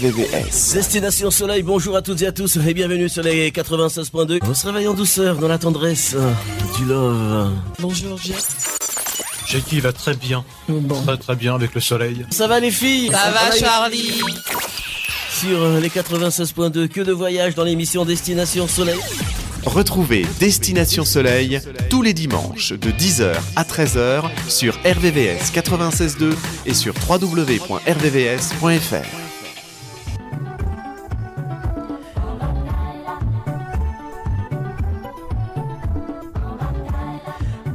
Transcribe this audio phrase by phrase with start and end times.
[0.00, 0.74] VVS.
[0.74, 4.40] Destination Soleil, bonjour à toutes et à tous et bienvenue sur les 96.2.
[4.42, 6.32] On se réveille en douceur dans la tendresse euh,
[6.76, 7.52] du love.
[7.78, 8.76] Bonjour Jeff.
[9.46, 10.44] Jackie va très bien.
[10.68, 11.00] Bon.
[11.04, 12.26] Très très bien avec le soleil.
[12.30, 13.12] Ça va les filles?
[13.12, 14.20] Ça va Charlie
[15.30, 18.98] Sur euh, les 96.2, que de voyages dans l'émission Destination Soleil.
[19.64, 26.34] Retrouvez Destination Soleil tous les dimanches de 10h à 13h sur RVVS 96.2
[26.66, 27.84] et sur www.rvvs.fr.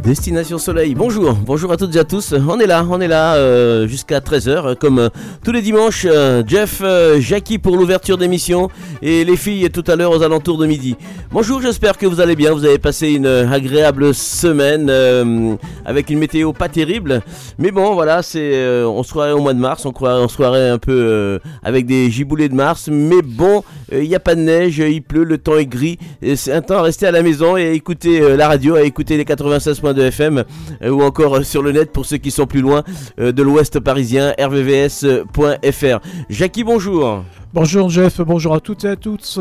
[0.09, 2.33] Destination Soleil, bonjour, bonjour à toutes et à tous.
[2.33, 5.09] On est là, on est là euh, jusqu'à 13h, comme euh,
[5.45, 6.07] tous les dimanches.
[6.09, 8.69] euh, Jeff, euh, Jackie pour l'ouverture d'émission
[9.03, 10.95] et les filles tout à l'heure aux alentours de midi.
[11.31, 12.53] Bonjour, j'espère que vous allez bien.
[12.53, 15.55] Vous avez passé une euh, agréable semaine euh,
[15.85, 17.21] avec une météo pas terrible.
[17.59, 20.27] Mais bon, voilà, c'est euh, on se croirait au mois de mars, on, croirait, on
[20.27, 22.89] se croirait un peu euh, avec des giboulées de mars.
[22.91, 25.97] Mais bon, il n'y a pas de neige, il pleut, le temps est gris.
[26.35, 28.83] C'est un temps à rester à la maison et à écouter euh, la radio, à
[28.83, 30.43] écouter les 96.2 FM
[30.81, 32.83] euh, ou encore euh, sur le net pour ceux qui sont plus loin
[33.19, 35.99] euh, de l'ouest parisien, rvvs.fr.
[36.29, 37.23] Jackie, bonjour.
[37.53, 39.39] Bonjour Jeff, bonjour à toutes et à tous.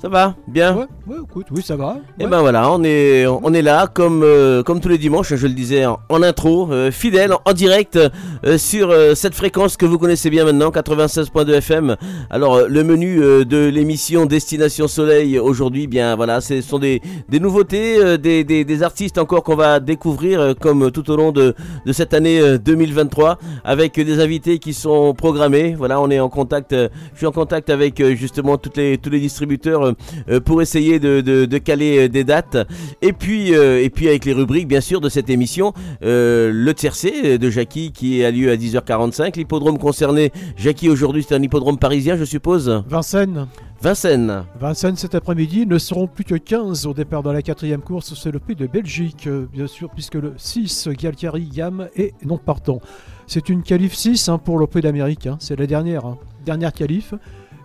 [0.00, 1.98] Ça va Bien Ouais, ouais, écoute, oui, ça va.
[2.18, 2.30] Et Ouais.
[2.30, 5.52] ben voilà, on est, on est là comme, euh, comme tous les dimanches, je le
[5.52, 7.98] disais en, en intro, euh, fidèle, en direct
[8.46, 11.96] euh, sur cette fréquence que vous connaissez bien maintenant, 96.2 FM.
[12.30, 18.16] Alors le menu de l'émission Destination Soleil aujourd'hui, bien voilà, ce sont des, des nouveautés,
[18.16, 21.54] des, des, des artistes encore qu'on va découvrir comme tout au long de,
[21.84, 25.74] de cette année euh, 2023 avec des invités qui sont programmés.
[25.76, 29.20] Voilà, on est en contact, je suis en contact avec justement toutes les, tous les
[29.20, 29.89] distributeurs
[30.28, 32.56] euh, pour essayer de, de- de caler euh, des dates.
[33.02, 37.38] Et puis, euh, et puis avec les rubriques bien sûr de cette émission, le tiercé
[37.38, 39.36] de Jackie qui a lieu à 10h45.
[39.36, 42.82] L'hippodrome concerné, Jackie aujourd'hui c'est un hippodrome parisien je suppose.
[42.88, 43.46] Vincennes.
[43.82, 44.44] Vincennes.
[44.60, 48.12] Vincennes cet après-midi ne seront plus que 15 au départ de la quatrième course.
[48.14, 52.80] C'est le prix de Belgique, bien sûr, puisque le 6, Galtieri Yam, est non partant.
[53.26, 55.26] C'est une qualif 6 hein, pour le prix d'Amérique.
[55.26, 55.36] hein.
[55.40, 56.18] C'est la dernière, hein.
[56.44, 57.14] dernière qualif.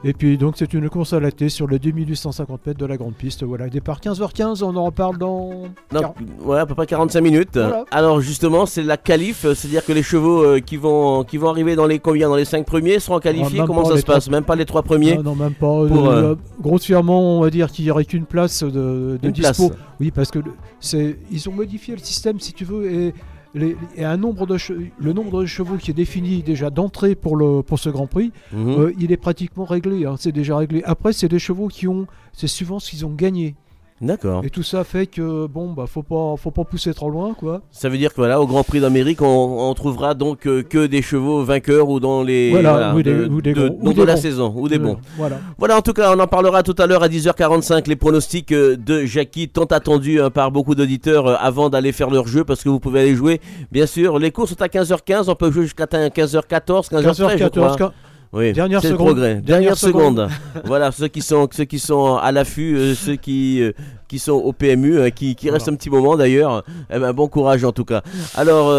[0.08, 2.96] Et puis donc c'est une course à la thé sur le 2850 mètres de la
[2.96, 3.44] grande piste.
[3.44, 5.64] Voilà, départ 15h15, on en reparle dans...
[5.92, 7.50] Quar- ouais, à peu près 45 minutes.
[7.58, 7.86] Voilà.
[7.90, 11.76] Alors justement, c'est la qualif, c'est-à-dire que les chevaux euh, qui vont qui vont arriver
[11.76, 13.58] dans les combien dans les 5 premiers seront qualifiés.
[13.58, 14.30] même Comment ça se passe?
[14.30, 15.16] Même pas les 3 premiers?
[15.18, 15.66] Non, non, même pas.
[15.88, 19.32] Pour, Euh, euh, grossièrement, on va dire qu'il n'y aurait qu'une place de, de Une
[19.32, 19.70] dispo.
[19.70, 19.80] place.
[20.00, 20.38] Oui, parce que
[20.80, 23.14] c'est, ils ont modifié le système, si tu veux, et,
[23.56, 24.58] les- et un nombre de
[25.00, 28.32] le nombre de chevaux qui est défini déjà d'entrée pour, le, pour ce Grand Prix,
[28.54, 28.70] Mhm.
[28.80, 30.06] euh, il est pratiquement réglé.
[30.06, 30.84] hein, c'est déjà réglé.
[30.84, 33.56] Après, c'est des chevaux qui ont, c'est suivant ce qu'ils ont gagné.
[34.02, 34.44] D'accord.
[34.44, 37.62] Et tout ça fait que bon, bah, faut pas, faut pas pousser trop loin, quoi.
[37.72, 40.86] Ça veut dire que voilà, au Grand Prix d'Amérique, on, on trouvera donc euh, que
[40.86, 43.94] des chevaux vainqueurs ou dans les Voilà, ou des- de, ou des de- ou des
[43.94, 44.22] de la bons.
[44.22, 44.98] saison ou des bons.
[45.16, 45.38] Voilà.
[45.58, 48.76] Voilà, en tout cas, on en parlera tout à l'heure à 10h45 les pronostics euh,
[48.76, 52.64] de Jackie tant attendus hein, par beaucoup d'auditeurs euh, avant d'aller faire leur jeu parce
[52.64, 53.40] que vous pouvez aller jouer.
[53.72, 57.76] Bien sûr, les courses sont à 15h15, on peut jouer jusqu'à 15h14, 15h13 je crois.
[57.78, 57.92] 15h14,
[58.35, 58.97] Oui, Dernière seconde.
[58.97, 59.35] progrès.
[59.35, 60.28] Dernière, Dernière seconde.
[60.66, 63.72] voilà, ceux qui sont ceux qui sont à l'affût, euh, ceux qui euh,
[64.09, 65.53] qui sont au PMU, euh, qui, qui Voilà.
[65.57, 66.63] restent un petit moment d'ailleurs.
[66.94, 68.01] Eh ben, bon courage en tout cas.
[68.35, 68.72] Alors,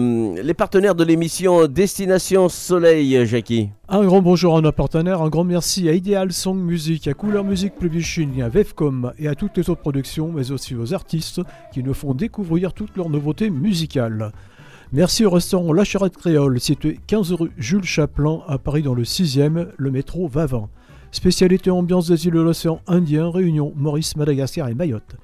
[0.00, 3.68] les partenaires de l'émission Destination Soleil, Jackie.
[3.88, 7.44] Un grand bonjour à nos partenaires, un grand merci à Ideal Song Music, à Couleur
[7.44, 11.40] Music Publishing, à Vevcom et à toutes les autres productions, mais aussi aux artistes
[11.72, 14.32] qui nous font découvrir toutes leurs nouveautés musicales.
[14.94, 19.02] Merci au restaurant La Charrette Créole, situé 15 rue Jules Chaplin à Paris dans le
[19.02, 20.68] 6e, le métro Vavin.
[21.10, 25.16] Spécialité ambiance des îles de l'océan Indien, Réunion, Maurice, Madagascar et Mayotte.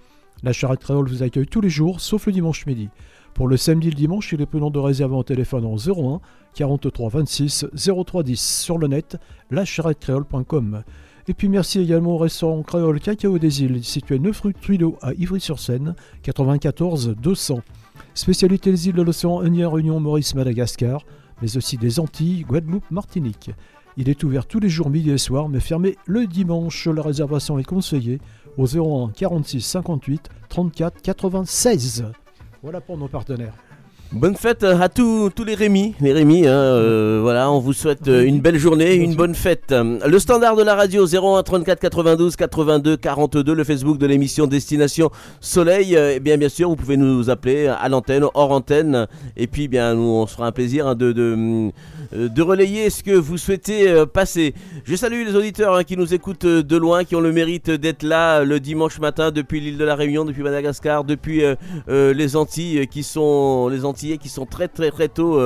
[0.43, 2.89] La Charrette Créole vous accueille tous les jours, sauf le dimanche midi.
[3.33, 6.21] Pour le samedi et le dimanche, il est prudent de réserver en téléphone en 01
[6.55, 9.19] 43 26 03 10 sur le net,
[9.53, 10.83] lacharrettecréole.com.
[11.29, 15.13] Et puis merci également au restaurant Créole Cacao des Îles, situé 9 rue Trudeau à
[15.13, 15.95] Ivry-sur-Seine,
[16.25, 17.61] 94 200.
[18.15, 21.05] Spécialité des îles de l'océan Indien, Réunion, Maurice, Madagascar,
[21.41, 23.51] mais aussi des Antilles, Guadeloupe, Martinique.
[23.97, 26.87] Il est ouvert tous les jours midi et soir, mais fermé le dimanche.
[26.87, 28.21] La réservation est conseillée
[28.57, 32.05] au 01 46 58 34 96.
[32.63, 33.55] Voilà pour nos partenaires.
[34.13, 38.09] Bonne fête à tous, tous les Rémi, les Rémi, hein, euh, voilà, on vous souhaite
[38.09, 39.73] euh, une belle journée, une bonne fête.
[39.73, 45.11] Le standard de la radio 01 34 92 82 42, le Facebook de l'émission Destination
[45.41, 49.69] Soleil, euh, et bien sûr vous pouvez nous appeler à l'antenne, hors antenne, et puis
[49.69, 51.71] bien nous on se fera un plaisir hein, de,
[52.13, 54.55] de relayer ce que vous souhaitez euh, passer.
[54.85, 57.71] Je salue les auditeurs hein, qui nous écoutent euh, de loin, qui ont le mérite
[57.71, 61.43] d'être là le dimanche matin depuis l'île de la Réunion, depuis Madagascar, depuis
[61.89, 65.41] les Antilles, qui sont les Antillais qui sont très très très tôt,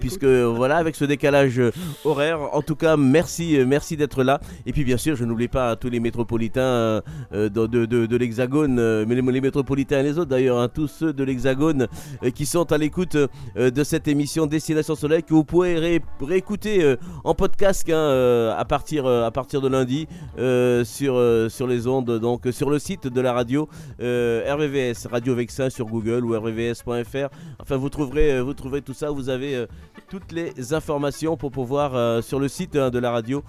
[0.00, 1.60] puisque voilà avec ce décalage
[2.04, 2.40] horaire.
[2.52, 4.40] En tout cas, merci merci d'être là.
[4.66, 7.02] Et puis bien sûr, je n'oublie pas tous les métropolitains
[7.32, 11.88] de, de, l'Hexagone, mais les, métropolitains et les autres d'ailleurs, hein, tous ceux de l'Hexagone
[12.34, 13.16] qui sont à l'écoute
[13.56, 19.26] de cette émission Destination Soleil que vous pouvez réécouter en podcast euh, à, partir, euh,
[19.26, 20.06] à partir de lundi
[20.38, 21.20] euh, sur,
[21.50, 23.68] sur les ondes, donc sur le site de la radio
[24.00, 27.28] RVVS, Radio Vexin sur Google ou rvvs.fr.
[27.60, 29.10] Enfin, vous trouverez, vous trouverez tout ça.
[29.10, 29.66] Vous avez
[30.08, 33.42] toutes les informations pour pouvoir sur le site hein, de la radio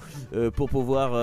[0.56, 1.14] pour pouvoir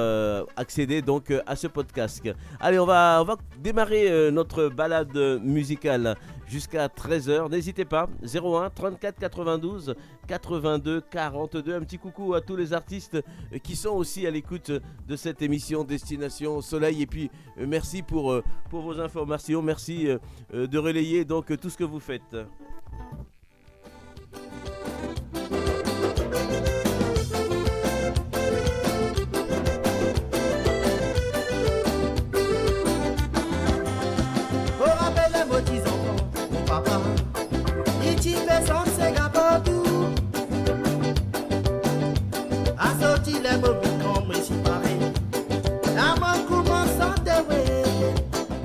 [0.57, 2.23] accéder donc à ce podcast.
[2.61, 3.25] Allez, on va,
[3.61, 6.17] démarrer notre balade musicale
[6.47, 7.51] jusqu'à 13h.
[7.51, 9.95] N'hésitez pas, 01 34 92
[10.27, 11.75] 82 42.
[11.75, 13.23] Un petit coucou à tous les artistes
[13.63, 14.71] qui sont aussi à l'écoute
[15.09, 17.03] de cette émission Destination Soleil.
[17.03, 21.71] Et puis euh, merci pour, euh, pour vos informations, merci euh, de relayer donc tout
[21.71, 22.37] ce que vous faites.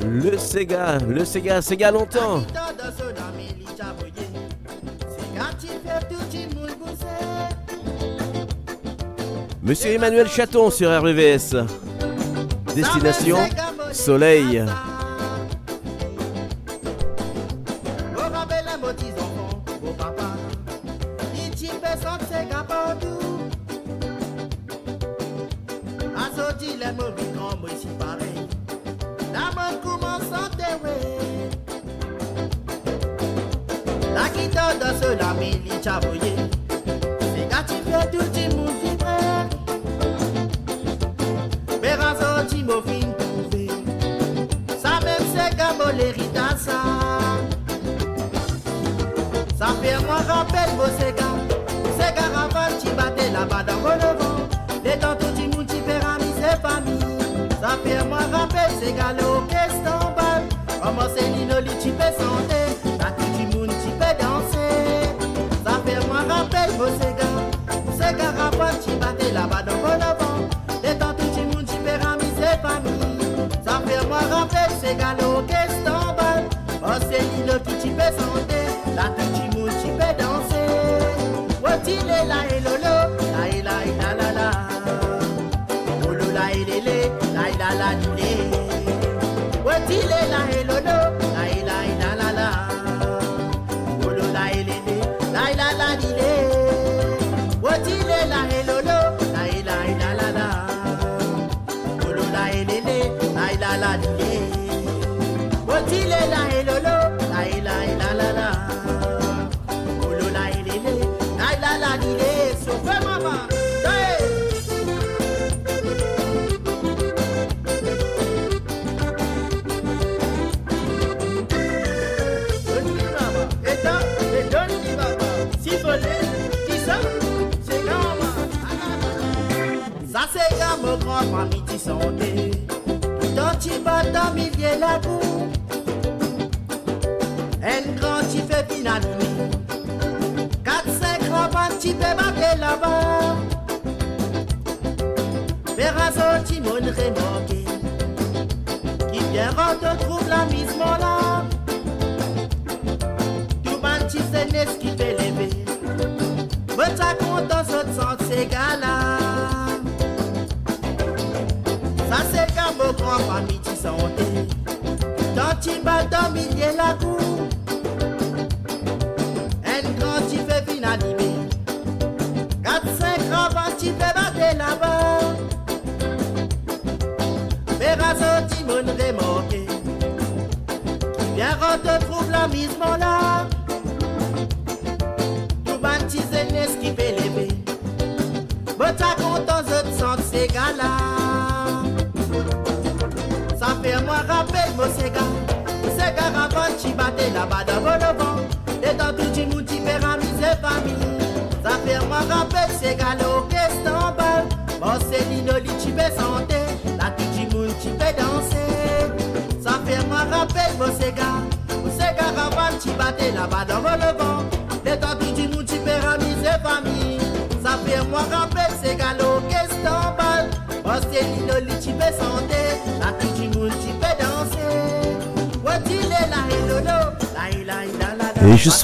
[0.01, 2.41] Le Sega, le Sega, Sega longtemps.
[9.62, 11.56] Monsieur Emmanuel Chaton sur RVVS.
[12.75, 13.38] Destination
[13.91, 14.65] Soleil.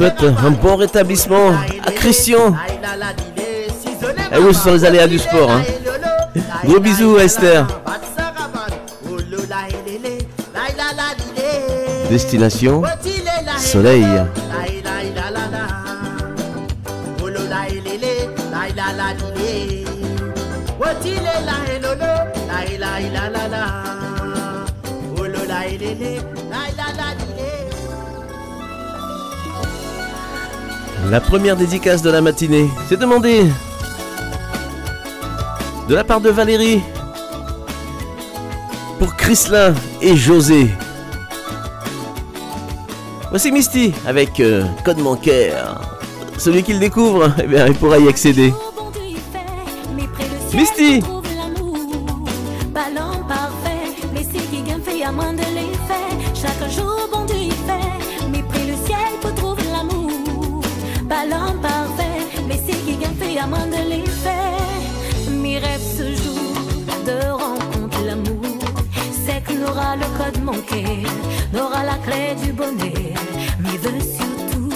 [0.06, 1.52] un bon rétablissement
[1.86, 2.56] à Christian.
[4.32, 5.52] Et oui, ce sont les aléas du sport.
[5.52, 5.64] Hein.
[6.64, 7.66] Gros bisous, Esther.
[12.10, 12.84] Destination
[13.58, 14.06] Soleil.
[31.16, 33.46] La première dédicace de la matinée, c'est demandé
[35.88, 36.82] de la part de Valérie
[39.00, 40.68] pour Chrislin et José.
[43.30, 45.80] Voici Misty avec euh, code bancaire.
[46.38, 48.54] Celui qui le découvre, eh bien, il pourra y accéder.
[50.54, 51.02] Misty!
[63.36, 64.60] diamant de l'hiver.
[65.44, 66.56] Mes rêves ce jour
[67.10, 68.46] de rencontre l'amour.
[69.26, 70.86] C'est que aura le code manqué,
[71.52, 73.14] n'aura la clé du bonnet.
[73.64, 74.70] Mes vœux surtout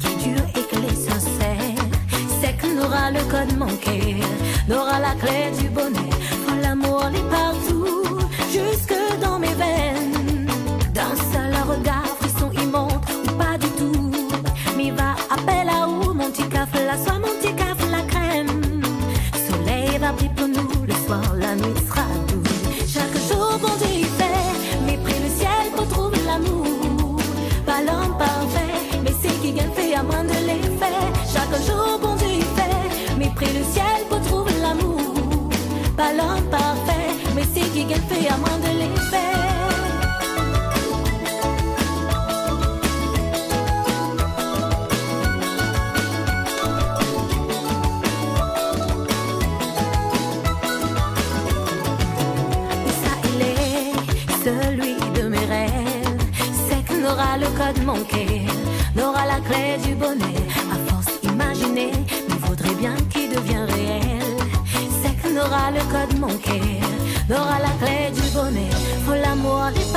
[0.00, 1.84] qui durent et que les sincères.
[2.40, 4.16] C'est que n'aura le code manqué,
[4.66, 6.05] n'aura la clé du bonnet.
[36.16, 39.32] l'homme parfait, mais c'est qui qu'elle fait à moins de l'effet.
[53.02, 53.92] Ça il est
[54.44, 56.22] celui de mes rêves,
[56.68, 58.26] c'est qu'on N'aura le code manqué,
[58.96, 60.35] n'aura la clé du bonnet.
[69.46, 69.95] 我的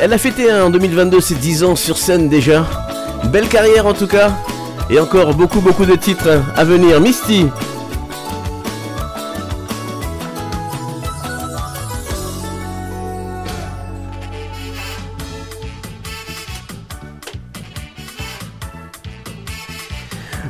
[0.00, 2.66] elle a, fêté hein, en 2022 ses 10 ans sur scène déjà.
[3.24, 4.32] Belle carrière en tout cas.
[4.90, 7.00] Et encore beaucoup beaucoup de titres hein, à venir.
[7.00, 7.46] Misty,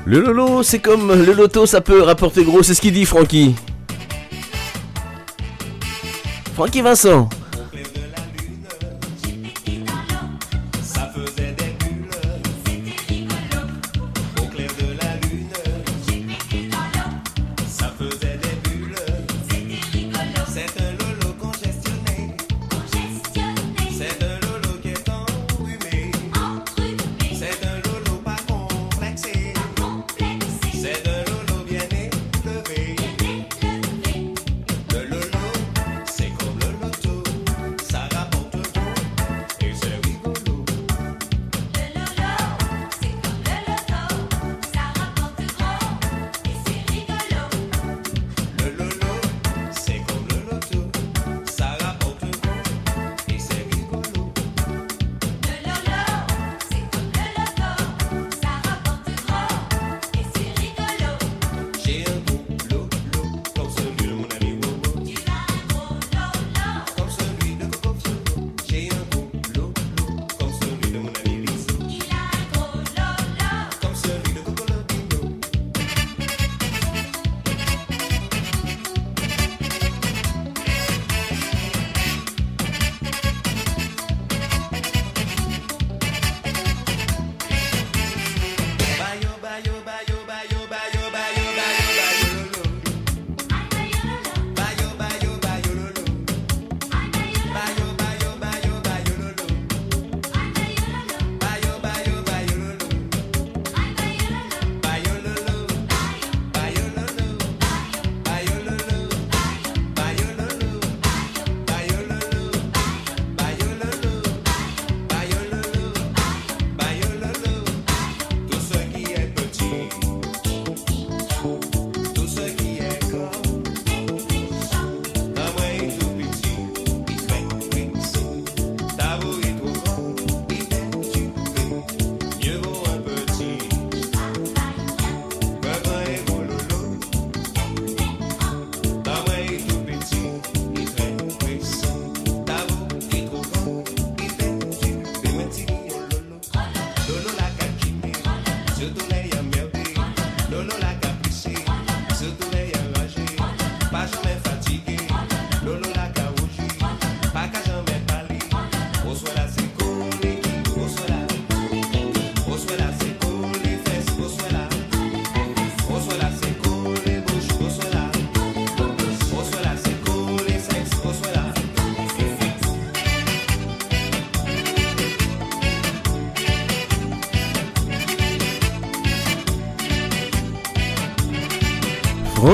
[0.07, 3.55] Le lolo, c'est comme le loto, ça peut rapporter gros, c'est ce qu'il dit Francky.
[6.55, 7.31] Francky Vincent.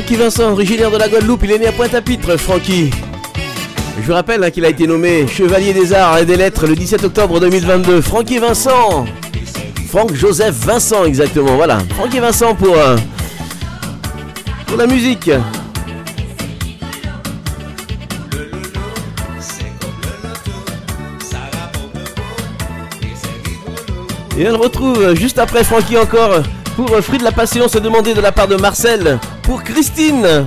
[0.01, 2.89] Francky Vincent, originaire de la Guadeloupe, il est né à Pointe-à-Pitre, Francky.
[4.01, 6.75] Je vous rappelle hein, qu'il a été nommé Chevalier des Arts et des Lettres le
[6.75, 8.01] 17 octobre 2022.
[8.01, 9.05] Francky Vincent
[9.89, 11.81] Franck Joseph Vincent, exactement, voilà.
[11.97, 12.97] Francky Vincent pour, euh,
[14.67, 15.29] pour la musique.
[24.39, 26.41] Et on le retrouve juste après Francky encore
[26.75, 30.47] pour Fruit de la Passion se demander de la part de Marcel pour Christine.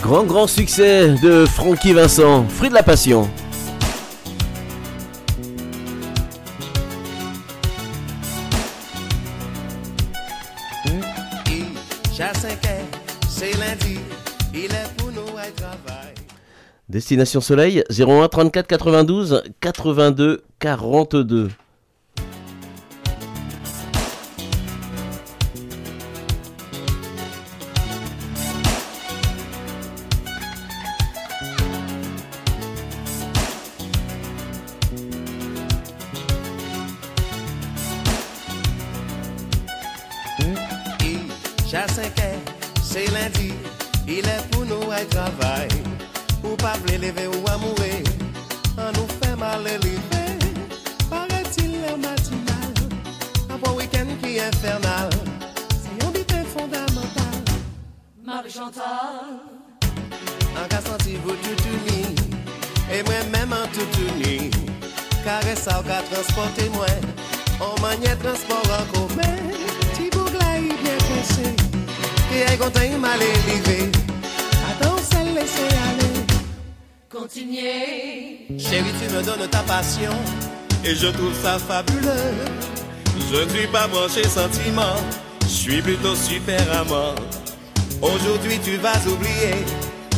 [0.00, 3.28] Grand grand succès de Francky Vincent, Fruit de la Passion.
[16.90, 21.50] Destination Soleil 01 34 92 82 42.
[84.10, 84.96] Branché sentiment,
[85.42, 87.14] je suis plutôt super amant.
[88.02, 89.54] Aujourd'hui tu vas oublier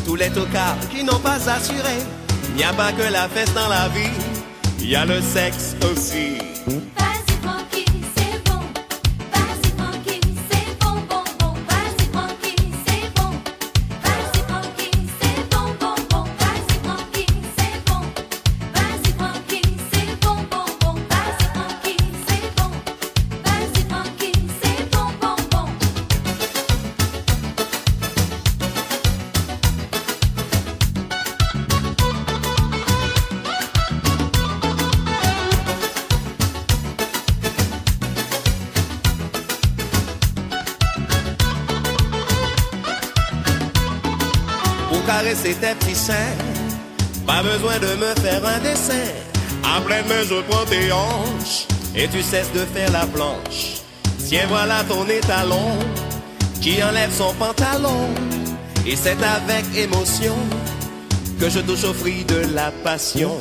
[0.07, 1.99] tous les tocards qui n'ont pas assuré.
[2.51, 4.11] Il n'y a pas que la fête dans la vie,
[4.81, 6.39] il y a le sexe aussi.
[51.95, 53.83] Et tu cesses de faire la planche.
[54.27, 55.79] Tiens, voilà ton étalon
[56.61, 58.09] qui enlève son pantalon.
[58.87, 60.35] Et c'est avec émotion
[61.39, 63.37] que je touche au fruit de la passion.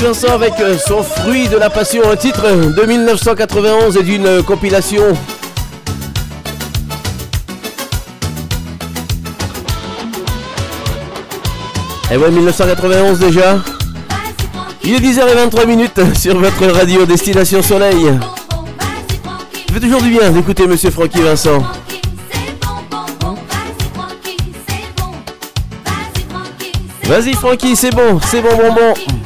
[0.00, 5.02] Vincent avec euh, son fruit de la passion, un titre de 1991 et d'une compilation.
[12.10, 13.58] Et ouais, 1991 déjà.
[14.84, 18.18] Il est 10h23 minutes sur votre radio Destination Soleil.
[19.68, 21.62] Ça fait toujours du bien d'écouter Monsieur Francky Vincent.
[27.04, 29.17] Vas-y Francky, c'est bon, c'est bon, bon, bon.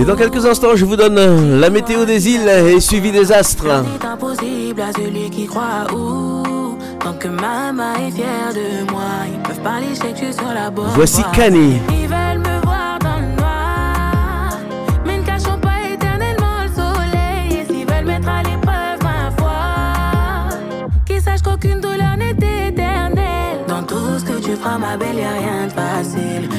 [0.00, 3.84] Et dans quelques instants, je vous donne la météo des îles et suivi des astres.
[4.00, 9.40] C'est impossible à celui qui croit où Tant que maman est fière de moi Ils
[9.42, 11.22] peuvent que je suis sur la bonne Voici.
[11.34, 11.78] Kani.
[11.90, 14.58] Ils veulent me voir dans le noir
[15.04, 20.58] Mais ne cachons pas éternellement le soleil Et s'ils veulent mettre à l'épreuve ma foi
[21.06, 25.32] Qu'ils sachent qu'aucune douleur n'est éternelle Dans tout ce que tu feras ma belle y'a
[25.32, 26.49] rien de facile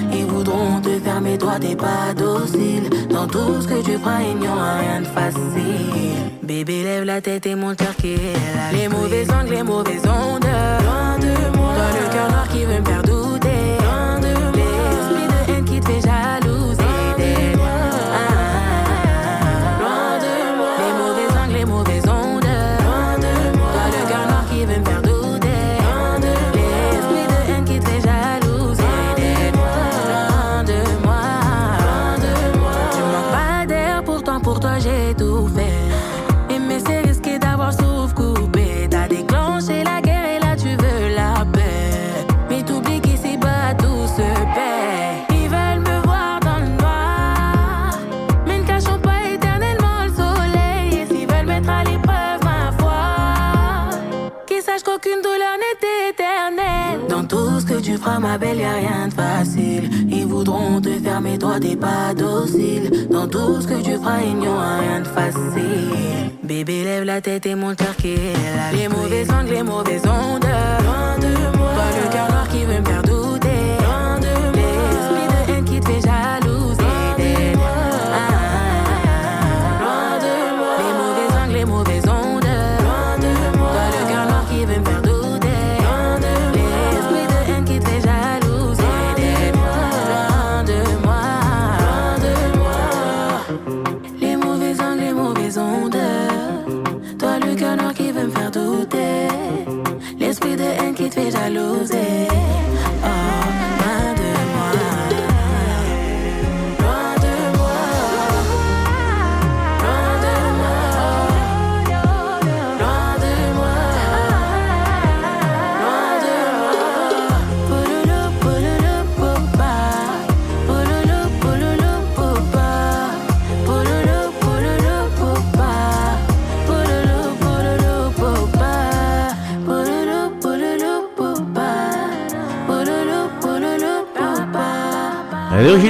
[1.04, 2.90] faire toi t'es pas docile.
[3.10, 6.32] Dans tout ce que tu feras il n'y aura rien de facile.
[6.44, 8.72] Bébé lève la tête et mon cœur qui est là.
[8.74, 10.44] Les mauvais angles, les mauvaises ondes.
[10.44, 11.74] Loin de moi.
[11.76, 13.41] Toi le cœur noir qui veut me faire douter
[58.02, 59.90] feras, ma belle, y a rien de facile.
[60.10, 60.90] Ils voudront te
[61.22, 63.08] mais toi t'es pas docile.
[63.10, 66.32] Dans tout ce que tu feras, il n'y aura rien de facile.
[66.44, 68.72] Bébé, lève la tête et mon cœur qui est là.
[68.74, 70.46] Les mauvais angles, les mauvaises ondes.
[70.84, 71.72] Loin de moi.
[71.76, 73.62] Toi, le cœur noir qui veut me faire douter.
[73.80, 74.70] Loin de moi.
[74.92, 76.41] L'esprit de haine qui te fait jalouser.
[101.16, 102.51] De haine qui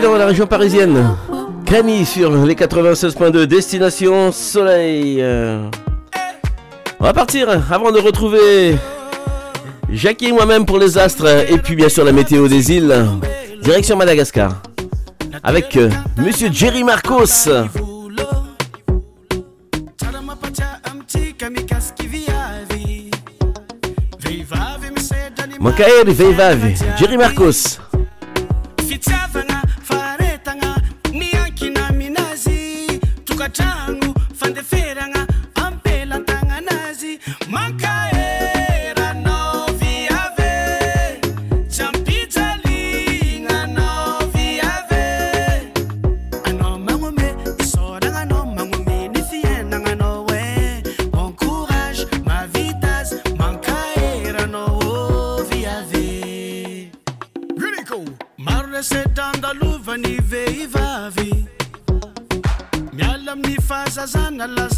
[0.01, 1.15] De la région parisienne.
[1.63, 5.23] Kani sur les 96.2 Destination Soleil.
[6.99, 8.77] On va partir avant de retrouver
[9.91, 12.95] Jackie moi-même pour les astres et puis bien sûr la météo des îles.
[13.61, 14.63] Direction Madagascar.
[15.43, 17.47] Avec euh, Monsieur Jerry Marcos.
[26.97, 27.90] Jerry Marcos.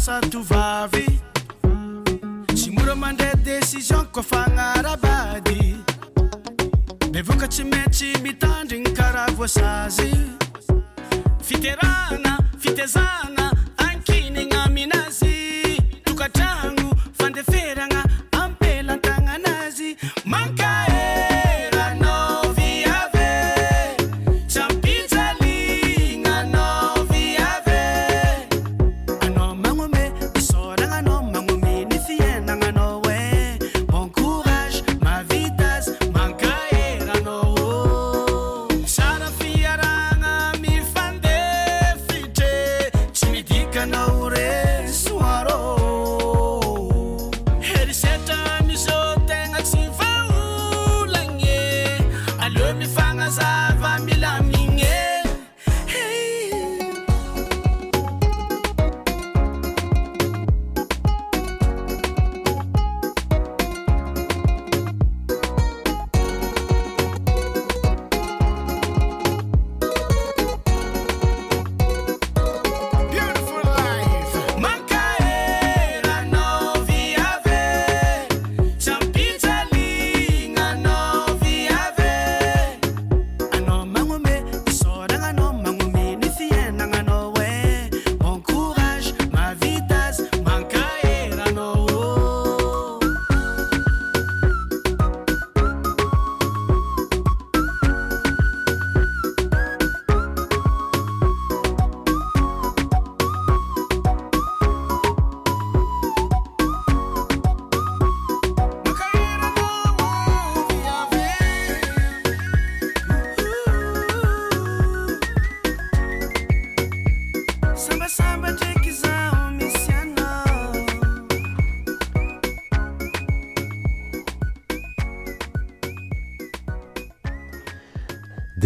[0.04, 0.93] cabeça tu vai.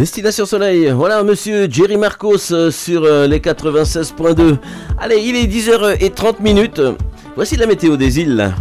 [0.09, 4.57] Destination Soleil, voilà monsieur Jerry Marcos euh, sur euh, les 96.2.
[4.97, 6.81] Allez, il est 10h30 minutes.
[7.35, 8.51] Voici la météo des îles.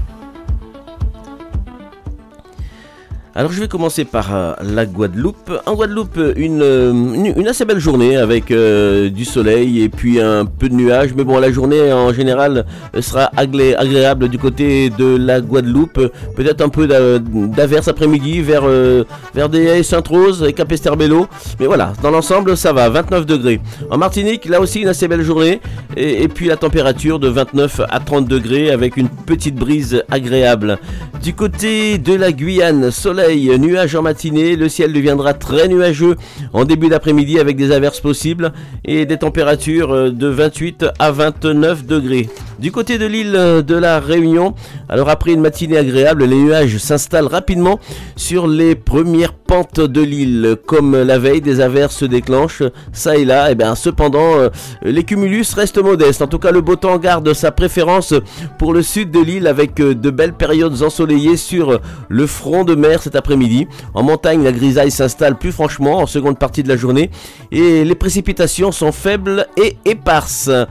[3.38, 5.53] Alors je vais commencer par euh, la Guadeloupe.
[5.64, 10.68] En Guadeloupe, une, euh, assez belle journée avec euh, du soleil et puis un peu
[10.68, 11.11] de nuages.
[11.16, 12.66] Mais bon, la journée en général
[13.01, 16.01] sera agré- agréable du côté de la Guadeloupe.
[16.35, 18.64] Peut-être un peu d'a- d'averse après-midi vers,
[19.33, 21.29] vers des Sainte-Rose et Cap-Esterbello.
[21.61, 23.61] Mais voilà, dans l'ensemble, ça va, 29 degrés.
[23.88, 25.61] En Martinique, là aussi, une assez belle journée.
[25.96, 30.79] Et, et puis la température de 29 à 30 degrés avec une petite brise agréable.
[31.22, 36.16] Du côté de la Guyane, soleil, nuages en matinée, le ciel deviendra très nuageux
[36.52, 38.52] en début d'après-midi avec des averses possibles
[38.84, 42.28] et des températures euh, de 28 à 29 degrés.
[42.58, 44.52] Du côté de l'île de la Réunion,
[44.88, 47.78] alors après une matinée agréable, les nuages s'installent rapidement
[48.16, 50.56] sur les premières pentes de l'île.
[50.66, 53.52] Comme la veille, des averses se déclenchent, ça et là.
[53.52, 54.48] Et bien, cependant, euh,
[54.82, 56.20] les cumulus restent modestes.
[56.20, 58.12] En tout cas, le beau temps garde sa préférence
[58.58, 62.74] pour le sud de l'île avec euh, de belles périodes ensoleillées sur le front de
[62.74, 63.68] mer cet après-midi.
[63.94, 67.10] En montagne, la grisaille s'installe plus franchement en seconde partie de la journée
[67.52, 70.48] et les précipitations sont faibles et éparses.
[70.48, 70.66] Euh,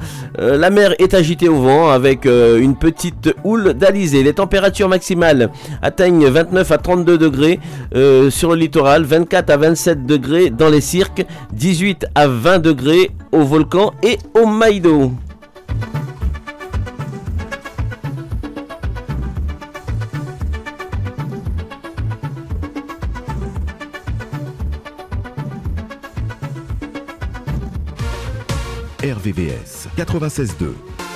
[0.58, 4.24] la mer est agitée au vent avec euh, une petite houle d'alizé.
[4.24, 5.50] Les températures maximales
[5.82, 7.60] atteignent 29 à 32 degrés
[7.96, 13.12] euh, sur le littoral, 24 à 27 degrés dans les cirques, 18 à 20 degrés
[13.32, 15.12] au volcan et au Maïdo.
[29.04, 31.07] RVVS 96.2.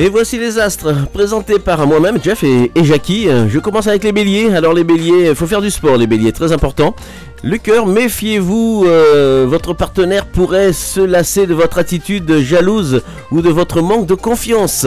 [0.00, 3.26] Et voici les astres, présentés par moi-même, Jeff et, Jackie.
[3.48, 4.54] Je commence avec les béliers.
[4.54, 6.94] Alors les béliers, il faut faire du sport, les béliers, très important.
[7.42, 13.50] Le cœur, méfiez-vous, euh, votre partenaire pourrait se lasser de votre attitude jalouse ou de
[13.50, 14.86] votre manque de confiance.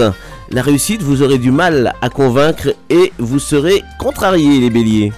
[0.50, 5.12] La réussite, vous aurez du mal à convaincre et vous serez contrariés, les béliers.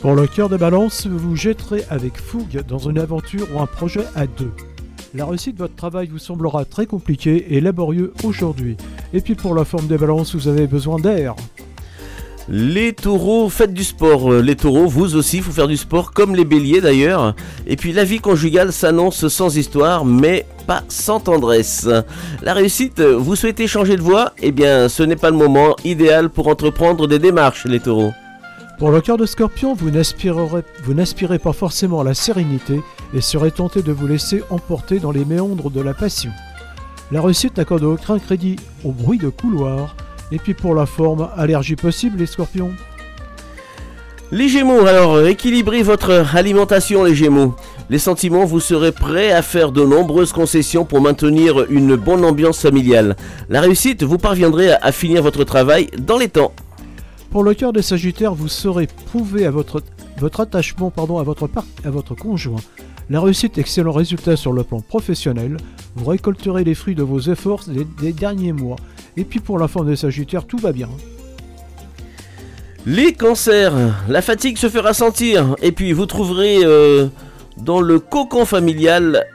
[0.00, 3.66] Pour le cœur de balance, vous vous jetterez avec fougue dans une aventure ou un
[3.66, 4.52] projet à deux.
[5.18, 8.76] La réussite de votre travail vous semblera très compliqué et laborieux aujourd'hui.
[9.12, 11.34] Et puis pour la forme des balances, vous avez besoin d'air.
[12.48, 14.32] Les taureaux, faites du sport.
[14.32, 17.34] Euh, Les taureaux, vous aussi, faut faire du sport, comme les béliers d'ailleurs.
[17.66, 21.88] Et puis la vie conjugale s'annonce sans histoire, mais pas sans tendresse.
[22.44, 24.34] La réussite, vous souhaitez changer de voie?
[24.40, 28.12] Eh bien, ce n'est pas le moment idéal pour entreprendre des démarches, les taureaux.
[28.78, 32.80] Pour le cœur de scorpion, vous n'aspirez pas forcément à la sérénité
[33.12, 36.30] et serez tenté de vous laisser emporter dans les méandres de la passion.
[37.10, 39.96] La réussite n'accorde aucun crédit au bruit de couloir.
[40.30, 42.70] Et puis pour la forme, allergie possible les scorpions
[44.30, 47.56] Les Gémeaux, alors équilibrez votre alimentation, les Gémeaux.
[47.90, 52.60] Les sentiments, vous serez prêts à faire de nombreuses concessions pour maintenir une bonne ambiance
[52.60, 53.16] familiale.
[53.48, 56.52] La réussite, vous parviendrez à finir votre travail dans les temps.
[57.30, 59.82] Pour le cœur des sagittaires, vous saurez prouver à votre,
[60.40, 62.60] attachement pardon, à, votre conjoint.
[63.10, 65.58] La réussite, excellent résultat sur le plan professionnel.
[65.94, 67.64] Vous récolterez les fruits de vos efforts
[68.00, 68.76] des, derniers mois.
[69.16, 70.88] Et puis pour la des sagittaires, tout va bien.
[72.86, 73.74] Les cancers,
[74.08, 77.08] la fatigue se fera sentir et puis vous trouverez euh,
[77.58, 79.26] dans le cocon familial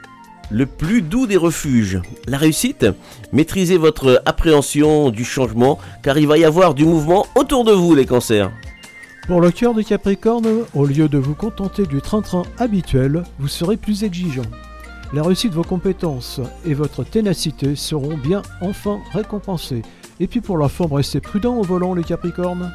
[0.50, 2.00] le plus doux des refuges.
[2.26, 2.86] La réussite,
[3.32, 7.94] maîtrisez votre appréhension du changement car il va y avoir du mouvement autour de vous
[7.94, 8.50] les cancers.
[9.26, 13.78] Pour le cœur des Capricornes, au lieu de vous contenter du train-train habituel, vous serez
[13.78, 14.42] plus exigeant.
[15.14, 19.82] La réussite de vos compétences et votre ténacité seront bien enfin récompensées.
[20.20, 22.70] Et puis pour la forme, restez prudent au volant les Capricornes.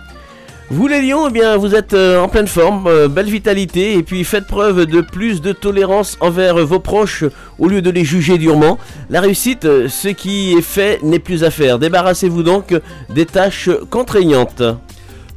[0.72, 4.04] Vous les lions, eh bien vous êtes euh, en pleine forme, euh, belle vitalité et
[4.04, 7.24] puis faites preuve de plus de tolérance envers vos proches
[7.58, 8.78] au lieu de les juger durement.
[9.10, 11.80] La réussite, euh, ce qui est fait n'est plus à faire.
[11.80, 12.80] Débarrassez-vous donc
[13.10, 14.62] des tâches contraignantes.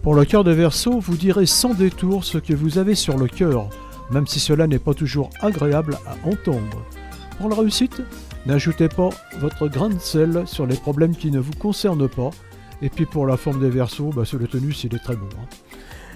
[0.03, 3.27] Pour le cœur de Verseau, vous direz sans détour ce que vous avez sur le
[3.27, 3.71] cœur,
[4.11, 6.85] même si cela n'est pas toujours agréable à entendre.
[7.38, 8.03] Pour la réussite,
[8.45, 9.09] n'ajoutez pas
[9.40, 12.33] votre grain de sel sur les problèmes qui ne vous concernent pas.
[12.83, 15.29] Et puis pour la forme des Verseaux, bah, c'est le tenus, il est très bon.
[15.40, 15.47] hein.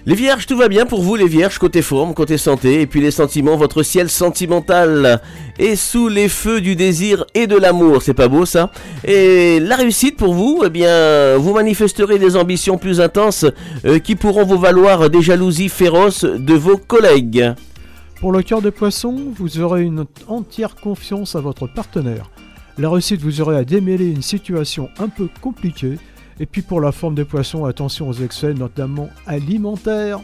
[0.05, 3.01] Les vierges, tout va bien pour vous, les vierges, côté forme, côté santé, et puis
[3.01, 5.21] les sentiments, votre ciel sentimental
[5.59, 8.71] est sous les feux du désir et de l'amour, c'est pas beau ça?
[9.03, 13.45] Et la réussite pour vous, eh bien, vous manifesterez des ambitions plus intenses
[13.83, 17.53] euh, qui pourront vous valoir des jalousies féroces de vos collègues.
[18.21, 22.29] Pour le cœur des poissons, vous aurez une entière confiance à votre partenaire.
[22.77, 25.97] La réussite, vous aurez à démêler une situation un peu compliquée.
[26.39, 30.19] Et puis pour la forme des poissons, attention aux excès, notamment alimentaires.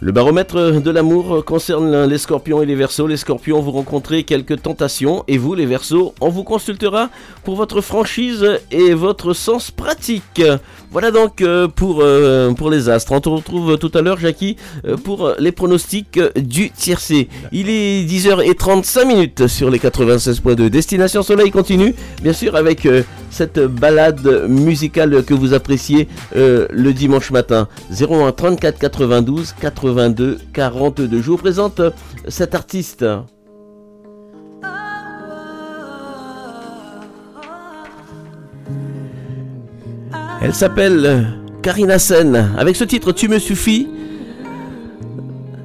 [0.00, 3.06] Le baromètre de l'amour concerne les scorpions et les versos.
[3.06, 7.10] Les scorpions, vous rencontrez quelques tentations et vous, les versos, on vous consultera
[7.44, 10.42] pour votre franchise et votre sens pratique.
[10.90, 13.12] Voilà donc euh, pour, euh, pour les astres.
[13.12, 17.28] On te retrouve tout à l'heure, Jackie, euh, pour les pronostics du tiercé.
[17.52, 20.68] Il est 10h35 minutes sur les 96.2.
[20.70, 22.88] Destination Soleil continue, bien sûr, avec
[23.30, 27.68] cette balade musicale que vous appréciez le dimanche matin.
[27.90, 31.22] 01 34 92 82 42.
[31.22, 31.80] Je vous présente
[32.26, 33.04] cet artiste.
[40.42, 41.28] Elle s'appelle
[41.62, 42.54] Karina Sen.
[42.58, 43.88] Avec ce titre Tu me suffis.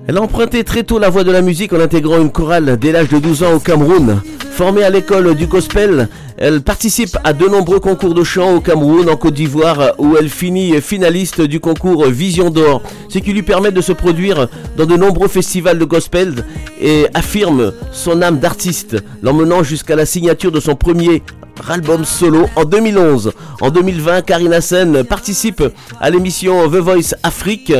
[0.06, 2.92] Elle a emprunté très tôt la voie de la musique en intégrant une chorale dès
[2.92, 4.22] l'âge de 12 ans au Cameroun.
[4.52, 9.10] Formée à l'école du gospel, elle participe à de nombreux concours de chant au Cameroun,
[9.10, 13.72] en Côte d'Ivoire, où elle finit finaliste du concours Vision d'Or, ce qui lui permet
[13.72, 16.44] de se produire dans de nombreux festivals de gospel
[16.82, 21.24] et affirme son âme d'artiste, l'emmenant jusqu'à la signature de son premier
[21.70, 23.32] album solo en 2011.
[23.62, 25.64] En 2020, Karina Sen participe
[26.00, 27.74] à l'émission The Voice Afrique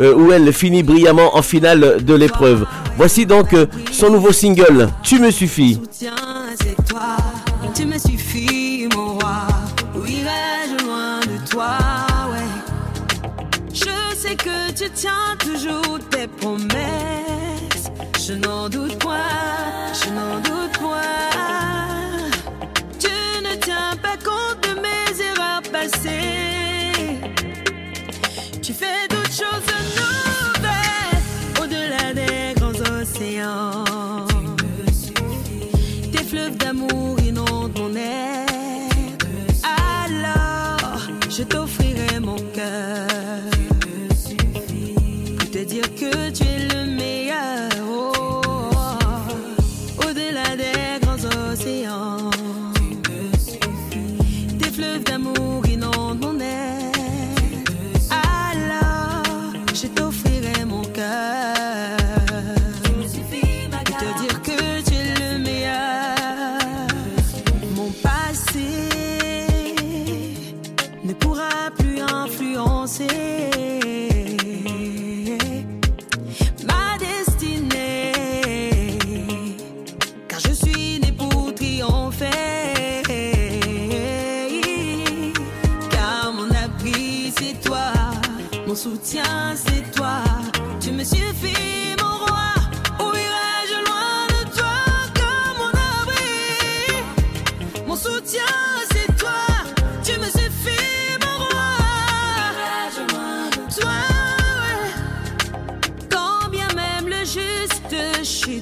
[0.00, 2.66] euh, où elle finit brillamment en finale de l'épreuve.
[2.96, 5.78] Voici donc euh, son nouveau single Tu me suffis.
[10.10, 11.78] Irais-je loin de toi,
[12.32, 13.72] ouais.
[13.72, 17.90] Je sais que tu tiens toujours tes promesses.
[18.26, 19.16] Je n'en doute point,
[19.94, 20.72] je n'en doute
[28.62, 29.69] Tu fais d'autres choses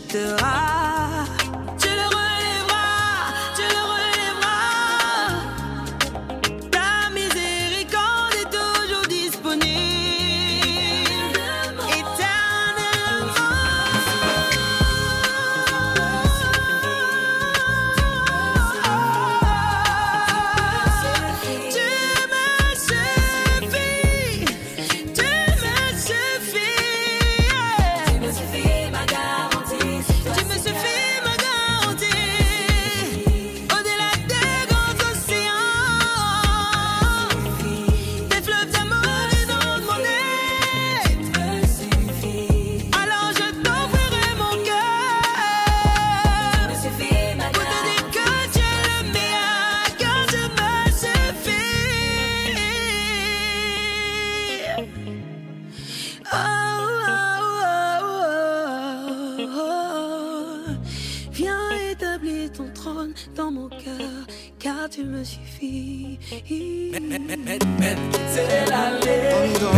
[0.08, 0.77] chutera, tu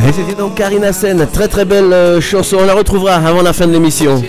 [0.08, 3.52] Et c'était donc Karina Sen, très très belle euh, chanson, on la retrouvera avant la
[3.52, 4.22] fin de l'émission.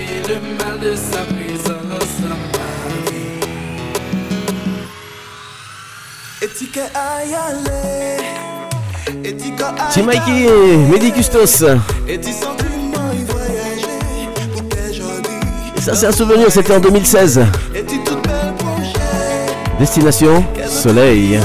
[9.94, 10.48] Tim Mikey,
[10.92, 11.46] Mehdi Custos.
[15.80, 17.42] Ça c'est un souvenir, c'était en 2016.
[19.80, 21.40] Destination Soleil.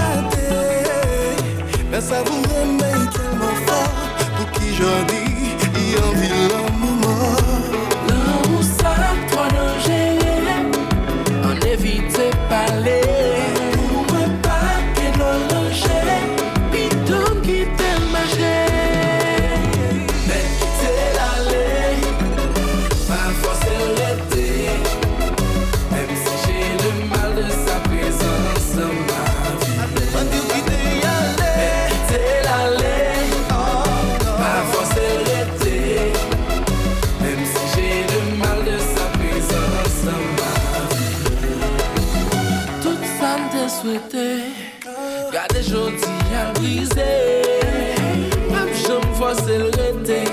[49.19, 50.25] Voici le dé,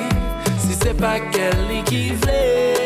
[0.60, 2.83] si c'est pas qu'elle qui fait.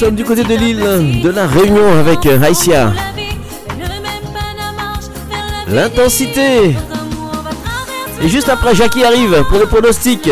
[0.00, 2.90] Sommes du côté de l'île de la Réunion avec euh, Aïssia.
[5.68, 6.74] L'intensité.
[8.22, 10.30] Et juste après, Jackie arrive pour le pronostic.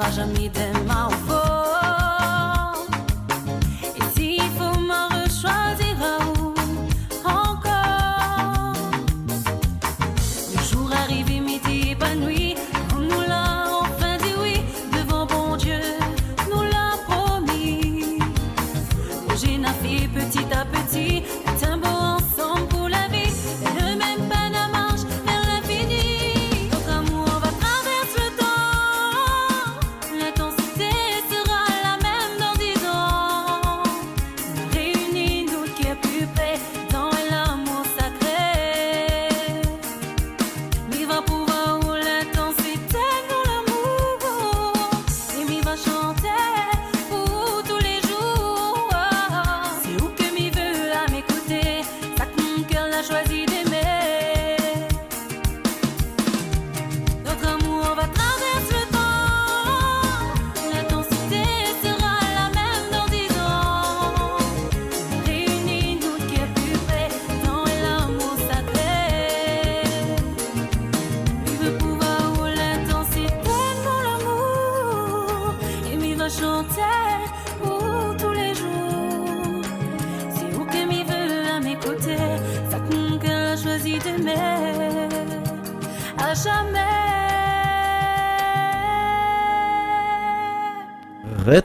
[0.00, 0.69] Ne cessera jamais d'aimer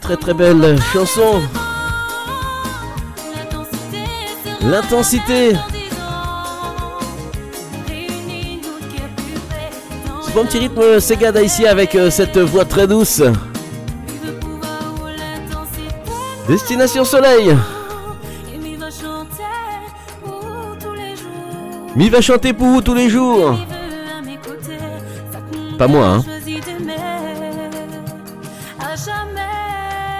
[0.05, 1.41] Très très belle chanson.
[4.61, 5.53] L'intensité.
[10.21, 13.23] Ce bon petit rythme Sega ici avec euh, cette voix très douce.
[16.47, 17.57] Destination Soleil.
[21.95, 23.57] Mi va chanter pour vous tous les jours.
[25.79, 26.34] Pas moi, hein.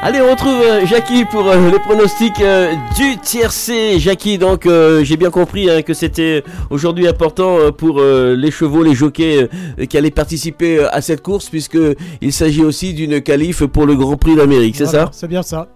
[0.08, 3.98] Allez, on retrouve euh, Jackie pour euh, les pronostics euh, du tiercé.
[3.98, 4.70] Jackie, donc
[5.02, 9.50] j'ai bien compris hein, que c'était aujourd'hui important pour les chevaux, les jockeys
[9.90, 11.80] qui allaient participer à cette course, puisque
[12.22, 15.42] il s'agit aussi d'une qualif pour le Grand Prix d'Amérique, c'est Voilà, ça C'est bien
[15.42, 15.70] ça.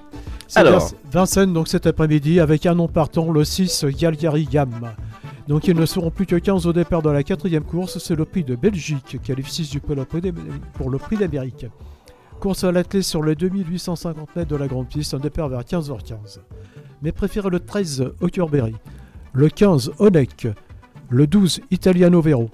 [0.53, 0.91] Alors.
[1.11, 4.69] Vincennes, donc cet après-midi, avec un nom partant, le 6 Galgari Gam.
[5.47, 7.97] Donc ils ne seront plus que 15 au départ de la quatrième course.
[7.97, 9.95] C'est le prix de Belgique, qualif 6 du pour
[10.91, 11.65] le prix d'Amérique.
[12.39, 16.39] Course à l'athlète sur les 2850 mètres de la grande piste, un départ vers 15h15.
[17.01, 18.75] Mais préférez le 13 Hockerberry,
[19.33, 20.47] le 15 Onek,
[21.09, 22.49] le 12 Italiano Vero,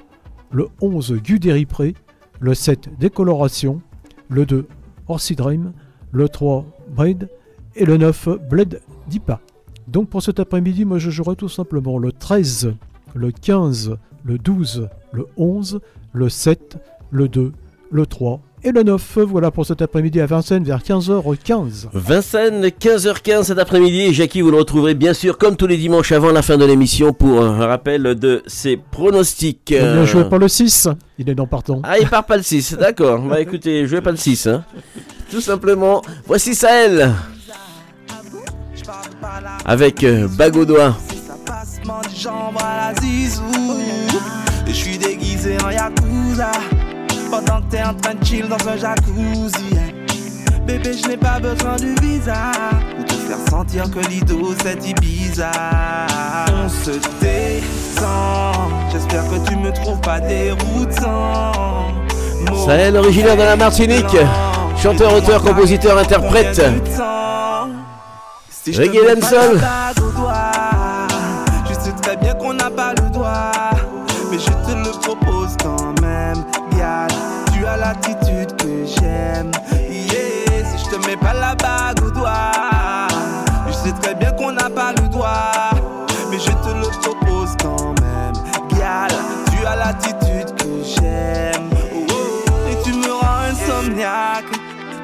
[0.50, 1.94] le 11 Guderi Pré,
[2.40, 3.80] le 7 Décoloration,
[4.28, 4.68] le 2
[5.08, 5.72] Orsi Dream,
[6.12, 7.30] le 3 Braid
[7.76, 9.40] et le 9 Bled Dipa.
[9.88, 12.74] Donc pour cet après-midi, moi je jouerai tout simplement le 13,
[13.14, 15.80] le 15, le 12, le 11,
[16.12, 16.78] le 7,
[17.12, 17.54] le 2,
[17.92, 19.20] le 3 et le 9.
[19.20, 21.88] Voilà pour cet après-midi à Vincennes vers 15h15.
[21.94, 24.02] Vincennes, 15h15 cet après-midi.
[24.02, 26.66] Et Jackie, vous le retrouverez bien sûr comme tous les dimanches avant la fin de
[26.66, 29.70] l'émission pour un rappel de ses pronostics.
[29.72, 30.90] Il a Euh, joué par le 6,
[31.20, 31.80] il est non partant.
[31.84, 33.20] Ah, il part pas le 6, d'accord.
[33.22, 34.48] Bah écoutez, je vais pas le 6.
[34.48, 34.64] Hein.
[35.32, 37.12] Tout simplement, voici Sahel.
[39.66, 40.96] avec euh, Bagodois.
[44.68, 46.52] Je suis déguisé en yakuza.
[47.32, 49.78] Pendant que t'es en train de chill dans un jacuzzi.
[49.78, 50.62] hein.
[50.66, 52.52] Bébé, je n'ai pas besoin du visa.
[52.96, 55.52] Pour te faire sentir que l'ido c'est Ibiza.
[56.64, 58.72] On se descend.
[58.92, 61.52] J'espère que tu me trouves pas déroutant.
[62.66, 64.18] Sahel, originaire de la Martinique.
[64.82, 66.62] Chanteur, auteur, compositeur, interprète.
[68.68, 69.60] Reggae dancehall.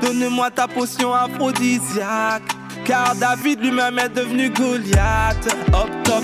[0.02, 2.44] Donne-moi ta potion aphrodisiaque.
[2.86, 5.56] Car David lui-même est devenu Goliath.
[5.74, 6.24] Hop top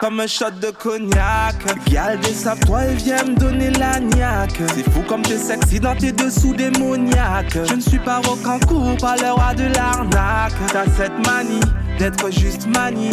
[0.00, 1.56] comme un shot de cognac.
[1.86, 2.18] Gal
[2.66, 4.58] toi et viens me donner la niaque.
[4.74, 9.16] C'est fou comme t'es sexy dans tes dessous démoniaques Je ne suis pas rocancourt, pas
[9.16, 10.54] le roi de l'arnaque.
[10.72, 11.60] T'as cette manie
[11.98, 13.10] d'être juste manie.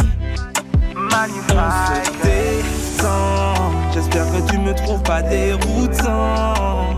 [0.96, 3.58] On se descend
[3.94, 6.96] J'espère que tu me trouves pas déroutant.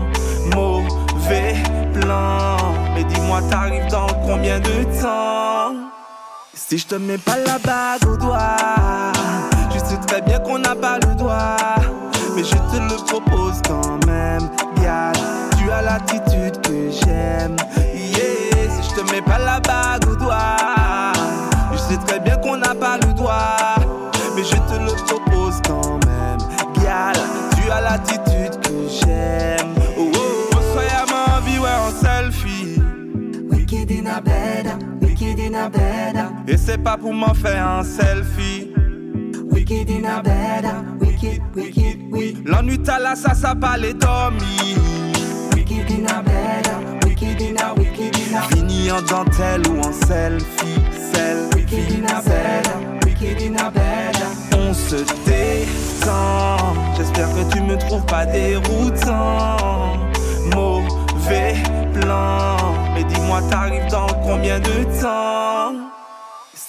[0.54, 1.56] Mauvais
[2.00, 2.59] plan
[3.08, 5.74] Dis-moi t'arrives dans combien de temps?
[6.54, 8.56] Si je te mets pas la bague au doigt
[9.72, 11.56] Je sais très bien qu'on n'a pas le droit.
[12.36, 14.48] Mais je te le propose quand même
[14.82, 15.12] Gal,
[15.58, 17.56] tu as l'attitude que j'aime.
[17.94, 20.56] Yeah, si je te mets pas la bague au doigt
[21.72, 22.99] Je sais très bien qu'on n'a pas le
[36.70, 38.70] c'est pas pour m'en faire un selfie.
[39.50, 40.64] Wicked in a bed,
[41.00, 44.76] wicked, wicked, wicked, L'ennui t'as là, ça, ça pas les dormi
[45.54, 49.92] wicked in a bed, wicked in a, wicked in a, Fini en dentelle ou en
[49.92, 50.78] selfie
[51.54, 54.16] wicked Selfie, in a bed, wicked in a bed.
[54.56, 54.96] On se
[55.26, 59.56] descend J'espère que tu me trouves pas déroutant.
[60.54, 61.54] Mauvais
[62.00, 62.56] plan.
[62.94, 65.39] Mais dis-moi t'arrives dans combien de temps?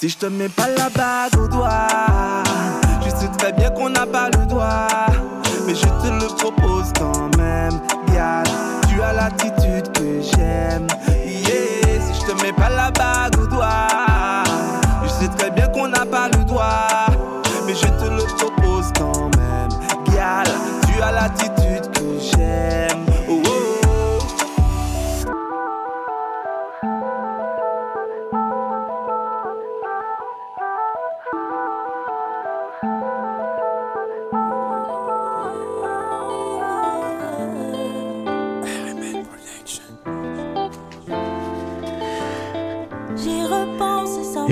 [0.01, 1.87] Si je te mets pas la bague au doigt
[3.05, 4.87] Je sais très bien qu'on n'a pas le droit.
[5.67, 7.79] Mais je te le propose quand même
[8.11, 8.43] Gal,
[8.89, 10.87] tu as l'attitude que j'aime.
[11.23, 14.43] Yeah, si je te mets pas la bague au doigt
[15.03, 16.87] Je sais très bien qu'on n'a pas le droit.
[17.67, 19.69] Mais je te le propose quand même
[20.15, 20.47] Gal,
[20.87, 21.60] tu as l'attitude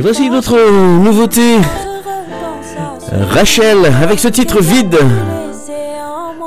[0.01, 0.55] Voici faire notre
[1.03, 1.57] nouveauté.
[3.31, 4.97] Rachel avec ce titre vide.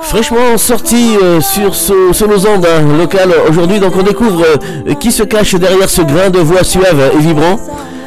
[0.03, 2.13] Fraîchement sorti euh, sur, ce-
[2.47, 6.39] ondes hein, locales aujourd'hui, donc on découvre euh, qui se cache derrière ce grain de
[6.39, 7.57] voix suave et vibrant.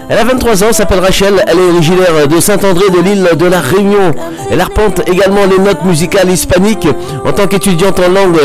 [0.07, 3.59] Elle a 23 ans, s'appelle Rachel, elle est originaire de Saint-André de l'île de la
[3.59, 4.11] Réunion.
[4.51, 6.87] Elle arpente également les notes musicales hispaniques
[7.25, 8.37] en tant qu'étudiante en langue,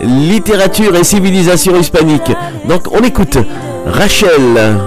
[0.00, 2.30] littérature et civilisation hispanique.
[2.68, 3.38] Donc on écoute
[3.86, 4.78] Rachel.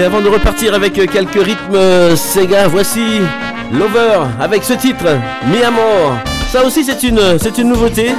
[0.00, 3.20] Allez, avant de repartir avec euh, quelques rythmes euh, Sega, voici
[3.70, 5.04] Lover avec ce titre,
[5.46, 6.16] Mi Amor.
[6.50, 8.12] Ça aussi, c'est une, euh, c'est une nouveauté.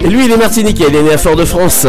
[0.00, 1.86] Et lui, il est martiniquais, il est né à Fort-de-France.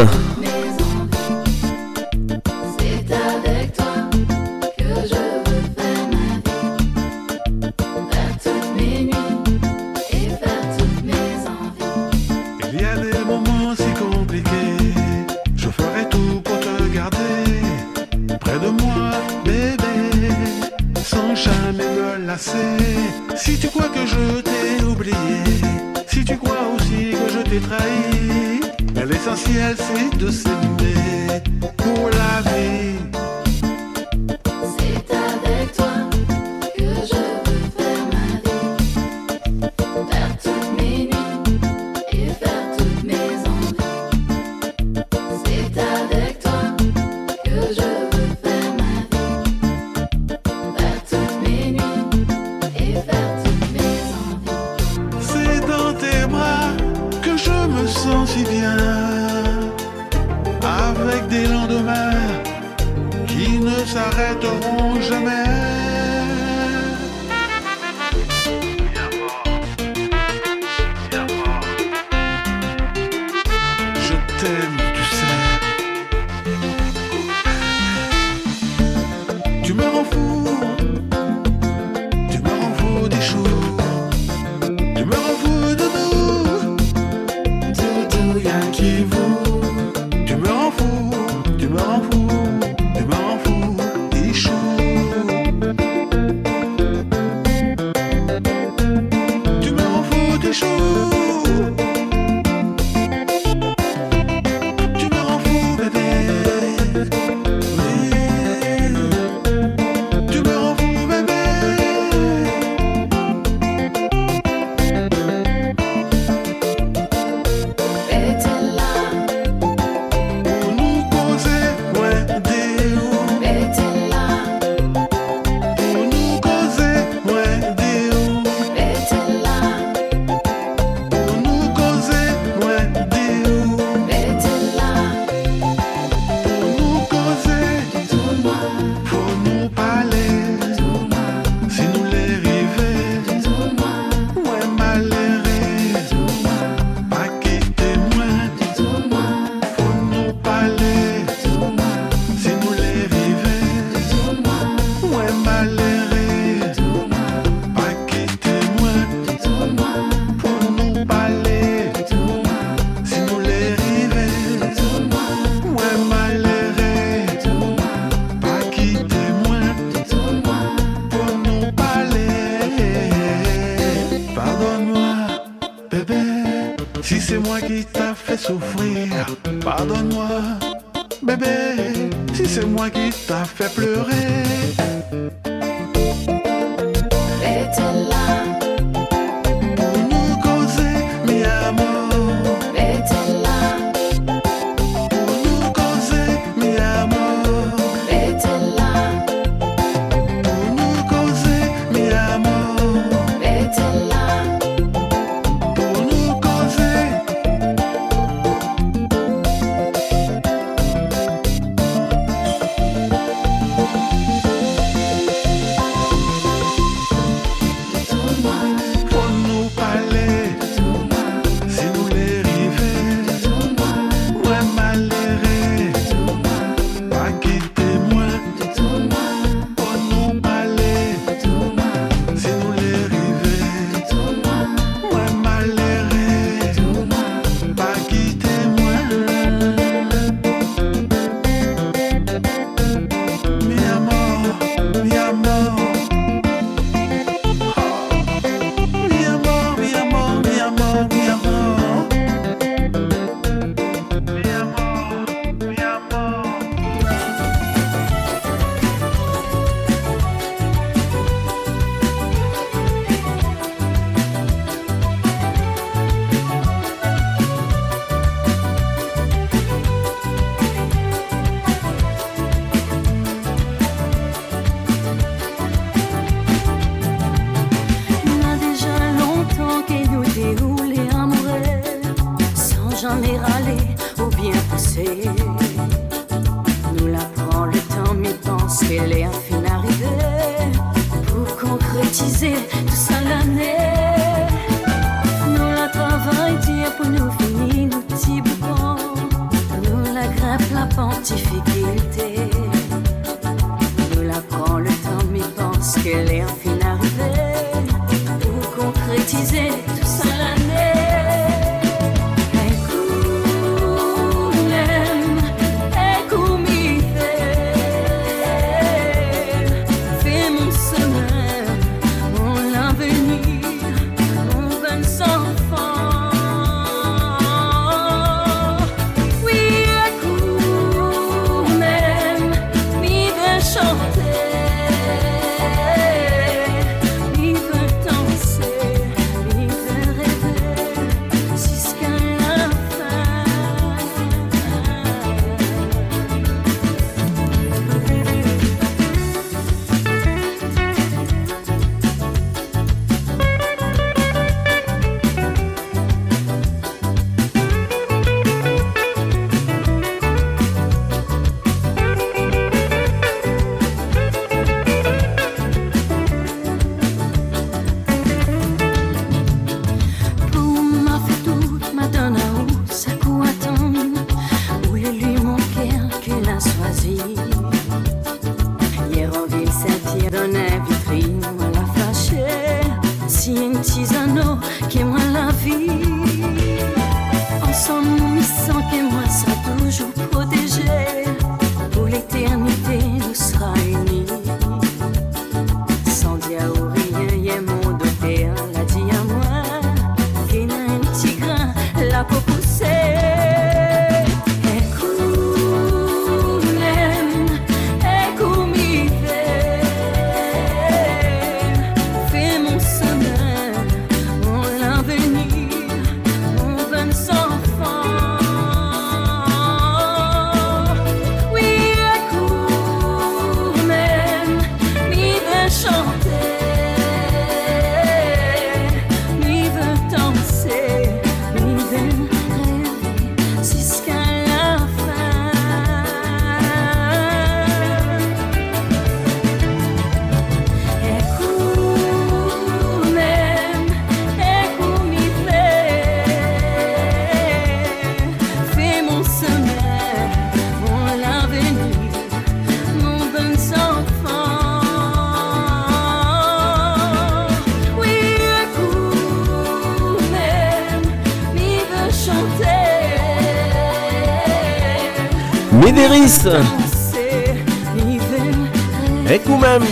[469.30, 469.82] Et quand même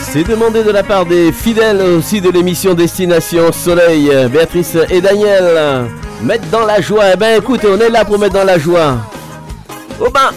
[0.00, 5.86] C'est demandé de la part des fidèles aussi de l'émission Destination Soleil, Béatrice et Daniel.
[6.22, 7.04] Mettre dans la joie.
[7.12, 8.96] Eh ben écoutez, on est là pour mettre dans la joie.
[10.00, 10.30] Au bain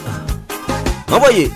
[1.12, 1.52] Envoyez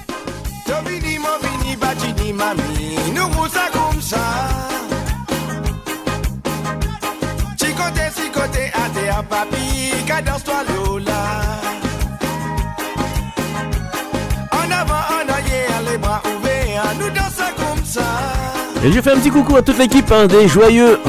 [18.84, 21.00] Et je fais un petit coucou à toute l'équipe hein, des joyeux.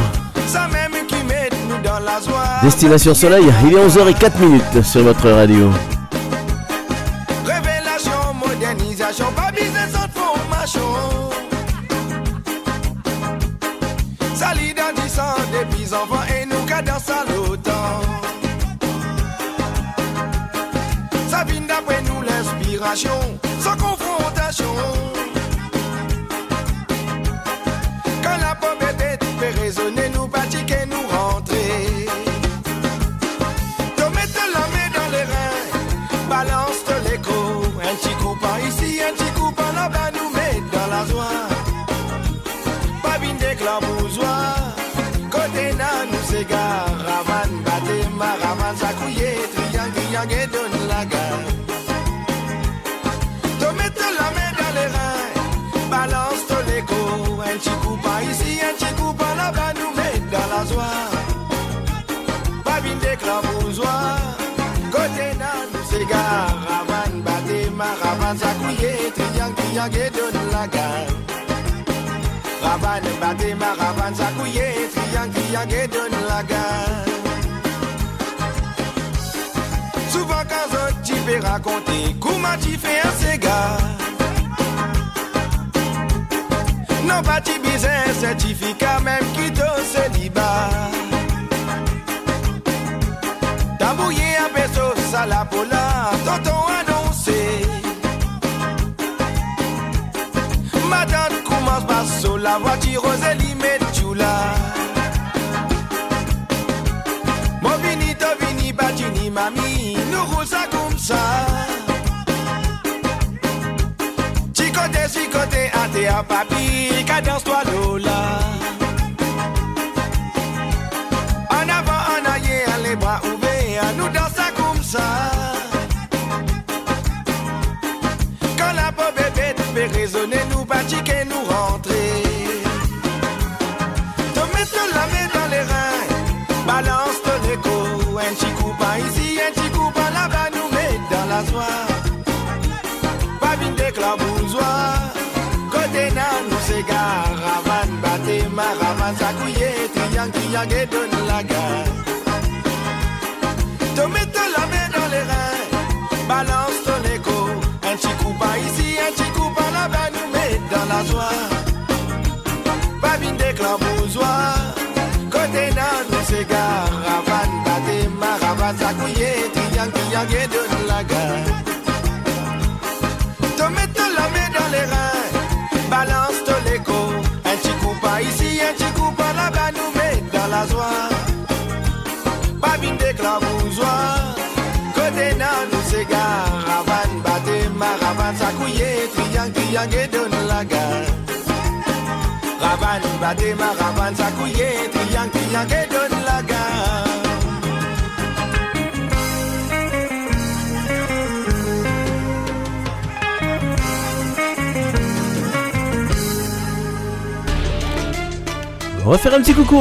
[2.62, 5.70] Destination Soleil, il est 11h04 sur votre radio.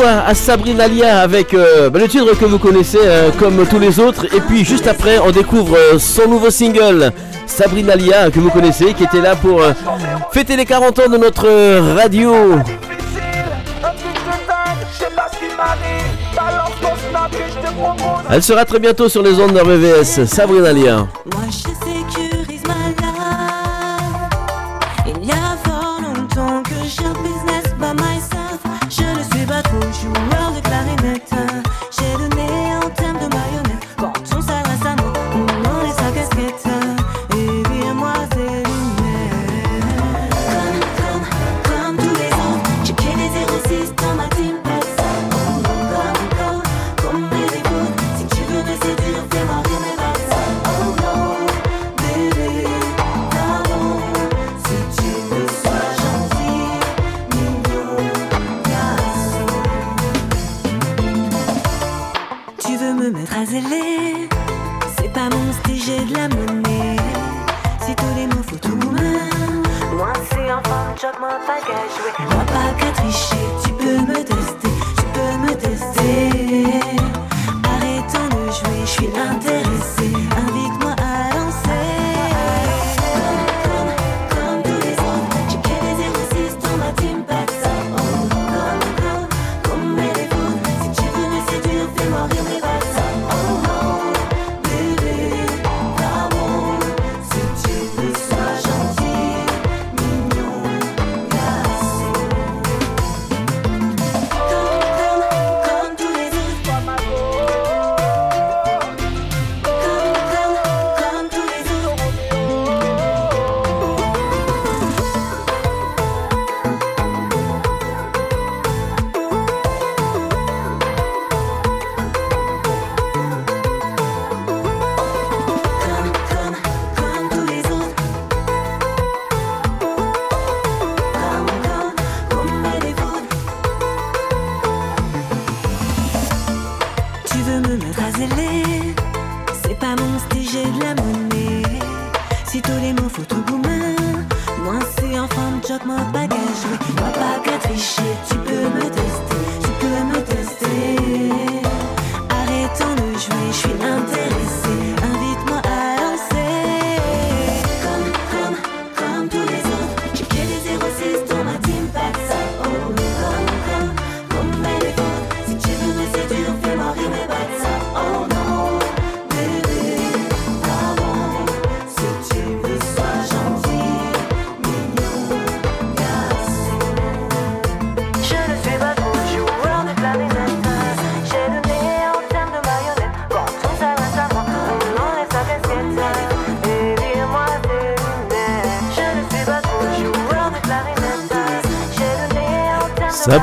[0.04, 4.00] à, Sabrina Lia avec euh, bah, le titre que vous connaissez euh, comme tous les
[4.00, 4.26] autres.
[4.36, 7.12] Et puis juste après, on découvre euh, son nouveau single,
[7.46, 9.62] Sabrina Lia, que vous connaissez, qui était là pour
[10.32, 11.48] fêter les 40 ans de notre
[11.96, 12.34] radio.
[18.30, 21.08] Elle sera très bientôt sur les ondes de RVS, Sabrina Lia.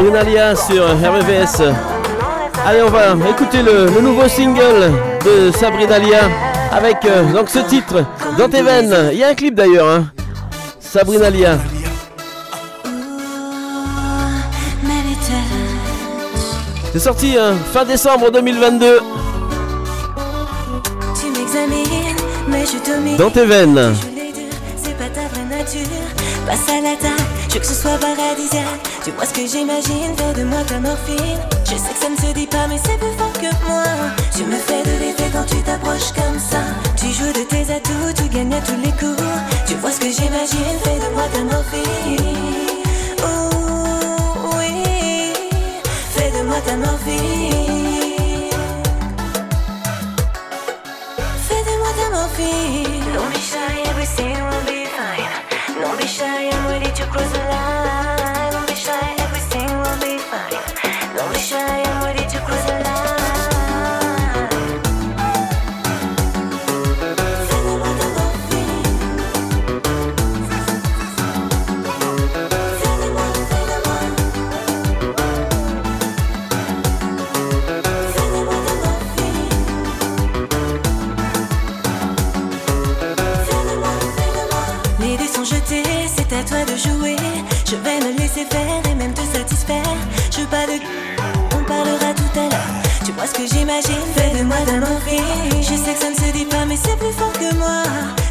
[0.09, 1.61] Sur RVVS.
[2.67, 4.91] Allez, on va écouter le, le nouveau single
[5.23, 6.21] de Sabrina Lia
[6.73, 8.07] avec euh, donc ce titre
[8.39, 9.11] dans tes veines.
[9.13, 9.87] Il y a un clip d'ailleurs.
[9.87, 10.07] hein.
[10.81, 11.59] Sabrina Lia.
[16.93, 19.01] C'est sorti hein, fin décembre 2022
[21.21, 22.17] Tu m'examines,
[22.49, 23.17] mais je domine.
[23.17, 23.95] dans tes veines.
[24.83, 25.87] C'est pas ta vraie nature.
[26.47, 28.65] Passe à la table, je veux que ce soit paradisiaque.
[29.09, 31.41] Tu vois ce que j'imagine, fais de moi ta morphine.
[31.65, 33.83] Je sais que ça ne se dit pas, mais c'est plus fort que moi.
[34.37, 36.59] Tu me fais de l'effet quand tu t'approches comme ça.
[36.95, 39.23] Tu joues de tes atouts, tu gagnes à tous les coups.
[39.67, 42.37] Tu vois ce que j'imagine, fais de moi ta morphine.
[43.23, 45.33] Oh oui,
[46.11, 47.98] fais de moi ta morphine.
[93.87, 95.63] Fais de moi d'un morphine.
[95.63, 97.83] Je sais que ça ne se dit pas, mais c'est plus fort que moi.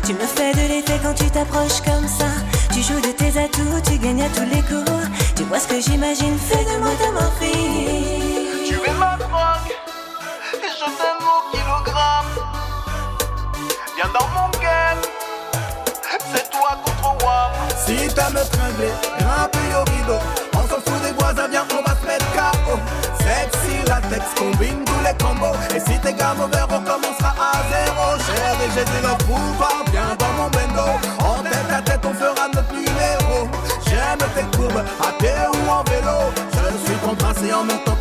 [0.06, 2.26] Tu me fais de l'effet quand tu t'approches comme ça.
[2.74, 5.08] Tu joues de tes atouts, tu gagnes à tous les coups.
[5.36, 8.66] Tu vois ce que j'imagine, fais de moi ta morphine.
[8.68, 9.72] Tu es ma drogue
[10.54, 12.34] et je t'aime au kilogramme.
[13.96, 15.02] Viens dans mon game,
[16.34, 17.52] c'est toi contre moi.
[17.86, 20.20] Si t'aimes me tringler, grimper au rideau,
[25.76, 28.18] Et si t'es gamme over, on à zéro.
[28.26, 30.88] Chérie, j'ai dit le pouvoir, viens dans mon bendo.
[31.20, 33.48] En tête à tête, on fera notre numéro.
[33.86, 36.32] J'aime tes courbes, à pied ou en vélo.
[36.54, 37.97] Je suis ton prince en même temps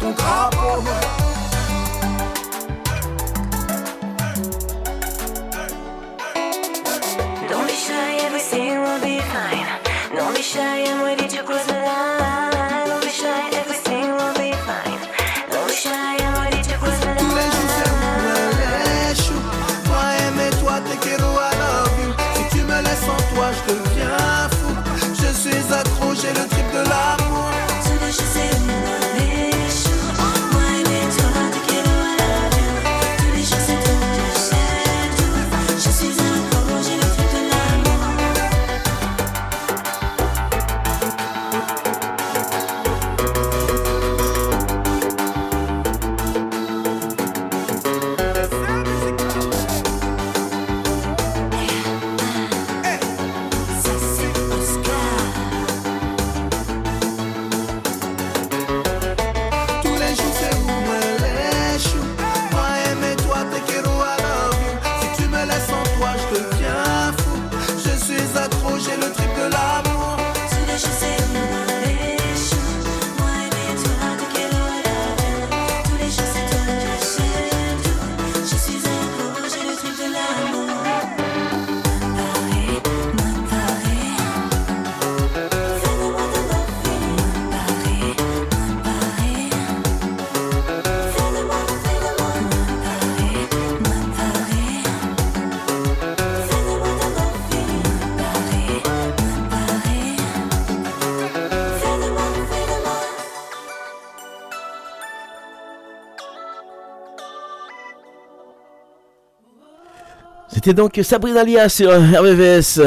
[110.66, 112.80] C'était donc Sabrina Lia sur RVVS.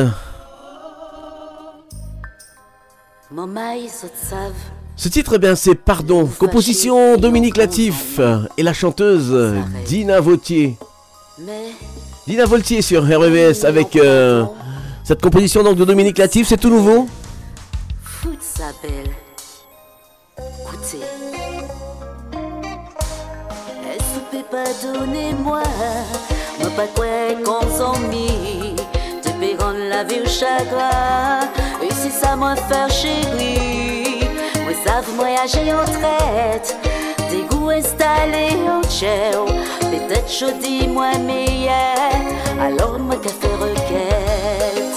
[4.98, 8.20] Ce titre, eh bien, c'est Pardon, composition Dominique Latif
[8.58, 9.34] et la chanteuse
[9.86, 10.76] Dina Vautier.
[12.28, 14.44] Dina Voltier sur RVVS avec euh,
[15.06, 17.08] cette composition donc de Dominique Latif, c'est tout nouveau.
[20.38, 21.00] Écoutez.
[24.52, 25.36] Pas donner
[26.80, 28.76] moi Moi pas quoi qu'on s'ennuie
[29.22, 31.42] Te paieront la vie au chagrin.
[31.82, 34.22] Et si ça moi faire chérie
[34.64, 36.78] Moi savent voyager en traite.
[37.30, 39.46] Des goûts installés en tchèo
[39.92, 42.22] Peut-être chaud dis-moi meilleur.
[42.62, 44.89] Alors moi qu'a fait requête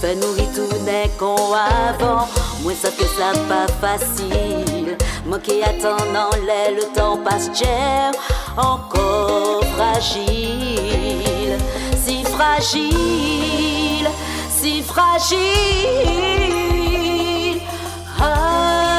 [0.00, 2.26] fait nous retourner qu'on avant.
[2.62, 4.96] Moi ça fait ça pas facile.
[5.26, 8.12] Moi qui attendant les, le temps passe cher,
[8.56, 11.58] encore fragile,
[12.04, 14.08] si fragile,
[14.50, 15.40] si fragile.
[18.20, 18.95] Ah,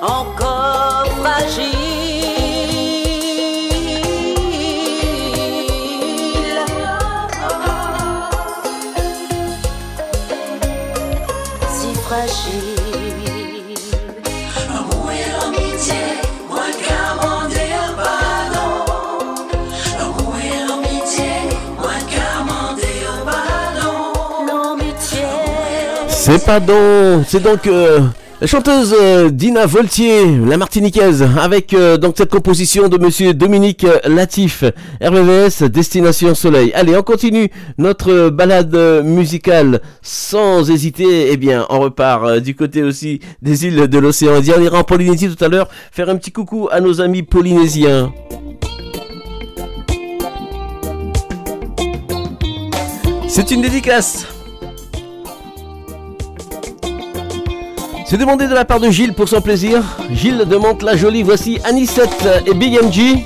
[0.00, 1.72] Encore fragile.
[11.68, 12.72] Si fragile.
[14.70, 15.04] Moi
[15.38, 15.52] un
[16.48, 16.64] Moi
[16.96, 17.86] un
[24.46, 25.28] L'amitié.
[26.08, 28.00] C'est pas donc, c'est donc euh,
[28.46, 34.64] chanteuse euh, Dina Voltier, la Martiniquaise, avec euh, donc cette composition de Monsieur Dominique Latif,
[35.00, 36.72] RVVS Destination Soleil.
[36.74, 38.74] Allez, on continue notre balade
[39.04, 41.30] musicale sans hésiter.
[41.30, 44.54] Eh bien, on repart euh, du côté aussi des îles de l'océan Indien.
[44.58, 48.12] On ira en Polynésie tout à l'heure faire un petit coucou à nos amis polynésiens.
[53.28, 54.26] C'est une dédicace.
[58.12, 59.82] C'est demandé de la part de Gilles pour son plaisir.
[60.10, 61.22] Gilles demande la jolie.
[61.22, 63.24] Voici Anisette et Big MG.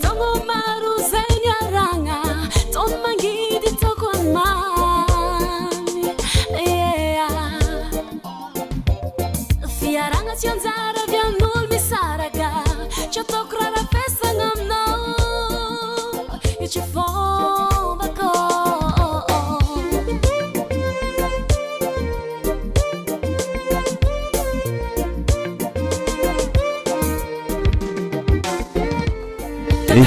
[0.00, 0.88] Tango maru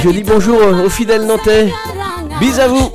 [0.02, 1.72] je dis bonjour aux fidèles nantais.
[2.40, 2.90] Bis à vous.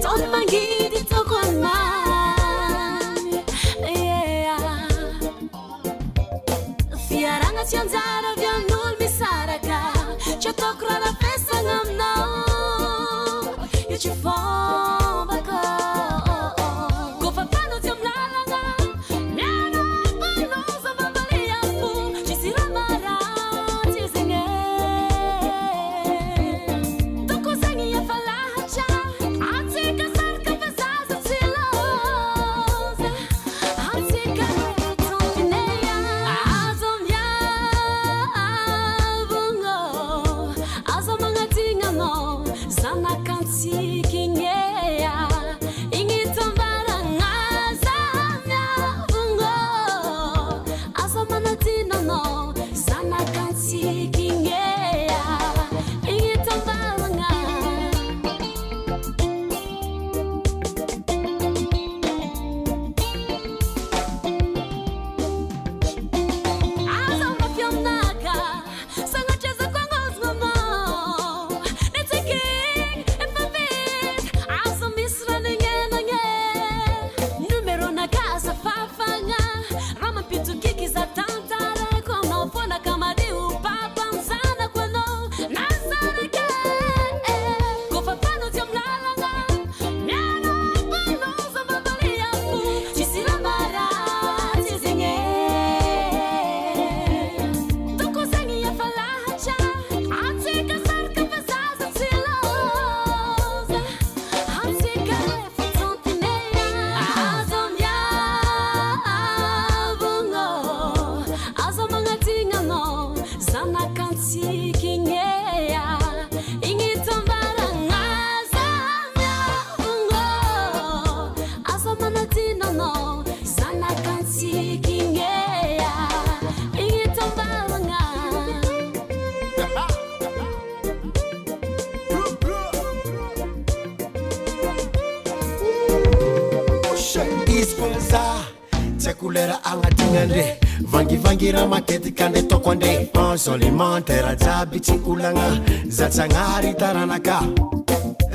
[143.48, 145.48] solimantera jiaby tsy olagna.
[145.88, 147.40] Zatsagnary taranaka.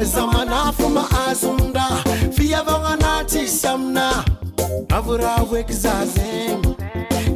[0.00, 1.86] Za manafo maazonra
[2.32, 4.24] fiavagna anatsisy amina.
[4.88, 6.74] Avora hoeky za zegny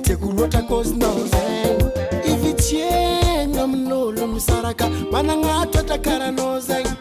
[0.02, 1.84] tiako loatra kozinao zegny
[2.32, 4.88] ivitsiegna amin'olo misaraka.
[5.12, 6.96] Managnatoatra karanao zegny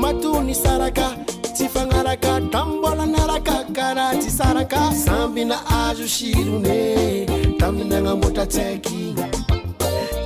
[0.00, 1.06] matony saraka.
[1.54, 2.40] Tsy fagnaraka.
[2.52, 3.64] Tambola naraka.
[3.76, 4.94] Karaha tsy saraka.
[5.04, 7.26] Samby na azo sirone.
[7.58, 8.46] Taminy nagnamboatra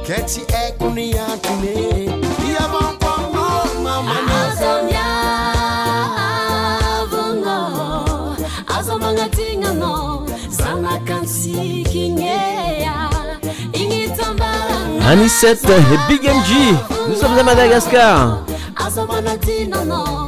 [0.08, 1.74] Keti ekuni yatune
[2.48, 3.48] Iya bongkongo
[3.84, 5.08] mama Azonya
[7.00, 8.36] avongo.
[8.78, 13.10] Azomanga tingano Zana kansi kinyeya
[13.74, 16.74] Ingitambanga Anisette et Big MG
[17.08, 18.38] Nous sommes à Madagascar.
[18.76, 20.27] Azomanga tingano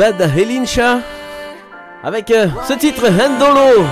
[0.00, 1.00] Bad Helincha
[2.02, 3.84] avec euh, ce titre Handolo.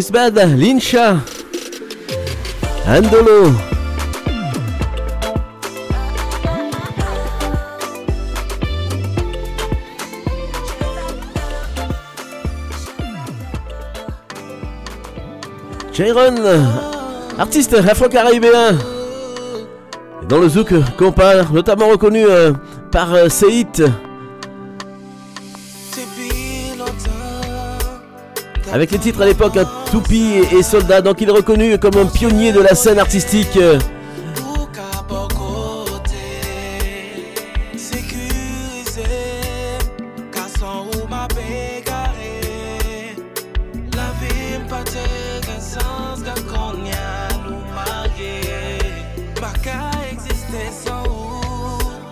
[0.00, 1.20] بالنسبة لينشا
[2.88, 3.52] أندولو
[15.92, 16.36] Jairon,
[17.38, 18.78] artiste afro-caribéen,
[20.30, 22.52] dans le zouk compas, notamment reconnu euh,
[22.90, 23.28] par euh,
[28.72, 29.58] Avec les titres à l'époque
[29.90, 33.58] Toupi et Soldat, donc il est reconnu comme un pionnier de la scène artistique.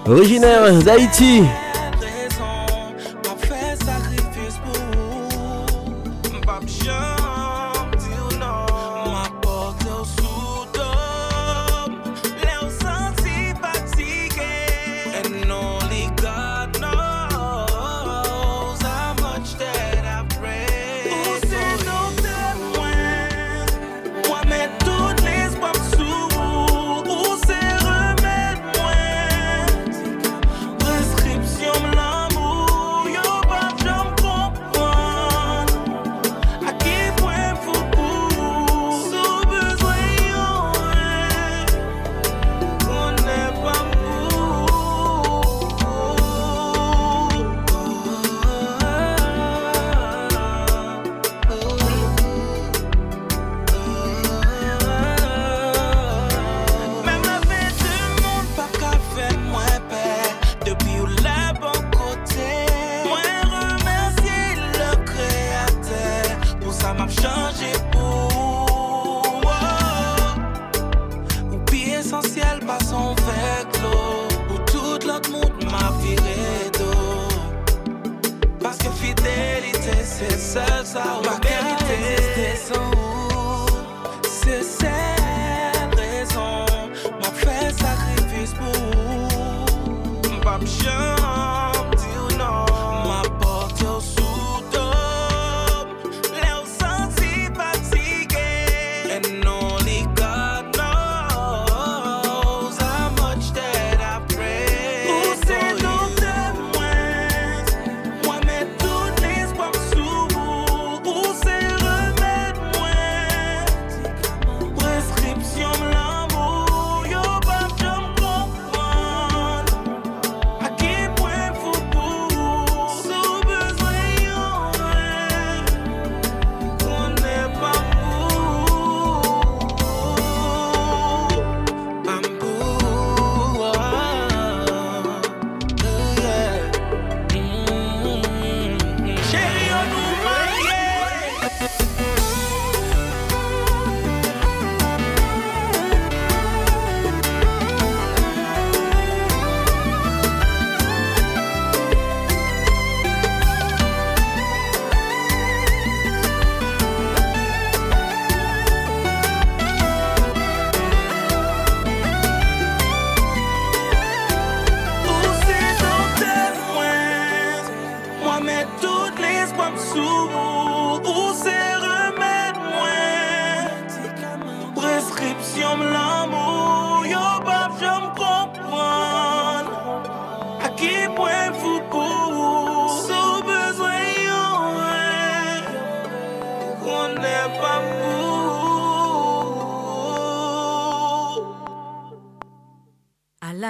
[0.07, 1.43] Originaire d'Haïti,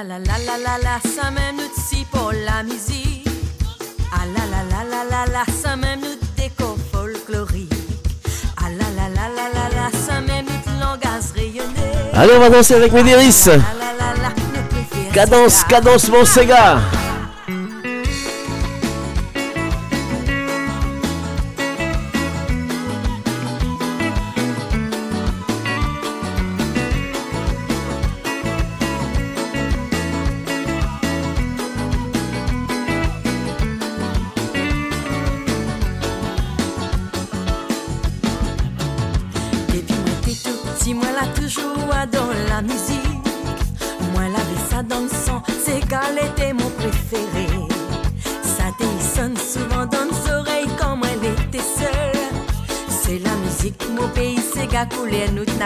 [0.02, 3.26] la la la la la la, ça mène si pour la musique.
[4.12, 7.72] Ah la la la la la la, ça mène déco folklorique.
[8.58, 10.46] Ah la la la la la la, ça mène
[10.78, 11.90] langage rayonné.
[12.14, 13.48] Allez, on va danser avec Médiris.
[15.12, 16.78] Cadence, cadence, mon Sega.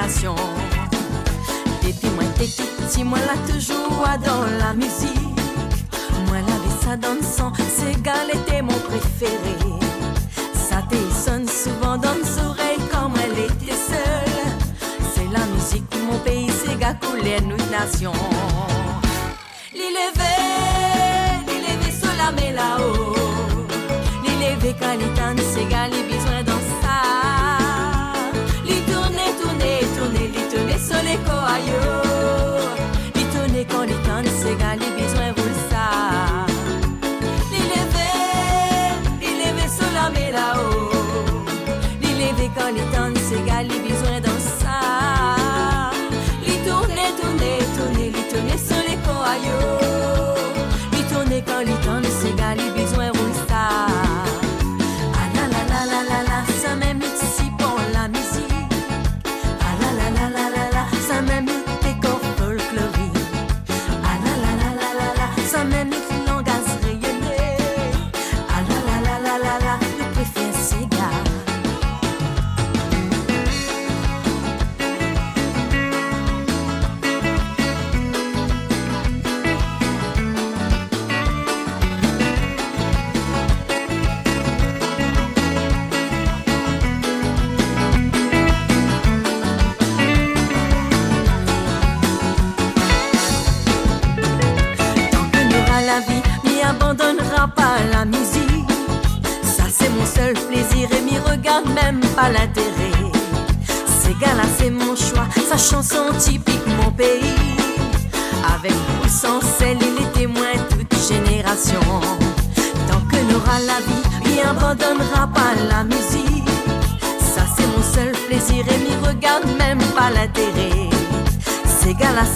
[0.03, 0.52] création.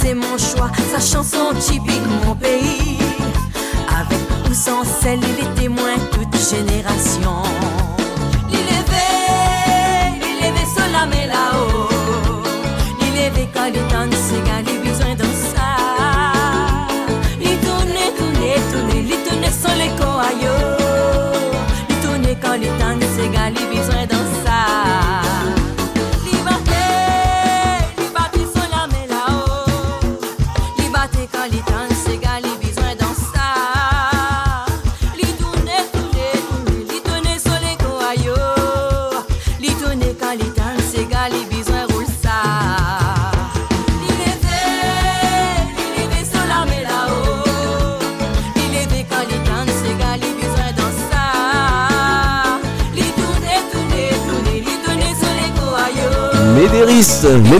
[0.06, 0.70] c'est mon choix.
[0.92, 1.35] Sa chanson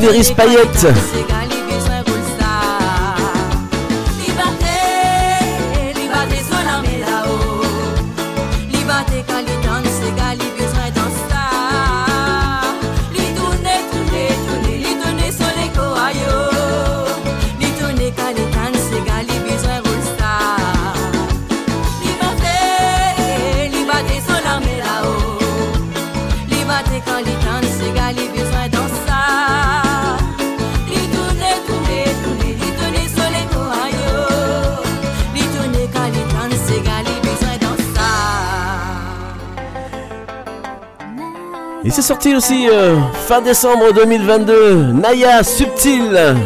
[0.07, 1.36] Daenerys Payette
[42.39, 42.97] Euh,
[43.27, 46.37] fin décembre 2022, Naya Subtil.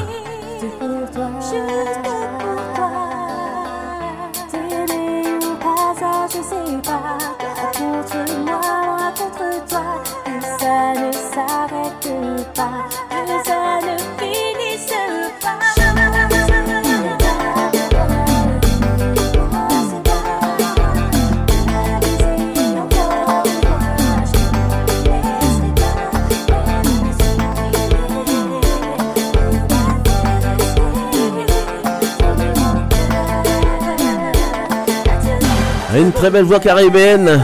[35.96, 37.40] Une très belle voix caribéenne,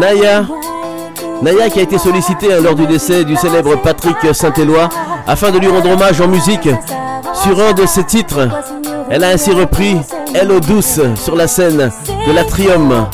[0.00, 0.44] Naya.
[1.42, 4.88] Naya qui a été sollicitée hein, lors du décès du célèbre Patrick Saint-Éloi
[5.26, 6.68] afin de lui rendre hommage en musique
[7.42, 8.48] sur un de ses titres.
[9.10, 9.96] Elle a ainsi repris
[10.34, 11.90] Hello Douce sur la scène
[12.26, 13.06] de l'Atrium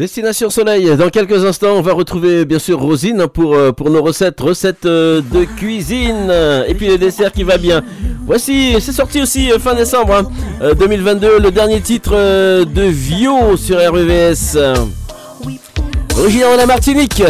[0.00, 4.40] Destination Soleil, dans quelques instants, on va retrouver bien sûr Rosine pour, euh, nos recettes,
[4.40, 6.32] recettes euh, de cuisine
[6.66, 7.82] et puis les desserts qui va bien.
[8.24, 10.14] Voici, c'est sorti aussi euh, fin décembre
[10.62, 10.72] hein.
[10.72, 12.12] 2022, le dernier titre
[12.64, 14.56] de Vio sur RVS.
[16.16, 17.22] Originaire de la Martinique,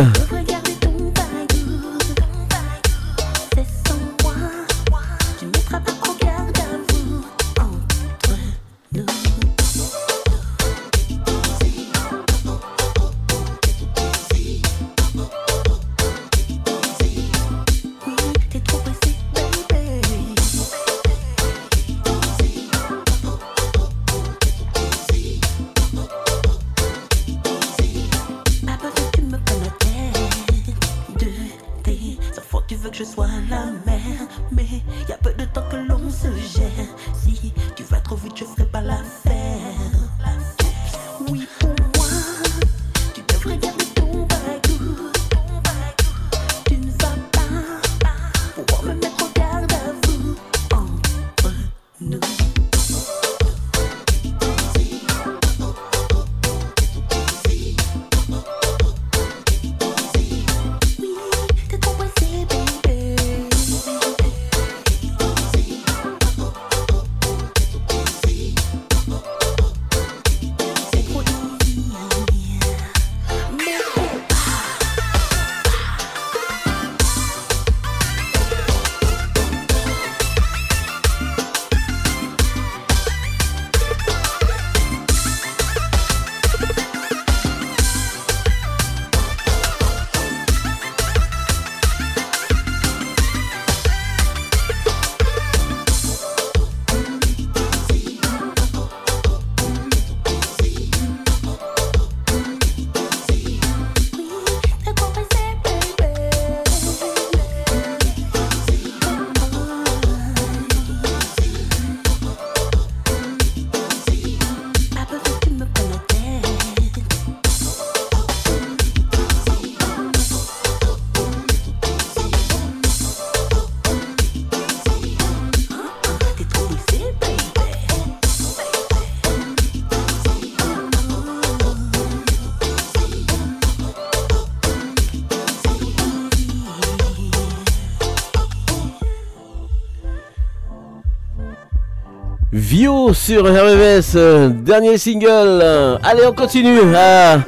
[142.80, 145.62] Sur RVS, euh, dernier single.
[146.02, 147.40] Allez, on continue à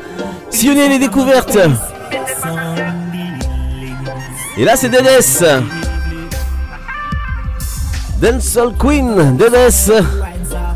[0.51, 1.57] sillonner les découvertes.
[4.59, 5.63] Et là, c'est Dedes.
[8.21, 10.05] Dancehall Queen, Dedes.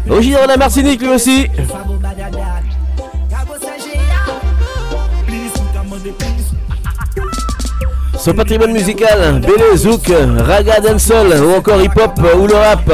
[0.09, 1.49] Originaire de la Martinique, lui aussi.
[8.19, 12.91] Son patrimoine musical, Bélé, Zouk, Raga, Dancehall ou encore hip-hop ou le rap.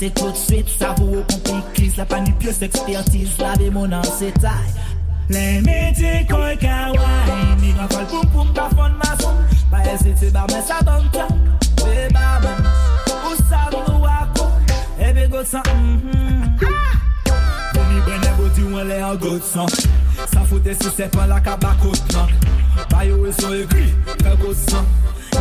[0.00, 3.92] Mante tout suite, savou ou pou kis La pa ni plus ekspertise, la be moun
[3.92, 4.70] an se tay
[5.28, 9.36] Le meti koy kawai Mi gwa fol poum poum pa fon mason
[9.70, 11.28] Ba esiti ba mè sa bon tan
[11.82, 12.54] We ba mè
[13.18, 14.48] Ou sa nou wakou
[15.04, 15.68] Ebe go san
[16.62, 19.68] Pou mi bwene bo di wan le an go san
[20.32, 22.32] San foute si sepan la kabakot nan
[22.88, 24.88] Bayo e son e gri, fe go san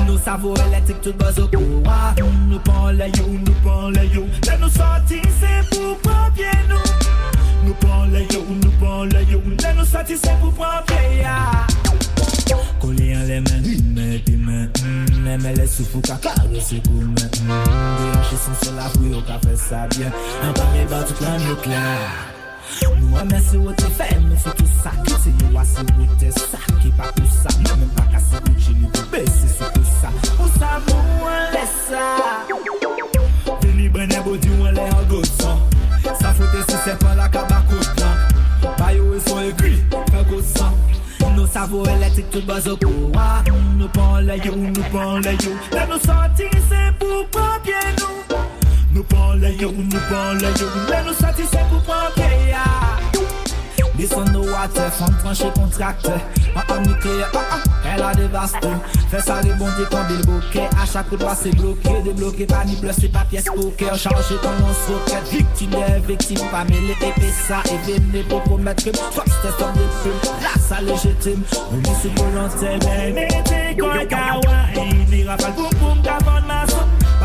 [0.09, 2.13] nou savo elektrik tout bazoko ah,
[2.49, 4.23] Nou pan le yo, nou pan le yo.
[4.47, 6.81] Le nou soti se pou propye nou
[7.65, 9.41] Nou pan le yo, nou pan le yo.
[9.45, 11.37] Le nou soti se pou propye ya.
[12.81, 14.65] Koli an le men, men pi men
[15.21, 19.37] Meme le soufou ka kare se kou men Deyanche son sol la pou yo ka
[19.45, 20.09] fe sa bien
[20.41, 22.38] An pa me ba tout la nou kler
[22.99, 25.83] Nou a men se wote fè, nou fè tout sa ki Se yo a se
[25.97, 29.23] wote sa ki pa pou sa Nou men pa ka se wote, ni pou be
[29.33, 32.05] sou pou sa Ou sa mou an lè lesa
[33.63, 35.65] Deni bene bodi ou an lè an gosan
[36.05, 38.37] Sa fote si se pan la kabakotan
[38.77, 39.75] Bayo e son e gri,
[40.11, 40.77] fe gosan
[41.35, 43.09] Nou savou elektrik tout bazo kou
[43.79, 48.18] Nou pan lè yo, nou pan lè yo Lè nou santi se pou papye nou
[48.93, 52.65] Nou pan le yo, nou pan le yo Lè nou sati se pou pompe ya
[53.99, 56.07] This on the water, femme tranché contracte.
[56.55, 58.47] An an an an, elle a
[59.11, 62.45] Fè sa rebondé quand bil bouquet A chaque coup de c'est bloqué, débloqué.
[62.45, 63.95] Pas ni bleu, c'est pas pièce poker.
[63.95, 68.85] Chargé comme un socket, victime et victime Pas mêlé, épée ça, et véné Pour promettre
[68.85, 69.73] que fuck, c'était son
[73.75, 76.68] qu'un kawaii Ni rafale, boum boum, gavon ma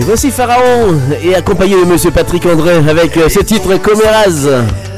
[0.00, 4.89] Et voici Pharaon et accompagné de Monsieur Patrick André avec euh, ce titre Coméraz.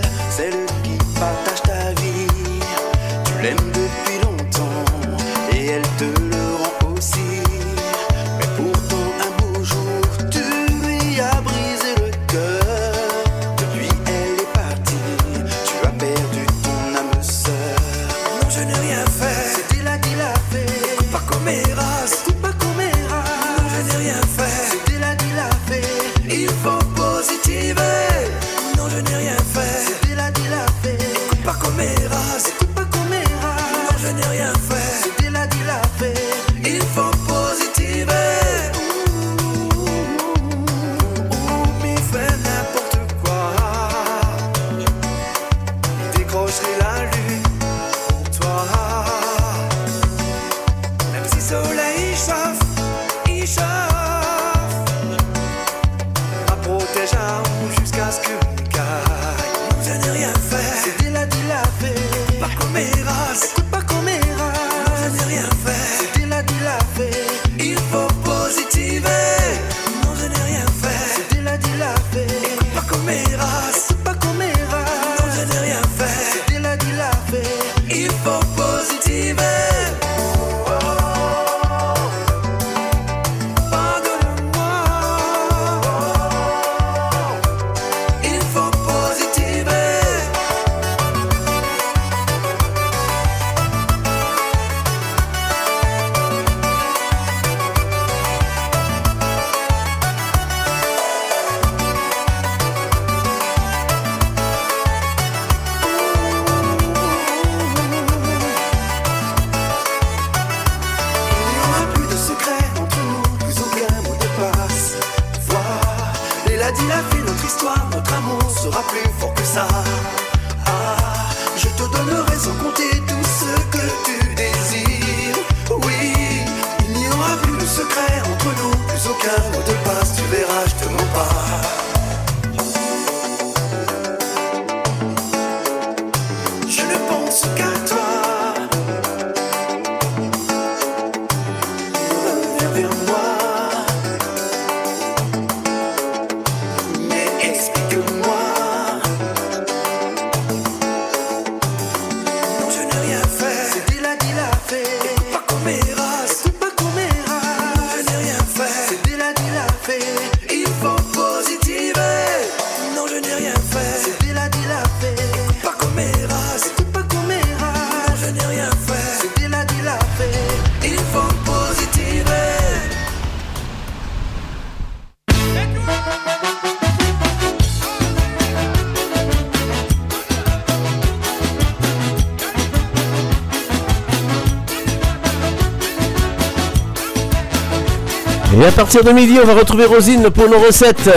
[188.92, 191.08] partir de midi, on va retrouver Rosine pour nos recettes.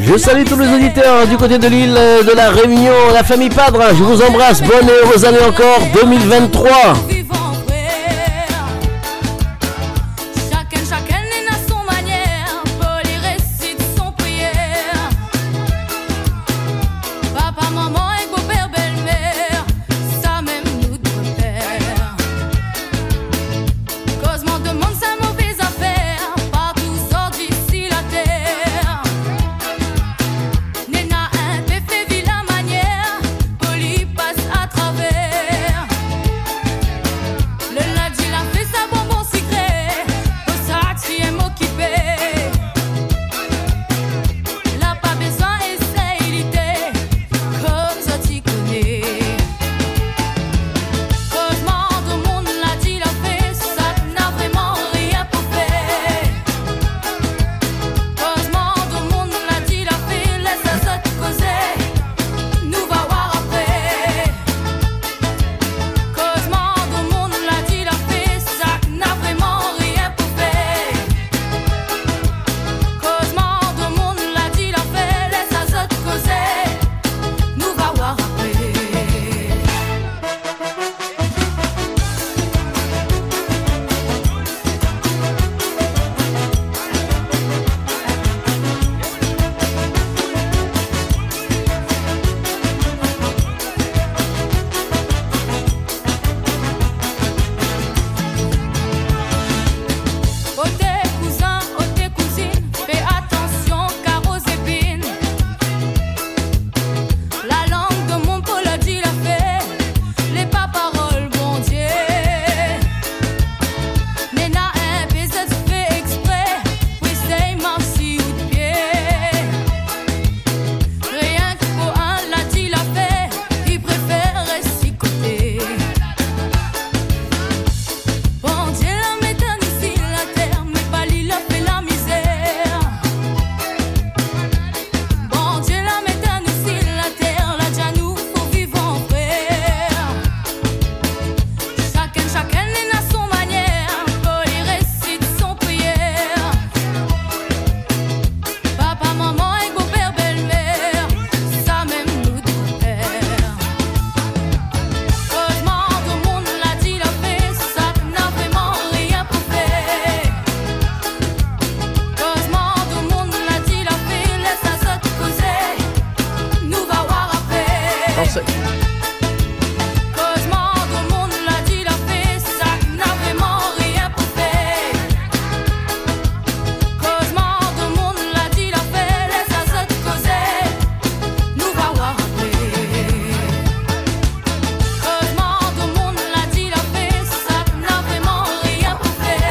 [0.00, 3.82] Je salue tous les auditeurs du côté de l'île de la Réunion, la famille Padre.
[3.90, 4.62] Je vous embrasse.
[4.62, 7.17] Bonne et heureuse année encore 2023.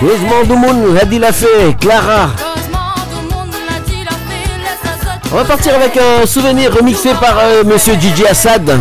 [0.08, 2.30] Heureusement du monde l'a dit la fée, Clara.
[5.34, 8.80] On va partir avec un souvenir remixé par euh, Monsieur DJ Assad.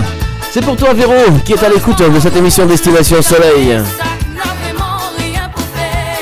[0.52, 3.76] C'est pour toi Véro qui est à l'écoute de cette émission Destination Soleil.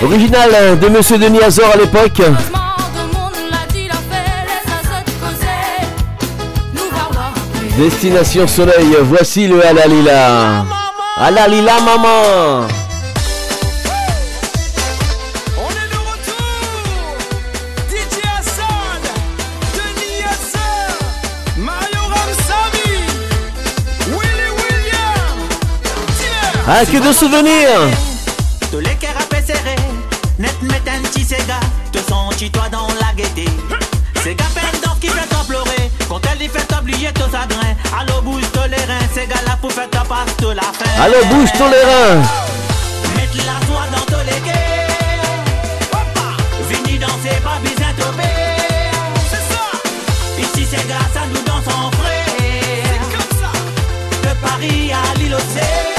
[0.02, 2.22] Original de Monsieur Denis Azor à l'époque.
[7.76, 10.64] Destination Soleil, voici le Alalila.
[11.18, 12.83] Alalila maman.
[26.66, 27.90] Ah que de souvenirs
[28.70, 29.76] Tous les cœurs à serré,
[30.38, 31.60] net met un petit Sega,
[31.92, 33.44] te sens-tu-toi dans la gaieté
[34.22, 37.74] C'est gars peine d'or qui fait pleurer, quand elle y fait oublier ton chagrin.
[38.00, 41.02] Allô, bouge les reins, c'est gars là pour faire ta passe de la fin.
[41.02, 42.22] Allez bouge ton les reins
[43.14, 44.88] Mettre la joie dans tous les quais.
[46.70, 48.04] Vini danser, pas besoin de.
[49.30, 49.64] C'est ça.
[50.38, 52.24] Ici, c'est grâce à nous dans en frais.
[52.86, 53.52] C'est comme ça.
[54.22, 55.93] De Paris à l'île au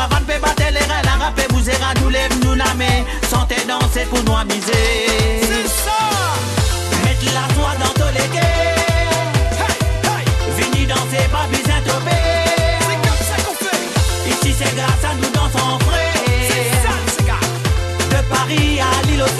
[0.00, 4.06] ravan pe batte les reins la rapé bouger à nous lève nous namé santé danser
[4.10, 4.86] pour nous amuser.
[5.50, 6.00] C'est ça.
[7.04, 8.68] Mettre la joie dans tous les quais.
[10.56, 12.22] Vini danser pas besoin de tomber.
[12.86, 13.82] C'est comme ça qu'on fait.
[14.32, 16.12] Ici c'est grâce à nous dans en frais.
[16.48, 17.46] C'est ça c'est gars.
[18.12, 19.32] De Paris à l'île au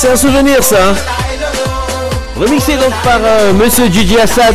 [0.00, 0.94] c'est un souvenir ça hein.
[2.40, 4.54] Remixé donc par euh, Monsieur Gigi Assad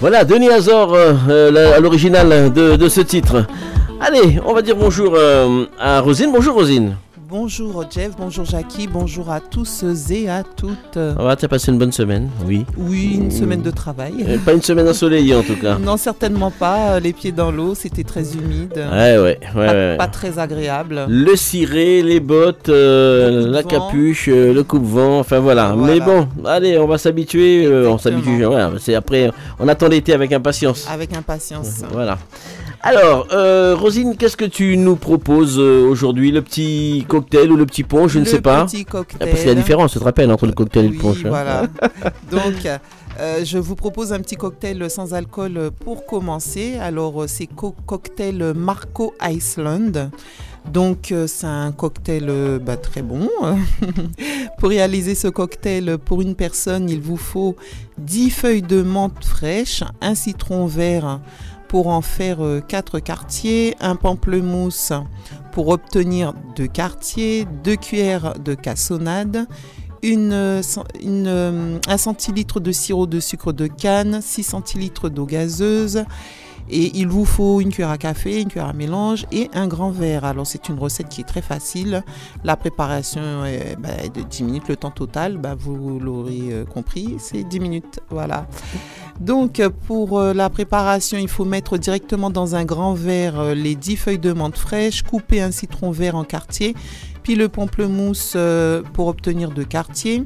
[0.00, 3.44] Voilà, Denis Azor euh, euh, à l'original de, ce titre.
[4.00, 5.14] Allez, on va dire bonjour
[5.78, 6.30] à Rosine.
[6.32, 6.96] Bonjour Rosine.
[7.42, 10.96] Bonjour Jeff, bonjour Jackie, bonjour à tous et à toutes.
[10.96, 12.64] Va t'as passé une bonne semaine, oui.
[12.76, 14.24] Oui, une semaine de travail.
[14.28, 15.76] Euh, Pas une semaine ensoleillée en tout cas.
[15.76, 17.00] Non, certainement pas.
[17.00, 18.74] Les pieds dans l'eau, c'était très humide.
[18.76, 19.96] Ouais, ouais, ouais, Pas, ouais.
[19.98, 21.04] pas très agréable.
[21.08, 25.74] Le ciré, les bottes, euh, la capuche, euh, le coupe-vent, enfin voilà.
[25.76, 27.66] Mais bon, allez, on va s'habituer.
[27.66, 28.44] euh, on s'habitue.
[28.78, 30.86] C'est après, on attend l'été avec impatience.
[30.88, 31.82] Avec impatience.
[31.90, 32.18] Voilà.
[32.84, 36.32] Alors, euh, Rosine, qu'est-ce que tu nous proposes euh, aujourd'hui?
[36.32, 38.64] Le petit cocktail ou le petit punch, je ne Le sais pas.
[38.64, 39.18] petit cocktail.
[39.20, 41.18] Ah, parce qu'il y a différence, tu te rappelles, entre le cocktail et le punch.
[41.24, 41.28] hein.
[41.28, 41.62] voilà.
[42.32, 42.66] Donc,
[43.20, 46.76] euh, je vous propose un petit cocktail sans alcool pour commencer.
[46.80, 50.10] Alors, c'est co- cocktail Marco Iceland.
[50.72, 53.28] Donc, euh, c'est un cocktail euh, bah, très bon.
[54.58, 57.54] pour réaliser ce cocktail, pour une personne, il vous faut
[57.98, 61.20] 10 feuilles de menthe fraîche, un citron vert
[61.72, 64.92] pour en faire 4 quartiers, un pamplemousse
[65.52, 69.46] pour obtenir 2 quartiers, 2 cuillères de cassonade,
[70.02, 70.60] une, euh,
[71.02, 76.04] euh, un centilitre de sirop de sucre de canne, 6 centilitres d'eau gazeuse.
[76.74, 79.90] Et il vous faut une cuillère à café, une cuillère à mélange et un grand
[79.90, 80.24] verre.
[80.24, 82.02] Alors c'est une recette qui est très facile.
[82.44, 84.68] La préparation est bah, de 10 minutes.
[84.68, 88.00] Le temps total, bah, vous l'aurez euh, compris, c'est 10 minutes.
[88.08, 88.46] Voilà.
[89.20, 93.74] Donc pour euh, la préparation, il faut mettre directement dans un grand verre euh, les
[93.74, 96.74] 10 feuilles de menthe fraîche, couper un citron vert en quartier,
[97.22, 98.34] puis le pamplemousse
[98.94, 100.24] pour obtenir deux quartiers,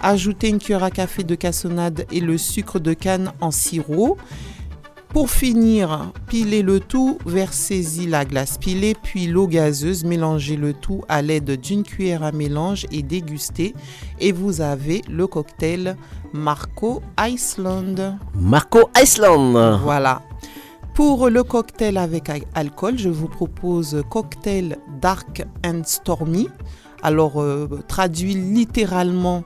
[0.00, 4.16] ajouter une cuillère à café de cassonade et le sucre de canne en sirop.
[5.12, 11.02] Pour finir, pilez le tout, versez-y la glace pilée, puis l'eau gazeuse, mélangez le tout
[11.08, 13.74] à l'aide d'une cuillère à mélange et dégustez.
[14.20, 15.96] Et vous avez le cocktail
[16.32, 18.18] Marco Iceland.
[18.36, 19.78] Marco Iceland.
[19.82, 20.22] Voilà.
[20.94, 26.48] Pour le cocktail avec al- alcool, je vous propose cocktail Dark and Stormy.
[27.02, 29.42] Alors, euh, traduit littéralement,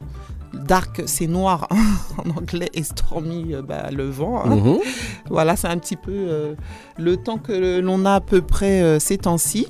[0.54, 1.68] Dark c'est noir
[2.18, 4.42] en anglais et Stormy, euh, bah, le vent.
[4.44, 4.56] hein.
[4.56, 4.78] Mhm.
[5.30, 6.54] Voilà, c'est un petit peu euh,
[6.98, 9.66] le temps que l'on a à peu près euh, ces temps-ci.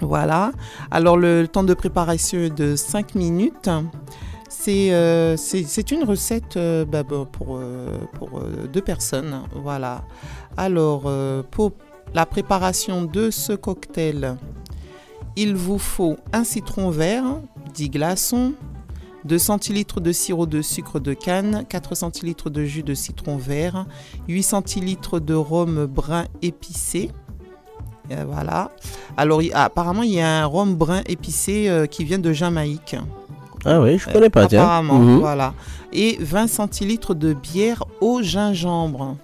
[0.00, 0.52] Voilà.
[0.90, 3.68] Alors, le, temps de préparation est de 5 minutes.
[4.48, 5.36] C'est euh,
[5.90, 7.26] une recette bah, pour,
[8.14, 8.40] pour
[8.72, 9.42] deux personnes.
[9.54, 10.04] Voilà.
[10.56, 11.10] Alors,
[11.50, 11.72] pour
[12.14, 14.36] la préparation de ce cocktail,
[15.36, 17.24] il vous faut un citron vert,
[17.74, 18.52] 10 glaçons,
[19.24, 23.86] 2 centilitres de sirop de sucre de canne, 4 centilitres de jus de citron vert,
[24.28, 27.10] 8 centilitres de rhum brun épicé.
[28.26, 28.70] Voilà.
[29.18, 32.96] Alors, il- apparemment, il y a un rhum brun épicé euh, qui vient de Jamaïque.
[33.66, 34.44] Ah oui, je connais pas.
[34.44, 35.18] Apparemment, Mhm.
[35.18, 35.52] voilà.
[35.92, 39.16] Et 20 centilitres de bière au gingembre.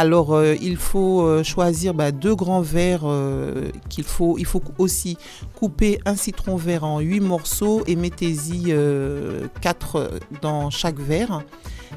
[0.00, 3.72] Alors, euh, il faut euh, choisir bah, deux grands verres euh.
[3.98, 5.18] Il faut aussi
[5.56, 8.72] couper un citron vert en 8 morceaux et mettez-y
[9.60, 11.42] 4 dans chaque verre.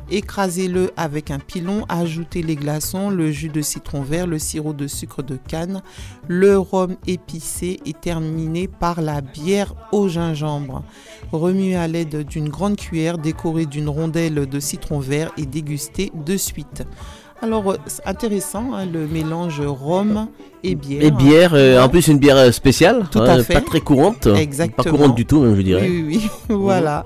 [0.10, 4.88] Écrasez-le avec un pilon, ajoutez les glaçons, le jus de citron vert, le sirop de
[4.88, 5.84] sucre de canne,
[6.28, 10.84] le rhum épicé et terminez par la bière au gingembre.
[11.32, 16.36] Remuez à l'aide d'une grande cuillère décorée d'une rondelle de citron vert et dégustez de
[16.36, 16.84] suite.
[17.42, 20.28] Alors, euh, c'est intéressant, hein, le mélange rhum
[20.64, 21.04] et bière.
[21.04, 23.54] Et bière, euh, en plus une bière euh, spéciale, Tout hein, à fait.
[23.56, 24.84] pas très courante, Exactement.
[24.84, 25.88] pas courante du tout je dirais.
[25.90, 26.30] Oui, oui, oui.
[26.56, 27.06] voilà.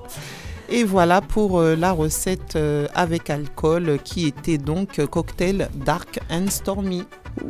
[0.68, 6.48] Et voilà pour euh, la recette euh, avec alcool qui était donc cocktail Dark and
[6.48, 7.04] Stormy.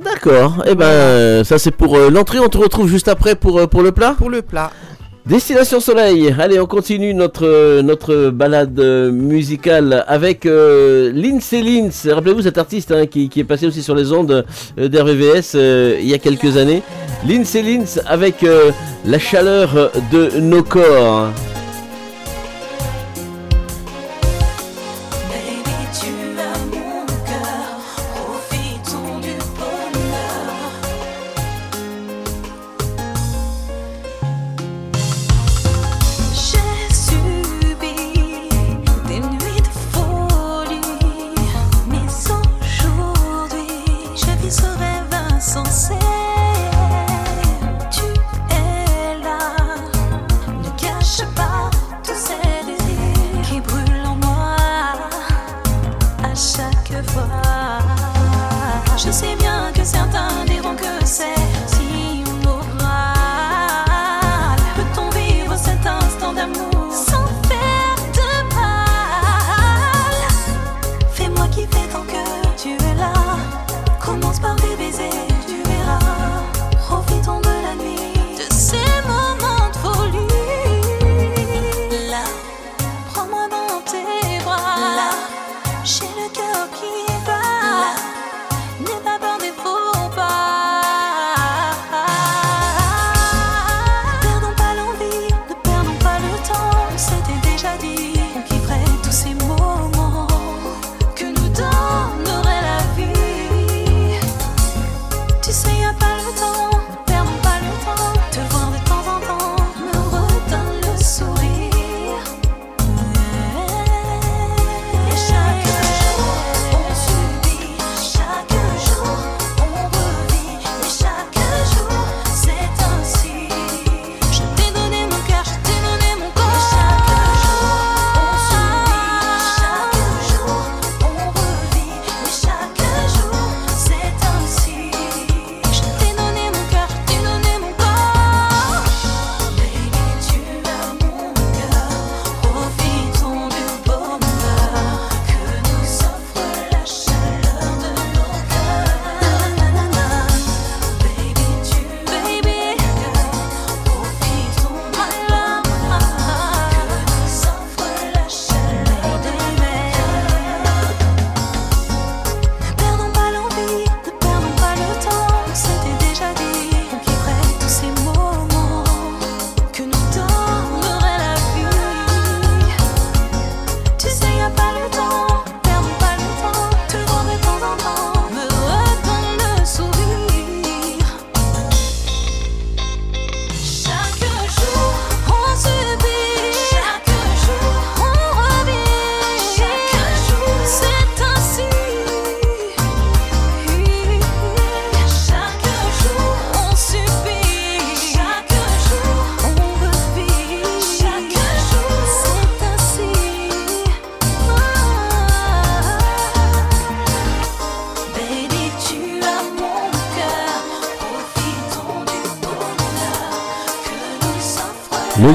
[0.04, 3.82] D'accord, et ben euh, ça c'est pour l'entrée, on te retrouve juste après pour, pour
[3.82, 4.14] le plat?
[4.18, 4.70] Pour le plat.
[5.26, 8.78] Destination Soleil, allez on continue notre, notre balade
[9.10, 11.40] musicale avec euh, Lins,
[12.14, 14.44] rappelez-vous cet artiste hein, qui, qui est passé aussi sur les ondes
[14.78, 16.80] euh, d'RVVS euh, il y a quelques années.
[17.26, 18.70] Lindsay Lins avec euh,
[19.04, 21.32] la chaleur de nos corps.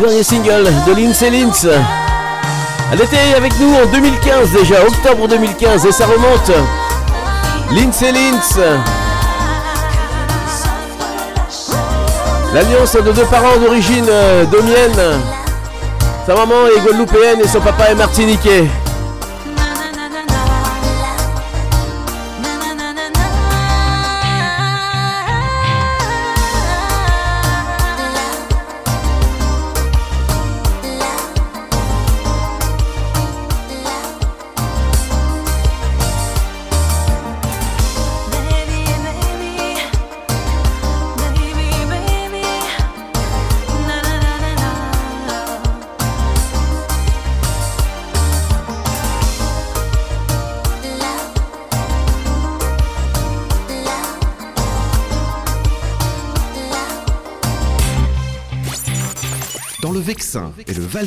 [0.01, 1.65] Dernier single de Lindsay Lynch.
[2.91, 6.51] Elle était avec nous en 2015 déjà, octobre 2015, et ça remonte.
[7.71, 8.57] Lindsay Lynch.
[12.53, 15.21] L'alliance de deux parents d'origine euh, domienne.
[16.25, 18.67] Sa maman est guadeloupéenne et son papa est martiniquais.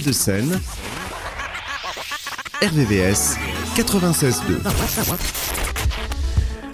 [0.05, 0.61] Et le Val-de-Seine,
[2.63, 3.37] RVVS
[3.77, 4.59] 96.2.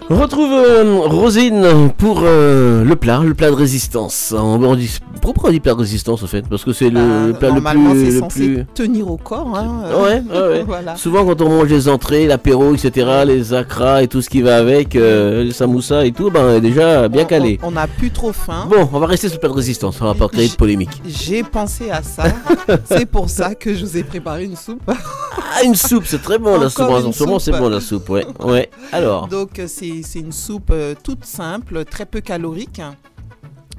[0.09, 4.35] On retrouve euh, Rosine pour euh, le plat, le plat de résistance.
[4.37, 4.77] On, on
[5.21, 6.49] pourquoi on dit de résistance en fait?
[6.49, 9.11] Parce que c'est le, le plat le Bah, Normalement, plus, c'est le censé plus- tenir
[9.11, 9.57] au corps.
[9.57, 10.63] hein, euh, Ouais, ouais, ouais.
[10.67, 10.97] voilà.
[10.97, 14.57] Souvent quand on mange les entrées, l'apéro, etc., les acras et tout ce qui va
[14.57, 17.59] avec, euh, les samoussas et tout, ben on déjà bien calé.
[17.63, 18.67] On n'a plus trop faim.
[18.69, 21.03] Bon, on va rester sur le plat de résistance, on va pas créer de polémique.
[21.07, 22.25] J'ai pensé à ça.
[22.85, 24.83] c'est pour ça que je vous ai préparé une soupe.
[24.91, 26.89] Ah, une soupe, c'est très bon la soupe.
[26.91, 28.27] En ce moment, c'est bon la soupe, ouais.
[28.41, 28.69] Ouais.
[28.93, 32.81] Alors, Donc euh, c'est c'est une soupe euh, toute simple, très peu calorique,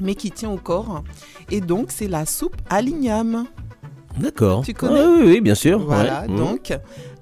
[0.02, 1.04] mais qui tient au corps.
[1.50, 3.46] Et donc c'est la soupe à l'igname.
[4.20, 4.64] d'accord.
[4.66, 5.80] Tu connais Ah, Oui, oui, bien sûr.
[5.80, 6.28] Voilà, ouais.
[6.28, 6.74] Donc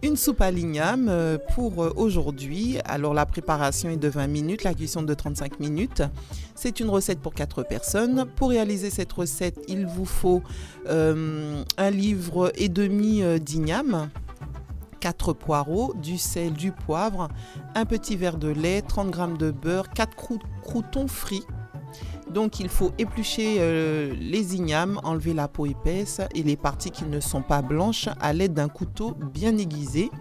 [0.01, 2.77] une soupe à l'igname euh, pour euh, aujourd'hui.
[2.85, 6.01] Alors la préparation est de 20 minutes, la cuisson de 35 minutes.
[6.55, 8.25] C'est une recette pour 4 personnes.
[8.37, 10.41] Pour réaliser cette recette, il vous faut
[10.87, 14.09] euh, un livre et demi euh, d'igname.
[15.01, 17.29] 4 poireaux, du sel, du poivre,
[17.73, 20.09] un petit verre de lait, 30 g de beurre, 4
[20.61, 21.43] croutons frits.
[22.33, 27.05] Donc il faut éplucher euh, les ignames, enlever la peau épaisse et les parties qui
[27.05, 30.11] ne sont pas blanches à l'aide d'un couteau bien aiguisé.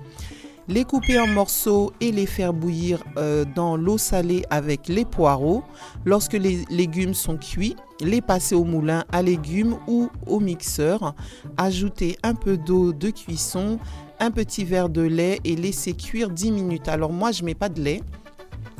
[0.70, 5.64] Les couper en morceaux et les faire bouillir euh, dans l'eau salée avec les poireaux.
[6.04, 11.14] Lorsque les légumes sont cuits, les passer au moulin à légumes ou au mixeur.
[11.56, 13.78] Ajouter un peu d'eau de cuisson,
[14.20, 16.88] un petit verre de lait et laisser cuire 10 minutes.
[16.88, 18.02] Alors moi je mets pas de lait.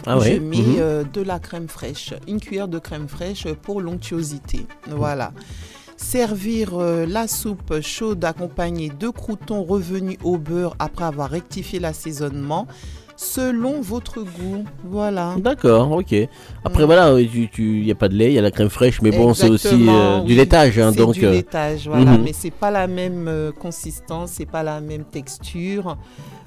[0.07, 0.77] Ah ouais, Je mets mhm.
[0.79, 4.67] euh, de la crème fraîche, une cuillère de crème fraîche pour l'onctuosité.
[4.89, 5.33] Voilà.
[5.97, 12.69] Servir euh, la soupe chaude accompagnée de croûtons revenus au beurre après avoir rectifié l'assaisonnement
[13.19, 14.65] selon votre goût.
[14.85, 15.35] Voilà.
[15.39, 16.15] D'accord, ok.
[16.65, 16.87] Après Mm.
[16.87, 19.03] voilà, il tu, tu, y a pas de lait, il y a la crème fraîche,
[19.03, 21.15] mais bon, c'est aussi euh, du laitage, hein, donc.
[21.15, 22.13] du euh, laitage, voilà.
[22.13, 22.23] mhm.
[22.25, 25.99] Mais c'est pas la même euh, consistance, c'est pas la même texture.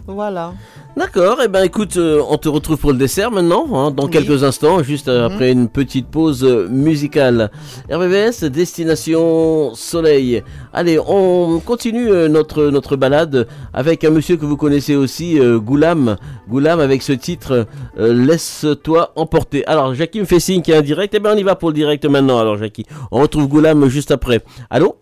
[0.07, 0.53] Voilà.
[0.97, 4.11] D'accord, et ben écoute, euh, on te retrouve pour le dessert maintenant, hein, dans Oui.
[4.11, 5.33] quelques instants, juste euh, Mhm.
[5.35, 7.49] après une petite pause euh, musicale.
[7.89, 10.43] RVVS, Destination Soleil.
[10.73, 15.59] Allez, on continue euh, notre, notre balade avec un monsieur que vous connaissez aussi, euh,
[15.59, 16.17] Goulam.
[16.49, 17.67] Goulam avec ce titre
[17.97, 19.65] euh, Laisse-toi emporter.
[19.67, 21.55] Alors, Jackie me fait signe qu'il y a un direct, et ben on y va
[21.55, 22.85] pour le direct maintenant, alors Jackie.
[23.11, 24.41] On retrouve Goulam juste après.
[24.69, 24.97] Allô?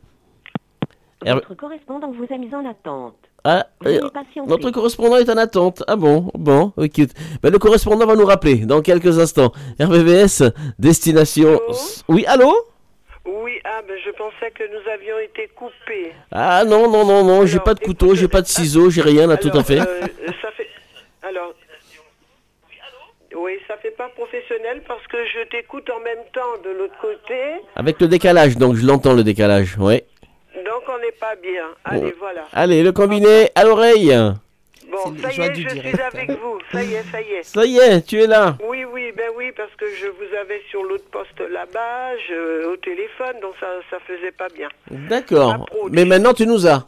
[1.26, 3.16] Votre correspondant vous a mis en attente.
[3.52, 4.00] Ah, euh,
[4.46, 5.82] notre correspondant est en attente.
[5.88, 6.98] Ah bon, bon, ok.
[7.42, 9.52] Ben, le correspondant va nous rappeler dans quelques instants.
[9.80, 10.44] RVVS,
[10.78, 11.60] destination.
[12.08, 12.54] Oui, allô
[13.26, 16.14] Oui, ah ben je pensais que nous avions été coupés.
[16.32, 19.26] Ah non, non, non, non, j'ai pas de couteau, j'ai pas de ciseaux, j'ai rien
[19.26, 19.80] là, tout à fait.
[19.80, 20.08] Euh,
[20.44, 20.68] ça fait.
[21.24, 21.56] Alors.
[23.36, 27.40] Oui, ça fait pas professionnel parce que je t'écoute en même temps de l'autre côté,
[27.76, 30.06] Avec le décalage, donc je l'entends le décalage, ouais.
[30.66, 31.66] Donc on n'est pas bien.
[31.86, 32.48] Allez, voilà.
[32.54, 34.16] Allez, le combiné à l'oreille.
[34.92, 36.58] Bon, ça y est, je suis avec vous.
[36.72, 37.44] Ça y est, ça y est.
[37.44, 38.58] Ça y est, tu es là.
[38.68, 42.76] Oui, oui, ben oui, parce que je vous avais sur l'autre poste là-bas, je- au
[42.78, 44.68] téléphone, donc ça, ça faisait pas bien.
[44.90, 45.68] D'accord.
[45.92, 46.88] Mais maintenant tu nous as.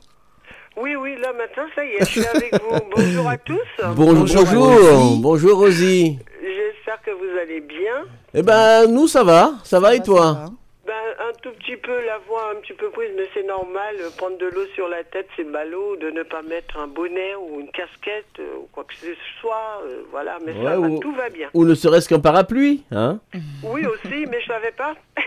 [0.77, 2.79] Oui, oui, là maintenant, ça y est, je suis avec vous.
[2.95, 3.59] Bonjour à tous.
[3.95, 6.17] Bonjour, bonjour, bonjour Rosie.
[6.41, 8.05] J'espère que vous allez bien.
[8.33, 10.45] Eh ben, nous ça va, ça va et toi
[10.91, 13.95] Ben, un tout petit peu, la voix un petit peu prise, mais c'est normal.
[14.17, 15.95] Prendre de l'eau sur la tête, c'est ballot.
[15.95, 19.07] De ne pas mettre un bonnet ou une casquette euh, ou quoi que ce
[19.39, 19.81] soit.
[19.85, 21.49] euh, voilà, mais ça Ouais, va, ou- tout va bien.
[21.53, 23.21] Ou ne serait-ce qu'un parapluie, hein
[23.63, 24.95] Oui, aussi, mais je savais pas.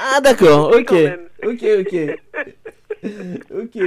[0.00, 0.86] Ah d'accord, Oui, ok.
[0.86, 1.28] quand même.
[1.42, 1.94] Ok, ok.
[3.50, 3.82] ok.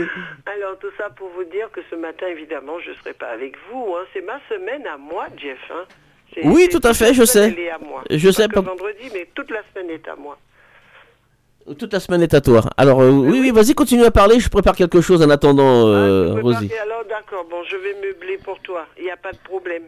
[0.46, 3.56] Alors, tout ça pour vous dire que ce matin, évidemment, je ne serai pas avec
[3.72, 3.96] vous.
[3.96, 4.04] hein.
[4.14, 5.60] C'est ma semaine à moi, Jeff.
[5.74, 5.86] hein.
[6.34, 7.56] C'est- Oui, c'est- tout à toute fait, la je semaine, sais.
[7.58, 8.04] elle est à moi.
[8.10, 10.38] Je sais Pas que vendredi, mais toute la semaine est à moi.
[11.78, 12.64] Toute la semaine est à toi.
[12.78, 14.40] Alors, euh, oui, oui, vas-y, continue à parler.
[14.40, 16.72] Je prépare quelque chose en attendant, euh, Préparez- Rosie.
[16.84, 19.84] Alors d'accord, bon, je vais meubler pour toi, il n'y a pas de problème.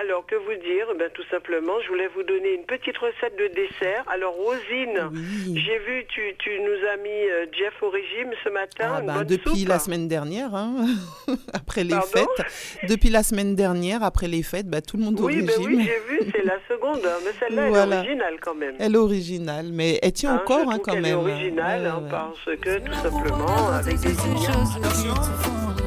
[0.00, 0.86] Alors, que vous dire?
[0.98, 4.04] Ben, Tout simplement, je voulais vous donner une petite recette de dessert.
[4.12, 5.10] Alors, Rosine,
[5.56, 8.92] j'ai vu, tu, tu nous as mis euh, Jeff au régime ce matin.
[8.94, 9.68] Ah une ben, bonne depuis soupe.
[9.68, 10.86] la semaine dernière, hein,
[11.52, 12.06] après les Pardon?
[12.12, 12.46] fêtes,
[12.88, 15.78] depuis la semaine dernière, après les fêtes, bah, tout le monde au Oui, ben régime.
[15.78, 17.00] oui, j'ai vu, c'est la seconde.
[17.04, 18.74] hein, Mais celle-là, elle est originale quand même.
[18.78, 21.18] Elle est originale, mais elle tient Hein, encore hein, quand qu'elle est même.
[21.18, 24.12] originale hein, parce que tout simplement, avec des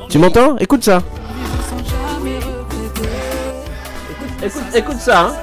[0.10, 0.58] Tu m'entends?
[0.58, 1.02] Écoute ça.
[4.44, 5.28] Écoute, écoute ça.
[5.28, 5.36] Hein.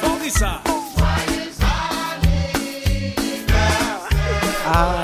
[0.00, 0.60] Font dire ça.
[4.66, 5.02] Ah.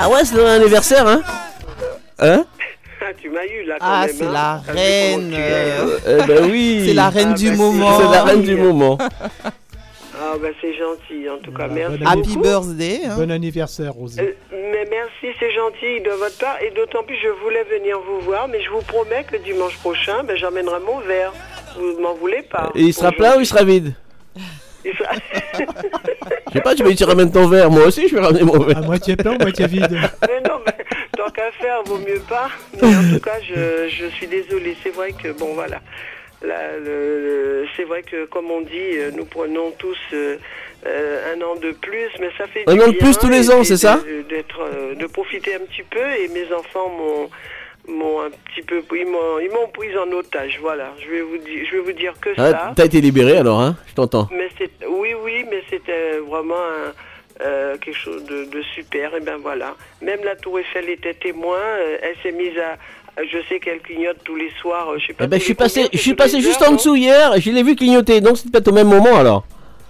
[0.00, 1.22] Ah ouais, c'est l'anniversaire, hein
[2.20, 2.44] Hein?
[3.00, 4.16] Ah, tu m'as eu là quand Ah, même.
[4.16, 4.32] c'est hein.
[4.32, 5.34] la reine.
[5.34, 6.82] Euh, ben oui.
[6.86, 7.98] C'est la reine Ah, du ben, moment.
[7.98, 8.98] C'est la reine du moment.
[10.20, 12.40] Ah, bah c'est gentil, en tout cas, merci Happy beaucoup.
[12.42, 13.00] birthday.
[13.06, 13.16] hein.
[13.16, 14.20] Bon anniversaire, Rosie.
[14.20, 16.56] Euh, mais merci, c'est gentil de votre part.
[16.62, 20.24] Et d'autant plus, je voulais venir vous voir, mais je vous promets que dimanche prochain,
[20.24, 21.32] ben, j'emmènerai mon verre.
[21.78, 22.72] Vous m'en voulez pas.
[22.74, 23.94] Et il sera plein ou il sera vide
[24.84, 25.10] Il sera-
[26.48, 27.70] Je sais pas, tu veux que tu ramènes ton verre.
[27.70, 28.78] Moi aussi, je vais ramener mon verre.
[28.78, 29.90] À moitié plein ou moitié vide
[30.28, 30.84] mais non, mais
[31.16, 32.48] tant qu'à faire, vaut mieux pas.
[32.80, 34.76] Mais en tout cas, je, je suis désolée.
[34.82, 35.80] C'est vrai que, bon, voilà.
[36.42, 40.36] Là, le- le- c'est vrai que, comme on dit, euh, nous prenons tous euh,
[40.86, 43.50] euh, un an de plus, mais ça fait Un du an de plus tous les
[43.50, 47.30] et ans, c'est ça d'être, euh, De profiter un petit peu, et mes enfants m'ont
[47.88, 51.38] m'ont un petit peu ils m'ont ils m'ont prise en otage voilà je vais vous
[51.38, 54.28] dire je vais vous dire que Ah, ça T'as été libéré alors, hein Je t'entends.
[54.30, 56.92] mais c'est oui, oui, mais c'était vraiment un-
[57.40, 59.14] euh, quelque chose de, de super.
[59.16, 59.74] Et ben voilà.
[60.02, 61.60] Même la Tour Eiffel était témoin.
[62.02, 62.76] elle s'est mise à,
[63.30, 64.90] je sais qu'elle clignote tous les soirs.
[64.90, 65.24] euh, Je sais pas.
[65.24, 67.32] Eh ben, je suis passé, je suis passé juste heures, en non dessous hier.
[67.40, 68.20] Je l'ai vu clignoter.
[68.20, 69.44] Donc c'est peut-être au même moment alors.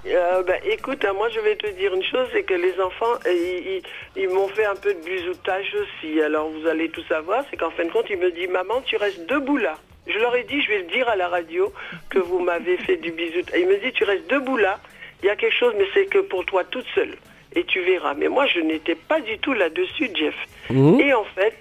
[0.07, 3.13] Euh, ben, écoute, hein, moi je vais te dire une chose, c'est que les enfants,
[3.27, 3.77] euh, ils,
[4.17, 6.21] ils- ils m'ont fait un peu de bisoutage aussi.
[6.23, 8.97] Alors vous allez tout savoir, c'est qu'en fin de compte, ils me disent, maman, tu
[8.97, 9.75] restes debout là.
[10.07, 11.71] Je leur ai dit, je vais le dire à la radio
[12.09, 13.61] que vous m'avez fait du bisoutage.
[13.61, 14.79] Il me dit, tu restes debout là.
[15.23, 17.15] Il y a quelque chose, mais c'est que pour toi toute seule.
[17.55, 18.15] Et tu verras.
[18.15, 20.35] Mais moi, je n'étais pas du tout là-dessus, Jeff.
[20.71, 21.01] Mhm.
[21.01, 21.55] Et en fait,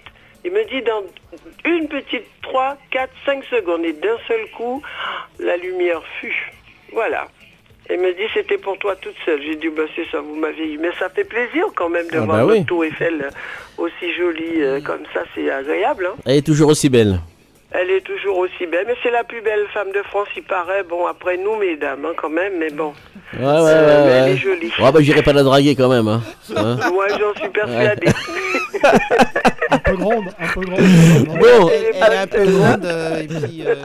[0.48, 1.04] il me dit dans
[1.66, 4.82] une petite 3, 4, 5 secondes, et d'un seul coup,
[5.40, 6.52] la lumière fut.
[6.94, 7.28] Voilà.
[7.90, 9.42] Il me dit c'était pour toi toute seule.
[9.42, 10.78] J'ai dit bah c'est ça, vous m'avez eu.
[10.78, 12.66] Mais ça fait plaisir quand même de Ah voir bah notre oui.
[12.66, 13.30] tour Eiffel euh,
[13.84, 16.06] aussi jolie euh, comme ça, c'est agréable.
[16.12, 16.16] hein.
[16.26, 17.20] Elle est toujours aussi belle.
[17.72, 20.84] Elle est toujours aussi belle, mais c'est la plus belle femme de France, il paraît.
[20.84, 22.94] Bon, après nous, mesdames, hein, quand même, mais bon.
[23.34, 24.06] Ouais, ouais, Euh, ouais.
[24.06, 24.72] mais elle est jolie.
[24.80, 26.08] Ouais, bah j'irai pas la draguer quand même.
[26.08, 26.22] Hein.
[26.56, 28.08] Hein Moi, j'en suis persuadée.
[29.70, 30.80] Un peu grande, un peu grande.
[30.80, 33.64] Bon, Elle, elle est un peu grande euh, et puis.
[33.68, 33.76] euh,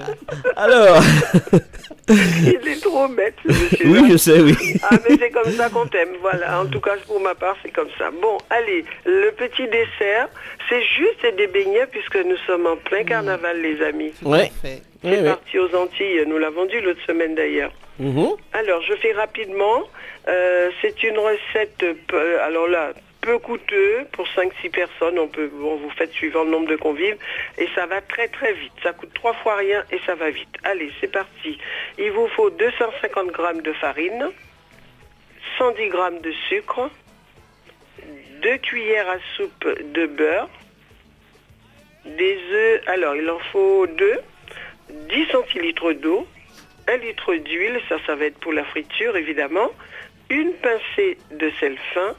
[0.57, 1.03] alors.
[2.09, 3.87] Il est trop bête, ce monsieur.
[3.89, 4.55] oui, je sais, oui.
[4.83, 6.61] Ah, mais c'est comme ça qu'on t'aime, voilà.
[6.61, 8.11] En tout cas, pour ma part, c'est comme ça.
[8.21, 10.29] Bon, allez, le petit dessert,
[10.73, 14.15] c'est juste des beignets puisque nous sommes en plein carnaval, les amis.
[14.23, 14.51] Ouais.
[14.62, 15.24] C'est Oui, oui.
[15.24, 17.73] parti aux Antilles, nous l'avons dit l'autre semaine d'ailleurs.
[17.99, 18.28] Mhm.
[18.55, 19.82] Alors, je fais rapidement.
[20.28, 25.19] Euh, c'est une recette, peu- alors là, peu coûteux pour 5-6 personnes.
[25.19, 27.19] On peut, bon, vous faites suivant le nombre de convives
[27.59, 28.73] et ça va très très vite.
[28.82, 30.49] Ça coûte trois fois rien et ça va vite.
[30.65, 31.59] Allez, c'est parti.
[31.99, 34.31] Il vous faut 250 grammes de farine,
[35.59, 36.89] 110 grammes de sucre,
[38.43, 40.49] 2 cuillères à soupe de beurre,
[42.05, 44.19] des œufs, alors il en faut 2,
[45.09, 46.27] 10 centilitres d'eau,
[46.89, 49.70] 1 litre d'huile, ça, ça va être pour la friture évidemment,
[50.31, 52.15] une pincée de sel fin,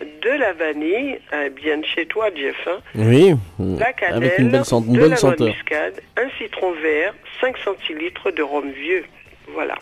[0.00, 3.34] de la vanille, euh, bien de chez toi, Jeff, hein, Oui.
[3.58, 5.38] la cannelle, Avec une belle, sent- une de bonne la senteur.
[5.40, 9.04] noix de muscade, un citron vert, 5 centilitres de rhum vieux.
[9.52, 9.76] Voilà.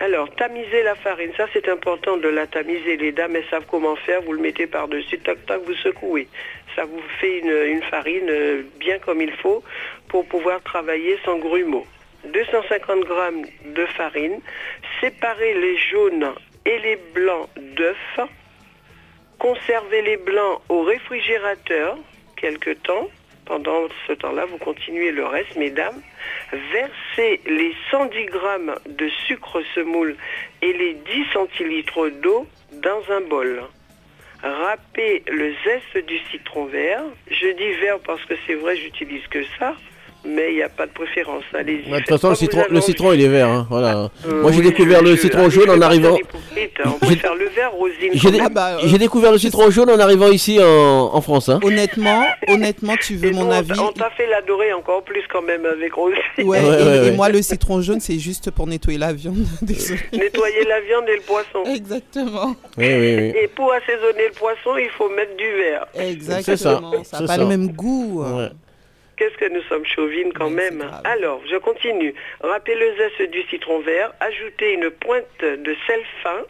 [0.00, 2.96] Alors, tamiser la farine, ça c'est important de la tamiser.
[2.96, 4.22] Les dames, elles savent comment faire.
[4.22, 6.28] Vous le mettez par-dessus, tac, tac, vous secouez.
[6.74, 9.62] Ça vous fait une, farine euh, bien comme il faut
[10.08, 11.86] pour pouvoir travailler sans grumeaux.
[12.24, 14.40] 250 grammes de farine.
[15.00, 16.32] Séparez les jaunes
[16.64, 18.20] et les blancs d'œufs.
[19.38, 21.98] Conservez les blancs au réfrigérateur
[22.36, 23.08] quelque temps.
[23.46, 26.00] Pendant ce temps-là, vous continuez le reste, mesdames.
[26.52, 30.16] Versez les 110 grammes de sucre semoule
[30.62, 33.62] et les 10 centilitres d'eau dans un bol.
[34.42, 37.02] Râpez le zeste du citron vert.
[37.30, 39.74] Je dis vert parce que c'est vrai, j'utilise que ça.
[40.26, 41.44] Mais il n'y a pas de préférence.
[41.52, 41.90] Allez-y.
[41.90, 43.48] De toute façon, le citron, le citron, il est vert.
[43.48, 44.10] hein, Voilà.
[44.26, 46.16] Euh, Moi, j'ai oui, découvert je- le je- citron jaune en arrivant.
[46.16, 46.24] faire
[46.86, 46.94] hein.
[47.02, 48.10] On J'ai- préfère le vert, Rosine.
[48.14, 48.52] J'ai dé- même.
[48.52, 51.48] bah, j'ai découvert le citron jaune en arrivant ici en, en France.
[51.48, 51.60] hein.
[51.62, 55.64] Honnêtement, honnêtement, tu veux mon On- avis On t'a fait l'adorer encore plus quand même
[55.66, 56.16] avec Rosine.
[56.38, 59.36] Ouais, Ouais, et, ouais, et moi le citron jaune c'est juste pour nettoyer la viande.
[60.12, 61.64] Nettoyer la viande et le poisson.
[61.74, 62.54] Exactement.
[62.78, 63.32] Oui, oui, oui.
[63.42, 65.86] Et pour assaisonner le poisson, il faut mettre du verre.
[65.94, 66.92] Exactement.
[67.04, 68.22] ça, n'a pas le même goût.
[69.24, 70.84] Qu'est-ce que nous sommes chauvines quand même.
[71.04, 72.12] Alors, je continue.
[72.40, 76.42] Râpez le zeste du citron vert, ajoutez une pointe de sel fin,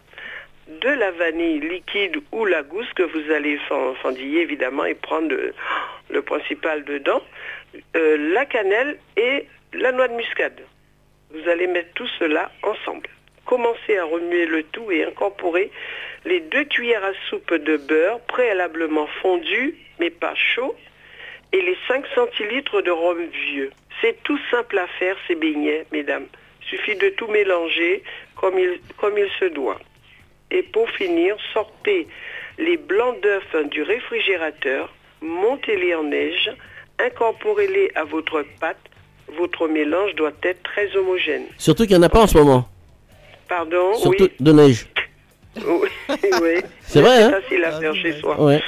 [0.66, 5.28] de la vanille liquide ou la gousse que vous allez fen- fendiller évidemment et prendre
[5.28, 5.55] le,
[6.10, 7.22] le principal dedans,
[7.94, 10.60] euh, la cannelle et la noix de muscade.
[11.30, 13.09] Vous allez mettre tout cela ensemble.
[13.44, 15.70] Commencez à remuer le tout et incorporer
[16.24, 20.74] les deux cuillères à soupe de beurre préalablement fondu mais pas chaud
[21.55, 23.18] et les 5 centilitres de rhum
[23.52, 23.70] vieux.
[24.01, 26.26] C'est tout simple à faire ces beignets, mesdames.
[26.62, 28.02] Il suffit de tout mélanger
[28.35, 29.78] comme il, comme il se doit.
[30.51, 32.09] Et pour finir, sortez
[32.59, 36.51] les blancs d'œufs du réfrigérateur, montez-les en neige,
[36.98, 38.76] incorporez-les à votre pâte.
[39.39, 41.47] Votre mélange doit être très homogène.
[41.56, 42.68] Surtout qu'il n'y en a pas en ce moment.
[43.48, 44.32] Pardon Surtout Oui.
[44.40, 44.86] de neige.
[45.56, 45.89] Oui,
[46.43, 46.62] oui.
[46.82, 48.40] C'est vrai, hein facile à faire chez soi.
[48.43, 48.60] Ouais.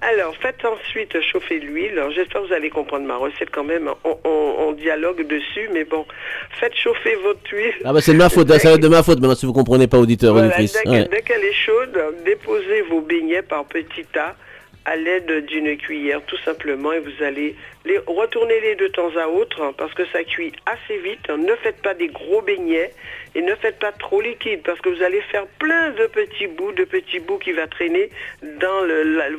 [0.00, 2.00] Alors, faites ensuite chauffer l'huile.
[2.14, 3.90] J'espère que vous allez comprendre ma recette quand même.
[4.04, 6.04] On, on- on dialogue dessus, mais bon.
[6.60, 7.74] Faites chauffer votre huile.
[7.84, 9.52] Ah bah c'est de ma faute, ça va être de ma faute maintenant si vous
[9.52, 11.08] comprenez pas auditeur Voilà, dès Ouais.
[11.10, 14.36] dès qu'elle est chaude, déposez vos beignets par petits tas
[14.84, 19.62] à l'aide d'une cuillère, tout simplement, et vous allez les retourner-les de temps à autre,
[19.62, 21.28] hein, parce que ça cuit assez vite.
[21.28, 22.92] Ne faites pas des gros beignets
[23.34, 26.72] et ne faites pas trop liquide, parce que vous allez faire plein de petits bouts,
[26.72, 28.10] de petits bouts qui va traîner
[28.42, 28.86] dans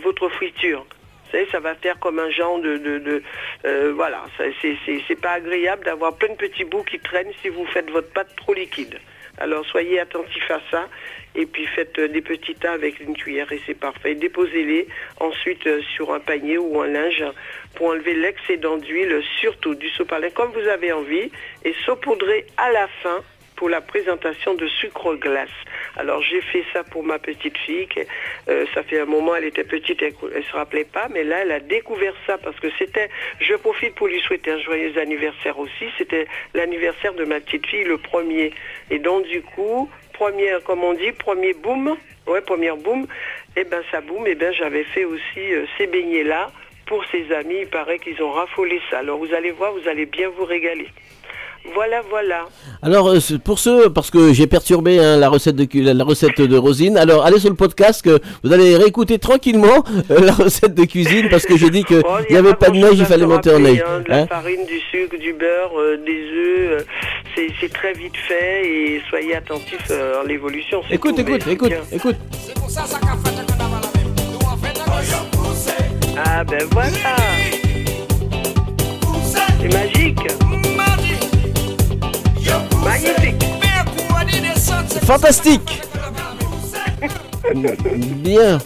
[0.03, 0.85] votre friture.
[1.25, 3.21] Vous savez, ça va faire comme un genre de...
[3.65, 7.89] euh, voilà, c'est pas agréable d'avoir plein de petits bouts qui traînent si vous faites
[7.91, 8.99] votre pâte trop liquide.
[9.39, 10.89] Alors soyez attentifs à ça
[11.35, 14.15] et puis faites euh, des petits tas avec une cuillère et c'est parfait.
[14.15, 14.87] Déposez-les
[15.19, 17.23] ensuite euh, sur un panier ou un linge
[17.75, 21.31] pour enlever l'excédent d'huile, surtout du sopalin comme vous avez envie
[21.63, 23.23] et saupoudrez à la fin
[23.59, 25.49] pour la présentation de sucre glace.
[25.97, 27.87] Alors j'ai fait ça pour ma petite fille.
[27.87, 27.99] qui,
[28.47, 31.39] euh, ça fait un moment, elle était petite, elle, ne se rappelait pas, mais là
[31.41, 33.09] elle a découvert ça parce que c'était.
[33.41, 35.87] Je profite pour lui souhaiter un joyeux anniversaire aussi.
[35.97, 38.53] C'était l'anniversaire de ma petite fille, le premier.
[38.91, 43.07] Et donc du coup, première, comme on dit, premier boom, ouais, première boom.
[43.57, 44.25] Et ben ça boum.
[44.25, 46.49] Et ben j'avais fait aussi euh, ces beignets là
[46.85, 47.57] pour ses amis.
[47.63, 48.99] Il paraît qu'ils ont raffolé ça.
[48.99, 50.87] Alors vous allez voir, vous allez bien vous régaler.
[51.73, 52.45] Voilà, voilà.
[52.81, 56.57] Alors euh, pour ceux, parce que j'ai perturbé hein, la recette de la recette de
[56.57, 56.97] Rosine.
[56.97, 61.29] Alors allez sur le podcast que vous allez réécouter tranquillement euh, la recette de cuisine
[61.29, 63.59] parce que j'ai dit que Oh, n'y avait pas de neige, il fallait monter en
[63.59, 63.83] neige.
[63.85, 64.27] hein, de la hein.
[64.27, 66.83] farine, du sucre, du beurre, euh, des œufs, euh,
[67.35, 70.81] c'est- très vite fait et soyez attentifs à l'évolution.
[70.89, 71.81] Écoute, tout, écoute, écoute, bien.
[71.91, 72.15] écoute.
[76.17, 77.15] Ah ben voilà.
[79.61, 80.19] C'est magique.
[85.05, 85.81] Fantastique.
[88.17, 88.59] Bien.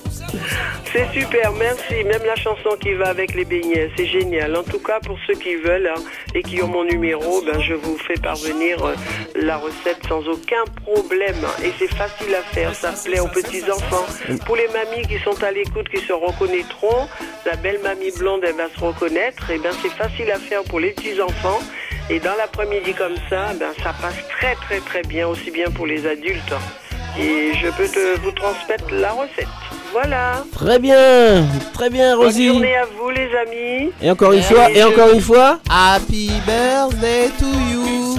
[0.91, 2.03] C'est super, merci.
[2.03, 4.55] Même la chanson qui va avec les beignets, c'est génial.
[4.55, 5.99] En tout cas, pour ceux qui veulent hein,
[6.35, 8.93] et qui ont mon numéro, ben, je vous fais parvenir euh,
[9.35, 11.47] la recette sans aucun problème.
[11.63, 14.05] Et c'est facile à faire, ça plaît aux petits-enfants.
[14.45, 17.07] Pour les mamies qui sont à l'écoute, qui se reconnaîtront,
[17.45, 19.49] la belle mamie blonde, elle va se reconnaître.
[19.49, 21.59] Et ben, c'est facile à faire pour les petits-enfants.
[22.09, 25.87] Et dans l'après-midi comme ça, ben, ça passe très très très bien, aussi bien pour
[25.87, 26.53] les adultes.
[27.17, 29.47] Et je peux te, vous transmettre la recette.
[29.91, 30.43] Voilà.
[30.51, 32.47] Très bien, très bien Bonne Rosie.
[32.47, 33.91] journée à vous les amis.
[34.01, 38.17] Et encore une fois, et encore une fois, Happy birthday to you.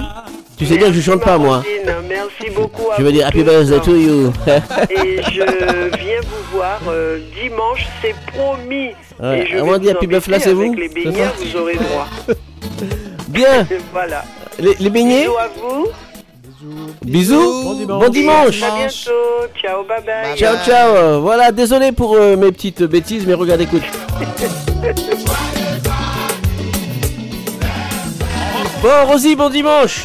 [0.57, 1.63] tu sais bien que je chante pas moi.
[2.09, 4.33] Merci beaucoup à Je veux dire happy birthday to you.
[4.91, 8.93] Et je viens vous voir euh, dimanche, c'est promis.
[9.21, 10.95] Ouais, Et je avant vais de dire vous Happy Birthday, c'est vous Avec les C'est
[10.95, 12.09] beignets, vous aurez droit.
[13.35, 13.67] Bien.
[13.93, 14.25] voilà.
[14.59, 15.89] Les, les beignets Bisous à vous.
[17.03, 17.87] Bisous.
[17.87, 18.63] Bon dimanche.
[18.63, 19.51] À bientôt.
[19.61, 20.37] Ciao, bye bye.
[20.37, 21.21] Ciao ciao.
[21.21, 23.83] Voilà, désolé pour euh, mes petites bêtises, mais regarde, écoute.
[28.83, 30.05] Bon Rosie, bon dimanche.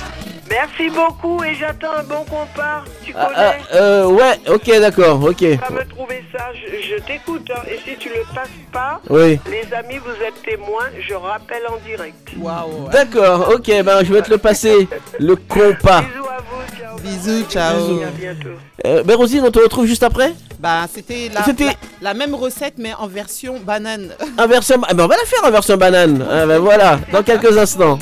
[0.49, 2.83] Merci beaucoup et j'attends un bon compas.
[3.05, 5.37] Tu Ah, connais ah, euh, ouais, ok, d'accord, ok.
[5.37, 7.47] Tu vas me trouver ça, je, je t'écoute.
[7.55, 7.61] hein.
[7.69, 9.39] Et si tu le passes pas, Oui.
[9.49, 12.29] les amis, vous êtes témoins, je rappelle en direct.
[12.39, 12.89] Waouh.
[12.91, 14.87] D'accord, ok, ben je vais te le passer,
[15.19, 16.01] le compas.
[16.01, 16.97] Bisous à vous, ciao.
[16.99, 17.75] Bisous, ciao.
[17.77, 18.49] Bisous, à bientôt.
[18.87, 22.33] Euh, ben Rosine, on te retrouve juste après Bah, c'était la, C'était- la, la même
[22.33, 24.09] recette, mais en version banane.
[24.39, 24.77] En version...
[24.87, 26.25] Ah ben on va la faire en version banane.
[26.29, 27.99] Ah ben voilà, dans quelques instants.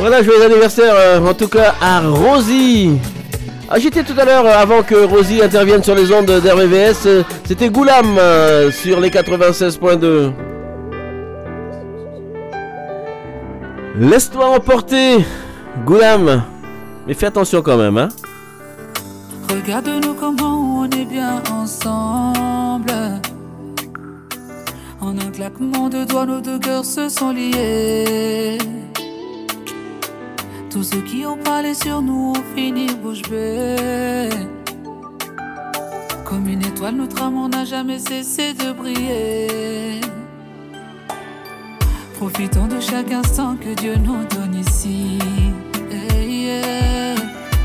[0.00, 2.98] Voilà, joyeux anniversaire euh, en tout cas à Rosie.
[3.68, 7.22] Ah, J'étais tout à l'heure, euh, avant que Rosie intervienne sur les ondes d'RVVS, euh,
[7.44, 10.32] c'était Goulam euh, sur les 96.2.
[13.98, 15.18] Laisse-toi emporter,
[15.84, 16.44] Goulam.
[17.06, 18.08] Mais fais attention quand même, hein.
[19.50, 22.90] Regarde-nous comment on est bien ensemble.
[25.00, 28.58] En un claquement de doigts, nos deux cœurs se sont liés.
[30.70, 34.28] Tous ceux qui ont parlé sur nous ont fini bouche bée.
[36.24, 40.00] Comme une étoile, notre amour n'a jamais cessé de briller.
[42.14, 45.18] Profitons de chaque instant que Dieu nous donne ici.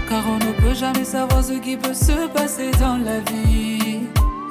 [0.09, 3.99] Car on ne peut jamais savoir ce qui peut se passer dans la vie.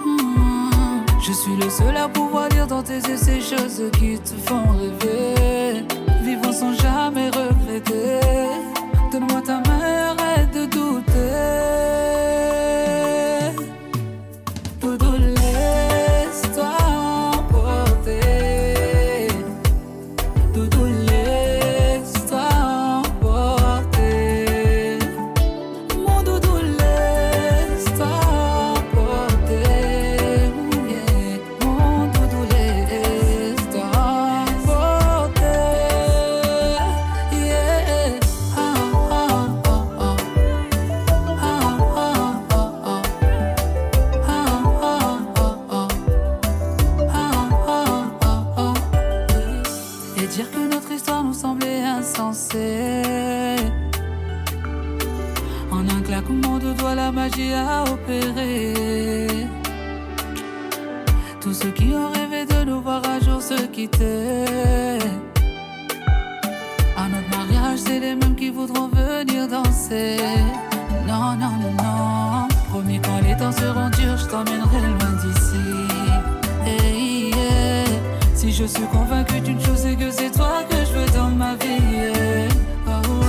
[0.07, 1.01] Hmm.
[1.21, 4.63] Je suis le seul à pouvoir lire dans tes yeux ces choses qui te font
[4.79, 6.04] rêver.
[6.25, 8.21] Vivons sans jamais regretter.
[9.13, 10.17] Donne-moi ta main,
[63.75, 64.99] quitter.
[66.97, 70.17] À notre mariage, c'est les mêmes qui voudront venir danser.
[71.09, 72.49] Non, non, non, non.
[72.71, 75.67] Promis, quand les temps seront durs, je t'emmènerai loin d'ici.
[76.65, 77.85] Hey, yeah.
[78.35, 81.55] Si je suis convaincu d'une chose, c'est que c'est toi que je veux dans ma
[81.57, 81.83] vie.
[81.93, 82.49] yeah.
[82.87, 83.25] Oh, oh.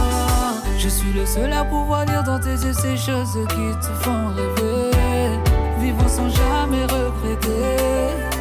[0.78, 4.28] Je suis le seul à pouvoir lire dans tes yeux ces choses qui te font
[4.28, 5.40] rêver.
[5.80, 8.35] Vivons sans jamais regretter.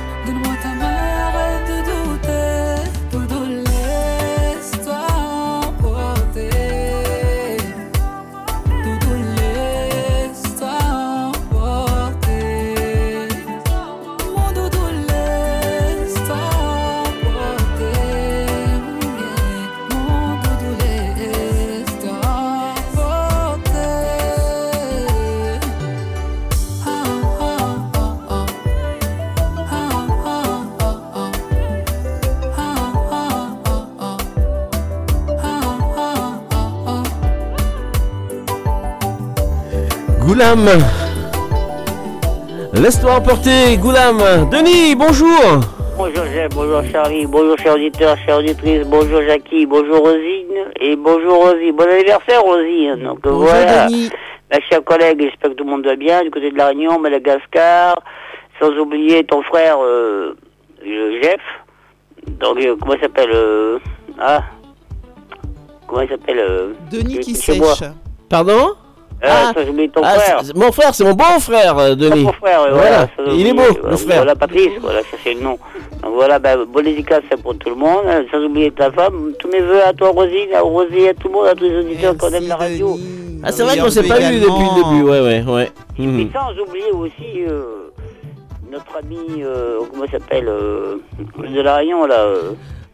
[40.35, 40.67] Goulam.
[42.73, 44.19] Laisse-toi emporter, Goulam.
[44.51, 45.61] Denis, bonjour.
[45.97, 51.45] Bonjour Jeff, bonjour Charlie, bonjour chers auditeurs, chères auditrices, bonjour Jackie, bonjour Rosine et bonjour
[51.47, 51.71] Rosie.
[51.71, 52.89] Bon anniversaire Rosie.
[52.89, 52.97] hein.
[53.01, 53.87] Donc voilà,
[54.51, 56.99] ma chère collègue, j'espère que tout le monde va bien du côté de la Réunion,
[56.99, 57.95] Madagascar,
[58.61, 60.35] sans oublier ton frère euh,
[60.83, 61.39] Jeff.
[62.41, 63.79] Donc euh, comment il s'appelle euh,
[64.19, 64.43] Ah,
[65.87, 67.77] comment il s'appelle euh, Denis qui chez moi.
[67.77, 67.89] sèche.
[68.29, 68.73] Pardon?
[69.27, 70.41] Ah, ça, oublié ton Ah, frère.
[70.43, 72.25] c'est- mon frère, c'est mon bon frère, euh, Denis.
[72.25, 72.75] Mon frère, voilà.
[72.77, 74.17] voilà, ça, Il est beau, voilà, le frère.
[74.17, 75.59] Voilà, Patrice, voilà, ça c'est le nom.
[76.03, 79.33] Donc voilà, ben, bonne dédicace pour tout le monde, euh, sans oublier ta femme.
[79.39, 81.79] Tous mes voeux à toi, Rosine, à Rosie, à tout le monde, à tous les
[81.79, 82.97] auditeurs qu'on aime la radio.
[83.43, 85.71] Ah, c'est vrai qu'on s'est pas vu depuis le début, ouais, ouais, ouais.
[85.99, 86.21] Mhm.
[86.21, 87.91] Et sans oublier aussi euh,
[88.71, 90.97] notre ami, euh, comment il s'appelle, euh,
[91.47, 92.27] de la Réunion, là.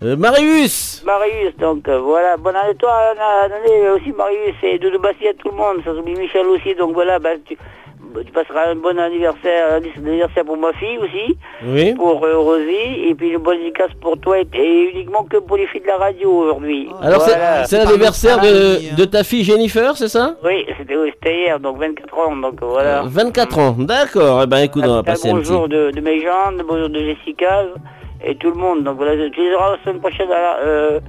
[0.02, 4.78] Euh, Euh, Marius Marius, donc euh, voilà, bonne année toi, bonne année aussi Marius, et
[4.78, 7.56] Doudou Bassi à tout le monde, sans oublier Michel aussi, donc voilà, bah, tu,
[8.14, 11.92] bah, tu passeras un bon anniversaire, un anniversaire pour ma fille aussi, Oui.
[11.94, 15.58] pour euh, Rosie, et puis une bonne dédicace pour toi, et, et uniquement que pour
[15.58, 16.88] les filles de la radio aujourd'hui.
[17.02, 17.64] Alors, c'est- Voilà.
[17.66, 20.36] c'est l'anniversaire de, de ta fille Jennifer, c'est ça?
[20.42, 23.02] Oui, c'était oui, hier, donc 24 ans, donc voilà.
[23.04, 24.40] 24 ans, d'accord.
[24.44, 25.34] Eh ben écoute, on va passer un.
[25.34, 27.66] Bonjour de, de mes gens, bonjour de Jessica
[28.24, 28.84] et tout le monde.
[28.84, 31.00] Donc voilà, tu les auras la semaine prochaine à la, euh,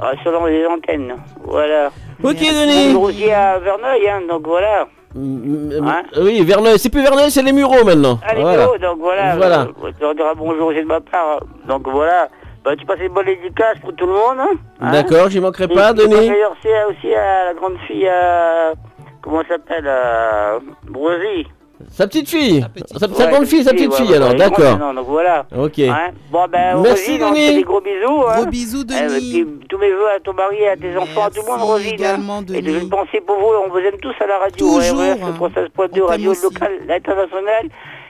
[0.00, 1.14] à- selon les antennes.
[1.44, 1.88] Voilà.
[2.22, 2.94] Ok, Denis.
[2.96, 4.86] Aussi à Verneuil, hein, donc voilà.
[5.16, 8.18] Hein Oui, Verneuil, c'est plus Verneuil, c'est les Mureaux maintenant.
[8.26, 8.66] Allez, voilà.
[8.78, 9.36] donc voilà.
[9.36, 9.60] Voilà.
[9.62, 11.40] euh, tu leur diras bonjour aussi de ma part.
[11.66, 12.28] Donc voilà.
[12.64, 14.38] Bah, tu passes une bonne dédicace pour tout le monde.
[14.80, 14.90] hein.
[14.92, 16.28] D'accord, j'y manquerai pas, Denis.
[16.28, 18.74] D'ailleurs, c'est aussi à la grande fille, euh,
[19.22, 20.58] comment elle s'appelle euh,
[20.94, 21.46] Rosie.
[21.92, 24.34] Sa petite fille Sa, sa Ouais, grande fille, sa petite ouais, fille ouais, alors, ouais,
[24.36, 24.78] d'accord.
[24.78, 25.46] non, donc voilà.
[25.56, 25.78] Ok.
[25.78, 26.10] Hein.
[26.30, 27.46] Bon, ben, Merci, Rosie, on Denis.
[27.46, 28.24] fait des gros bisous.
[28.28, 28.36] Hein.
[28.36, 29.00] Gros bisous, Denis.
[29.16, 31.50] Eh, puis, tous mes voeux à ton mari et à tes enfants, à tout le
[31.50, 31.90] monde, Rosie.
[31.90, 34.56] également, Et de pensée pour vous, on vous aime tous à la radio.
[34.66, 35.34] Toujours, RRS hein.
[35.38, 37.68] 316.2, radio locale, internationale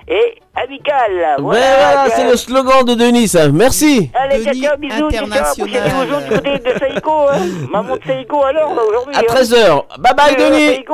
[0.08, 1.36] et amicale.
[1.38, 2.14] Ouais, voilà, bien.
[2.16, 3.48] c'est le slogan de Denis, ça.
[3.50, 4.10] Merci.
[4.14, 7.38] Allez, ciao, ciao, bisous, ciao, ciao, émission du côté de Saïko, hein.
[7.70, 9.14] Maman de Saïko, alors, là, aujourd'hui.
[9.14, 9.22] À hein.
[9.28, 9.82] 13h.
[10.00, 10.84] Bye bye, Euh, Denis.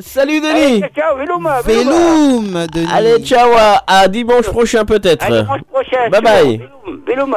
[0.00, 0.80] Salut, Allez, Denis.
[0.80, 2.86] ciao, ciao, Veloum, Denis.
[2.92, 5.24] Allez, ciao, à, à dimanche prochain peut-être.
[5.24, 6.08] À dimanche prochain.
[6.10, 6.60] Bye ciao, bye.
[7.06, 7.34] Veloum.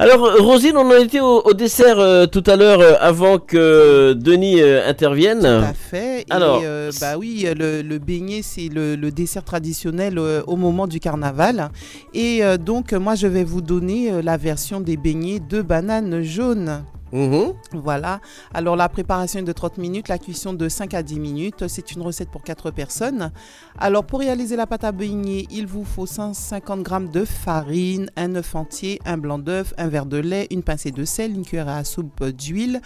[0.00, 4.14] Alors, Rosine, on en était au, au dessert euh, tout à l'heure euh, avant que
[4.14, 5.40] Denis euh, intervienne.
[5.42, 6.20] Tout à fait.
[6.22, 10.56] Et Alors, euh, bah oui, le, le beignet, c'est le, le dessert traditionnel euh, au
[10.56, 11.68] moment du carnaval.
[12.14, 16.22] Et euh, donc, moi, je vais vous donner euh, la version des beignets de bananes
[16.22, 16.82] jaunes.
[17.12, 17.54] Mhm.
[17.72, 18.20] Voilà.
[18.54, 21.68] Alors la préparation est de 30 minutes, la cuisson de 5 à 10 minutes.
[21.68, 23.32] C'est une recette pour 4 personnes.
[23.78, 28.34] Alors pour réaliser la pâte à beignet, il vous faut 150 g de farine, un
[28.36, 31.68] œuf entier, un blanc d'œuf, un verre de lait, une pincée de sel, une cuillère
[31.68, 32.80] à soupe d'huile,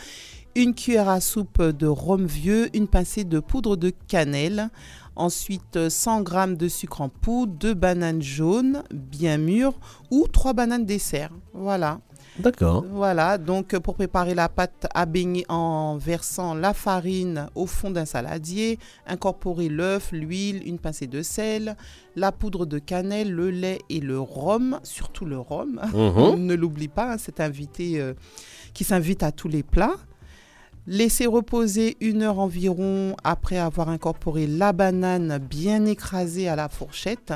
[0.54, 4.70] une cuillère à soupe de rhum vieux, une pincée de poudre de cannelle.
[5.16, 9.78] Ensuite, 100 g de sucre en poudre, deux bananes jaunes bien mûres
[10.10, 11.30] ou trois bananes dessert.
[11.52, 12.00] Voilà.
[12.38, 12.84] D'accord.
[12.90, 17.90] Voilà, donc euh, pour préparer la pâte à beignet en versant la farine au fond
[17.90, 21.76] d'un saladier, incorporer l'œuf, l'huile, une pincée de sel,
[22.16, 25.80] la poudre de cannelle, le lait et le rhum, surtout le rhum.
[25.92, 26.44] Mhm.
[26.44, 28.14] ne l'oublie pas, hein, c'est invité euh,
[28.72, 29.96] qui s'invite à tous les plats.
[30.86, 37.32] Laisser reposer une heure environ après avoir incorporé la banane bien écrasée à la fourchette.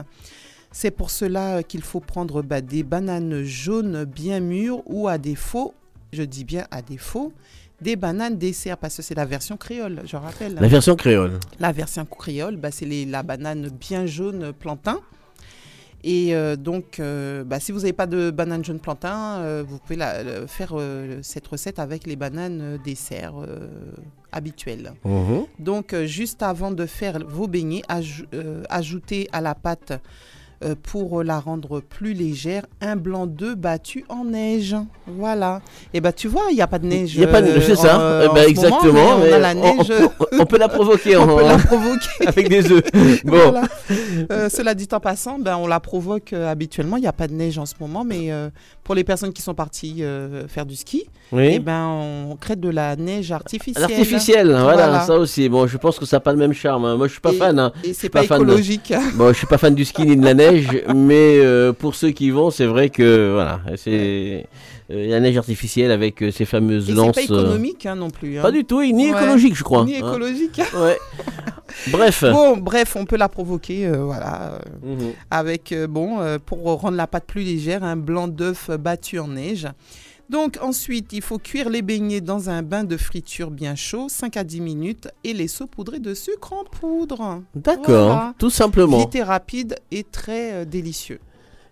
[0.71, 5.19] C'est pour cela euh, qu'il faut prendre bah, des bananes jaunes bien mûres ou à
[5.19, 5.75] défaut,
[6.13, 7.33] je dis bien à défaut,
[7.81, 10.55] des bananes dessert parce que c'est la version créole, je rappelle.
[10.55, 11.39] La version créole.
[11.61, 15.01] La version créole, bah, c'est la banane bien jaune plantain.
[16.05, 19.79] Et euh, donc, euh, bah, si vous n'avez pas de banane jaune plantain, euh, vous
[19.79, 20.75] pouvez la- faire
[21.23, 23.35] cette recette avec les bananes dessert
[24.33, 24.93] habituelles.
[25.05, 25.45] Mhm.
[25.59, 28.25] Donc, juste avant de faire vos beignets, aj-
[28.69, 30.01] ajoutez à la pâte,
[30.65, 34.75] euh, pour la rendre plus légère, un blanc d'œuf battu en neige.
[35.07, 35.61] Voilà.
[35.95, 37.15] Et bah, tu vois, il n'y a pas de neige.
[37.15, 37.97] Il n'y a pas de euh, c'est ça.
[37.99, 38.93] en- Eh en ben, exactement.
[38.93, 39.93] moment, mais on a la on- neige.
[40.33, 41.17] On, on peut la provoquer.
[41.17, 42.27] On en- peut la provoquer.
[42.27, 42.83] avec des œufs.
[43.25, 43.37] Bon.
[43.51, 43.63] Voilà.
[44.33, 46.97] Euh, cela dit en passant, ben, on la provoque euh, habituellement.
[46.97, 48.49] Il n'y a pas de neige en ce moment, mais euh,
[48.89, 51.51] pour les personnes qui sont parties euh, faire du ski, Oui.
[51.53, 51.85] eh ben,
[52.31, 53.83] on crée de la neige artificielle.
[53.87, 55.47] L'artificiel, voilà, ça aussi.
[55.51, 56.87] Bon, je pense que ça n'a pas le même charme.
[56.87, 56.97] hein.
[56.97, 57.59] Moi, je suis pas Et- fan.
[57.59, 57.71] hein.
[57.85, 58.95] et c'est pas fan de- écologique.
[59.17, 62.13] Bon, je suis pas fan du ski ni de la neige, mais euh, pour ceux
[62.13, 64.47] qui y vont, c'est vrai que voilà, c'est
[64.89, 67.15] la neige artificielle avec euh, ces fameuses Et lances.
[67.15, 68.39] c'est pas euh, économique hein, non plus.
[68.39, 68.43] hein.
[68.43, 69.19] Pas du tout, et ni Ouais.
[69.23, 69.85] écologique, je crois.
[69.85, 69.99] Ni hein.
[69.99, 70.61] écologique.
[70.75, 70.97] Ouais.
[71.91, 72.25] Bref.
[72.25, 74.59] Bon, bref, on peut la provoquer, euh, voilà, euh,
[74.95, 75.13] Mhm.
[75.31, 79.29] avec euh, bon euh, pour rendre la pâte plus légère, un blanc d'œuf battu en
[79.29, 79.69] neige.
[80.31, 84.37] Donc ensuite, il faut cuire les beignets dans un bain de friture bien chaud, 5
[84.37, 87.43] à 10 minutes, et les saupoudrer de sucre en poudre.
[87.55, 88.99] D'accord, tout simplement.
[88.99, 91.19] Vite et rapide et très euh, délicieux.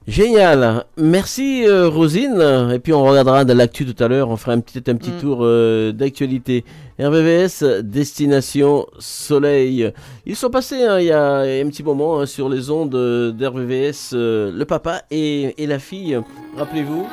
[0.07, 0.85] Génial.
[0.97, 2.70] Merci euh, Rosine.
[2.73, 4.28] Et puis on regardera de l'actu tout à l'heure.
[4.31, 5.20] On fera un petit, un petit Mm.
[5.20, 6.65] tour euh, d'actualité.
[7.01, 9.93] RVVS, Destination Soleil.
[10.25, 12.91] Ils sont passés hein, il y a un petit moment hein, sur les ondes
[13.36, 16.18] d'RVVS, euh, le papa et, et la fille.
[16.57, 17.07] Rappelez-vous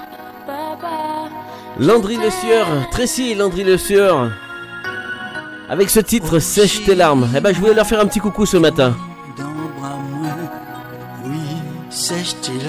[1.80, 4.30] Landry Le Sieur, Tracy Landry Le Sieur.
[5.68, 7.28] Avec ce titre, Sèche tes larmes.
[7.36, 8.94] Eh ben, je voulais leur faire un petit coucou ce matin.
[11.94, 12.60] Sèche tes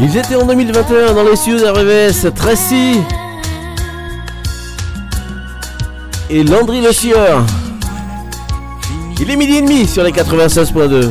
[0.00, 3.00] Ils étaient en 2021 dans les cieux RVS, Tracy
[6.30, 7.44] et Landry Le Sieur.
[9.20, 11.10] Il est midi et demi sur les 96.2.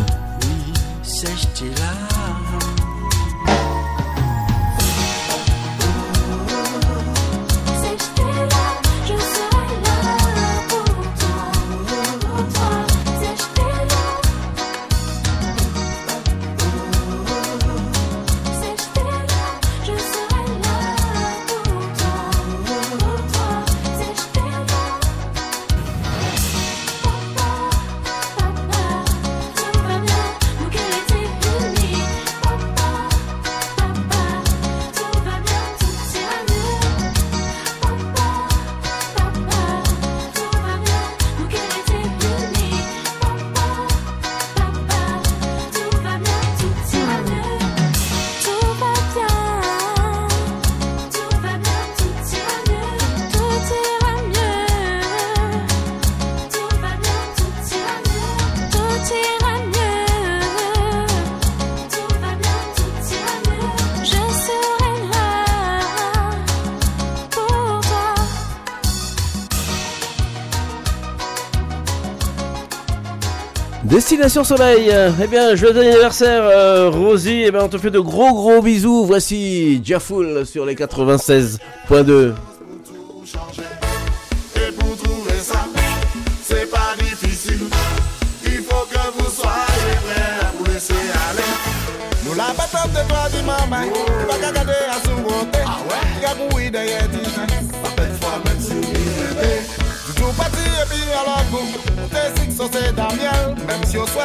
[74.28, 77.44] Destination Soleil, eh bien, joyeux anniversaire, euh, Rosie.
[77.46, 79.06] Eh bien, on te fait de gros gros bisous.
[79.06, 82.34] Voici Jafoul sur les 96.2.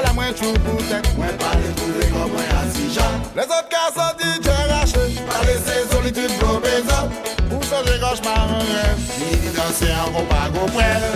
[0.03, 4.31] la mwen chou poutet Mwen pale pou de kon mwen asijan Le zot ka soti
[4.45, 7.11] dje rache Pale se solitude go bezan
[7.51, 11.07] Ou se je goche ma an rev Ni di danse an kon pa go prel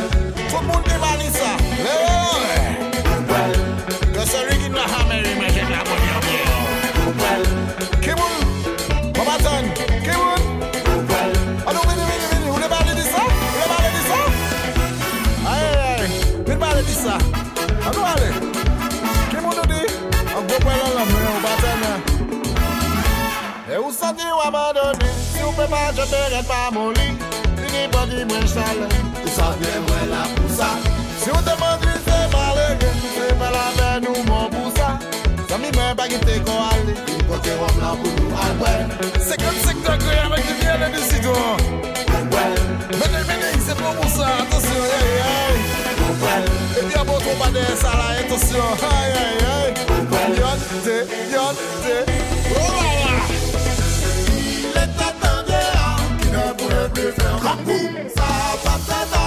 [0.49, 2.61] Tout moun ki mani sa Le ore
[3.09, 3.57] Go prel
[4.17, 6.23] Yo seri ki nou ha meri men jen la mwen yon
[6.99, 7.49] Go prel
[8.05, 11.35] Ki moun Komatan Ki moun Go prel
[11.67, 12.53] Ano vini vini vini.
[12.53, 14.23] Ou ne pale di sa Ou ne pale di sa
[15.57, 17.46] Aye aye Vini pale di sa
[24.17, 27.09] di ou abandone Si ou pe pa jete ret pa mon li
[27.57, 28.89] Di ni body mwen chale
[29.23, 30.71] Ou sa vye mwen la pousa
[31.21, 34.89] Si ou te mandri se malege Se pe la ven ou mon pousa
[35.49, 38.75] Sa mi mwen pa gite ko ale Ou kote wap la pou nou alwe
[39.29, 41.37] 55 degre avek di vye le disido
[42.17, 42.47] Alwe
[42.97, 45.65] Mene mene se pou mousa Atensyon hey hey.
[46.09, 46.37] Alwe
[46.77, 49.35] E di abot ou pa de sala Atensyon hey hey.
[49.45, 49.57] Hey
[50.37, 50.97] Yon de
[51.31, 52.26] yon de
[57.19, 58.29] fè an kakou Sa
[58.65, 59.26] pa fè ta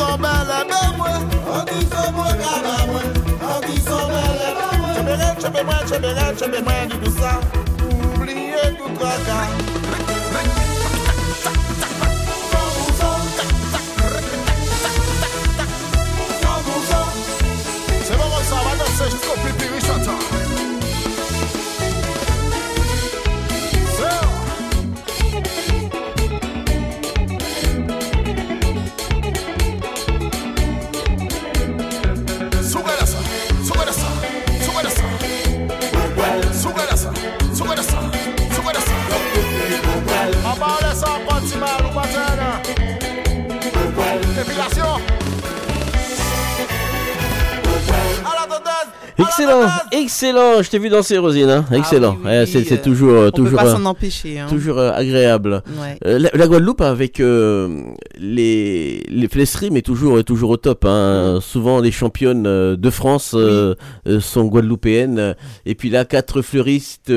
[0.00, 1.08] Anti-son belle, belle, moi.
[1.52, 3.02] Anti-son bon cabas, moi.
[49.40, 50.62] Excellent, excellent.
[50.62, 51.48] Je t'ai vu danser, Rosine.
[51.50, 51.64] hein.
[51.72, 52.16] Excellent.
[52.24, 54.46] oui, Eh, c'est oui, c'est euh, toujours, euh, on peut pas euh, s'en empêcher, hein.
[54.48, 55.62] toujours euh, agréable.
[55.80, 55.98] Ouais.
[56.06, 57.18] Euh, la, la Guadeloupe avec
[58.18, 60.84] les les flesseries, mais toujours est toujours au top.
[60.86, 61.38] hein.
[61.40, 63.34] Souvent les championnes de France
[64.20, 65.34] sont guadeloupéennes.
[65.66, 67.12] Et puis là, quatre fleuristes,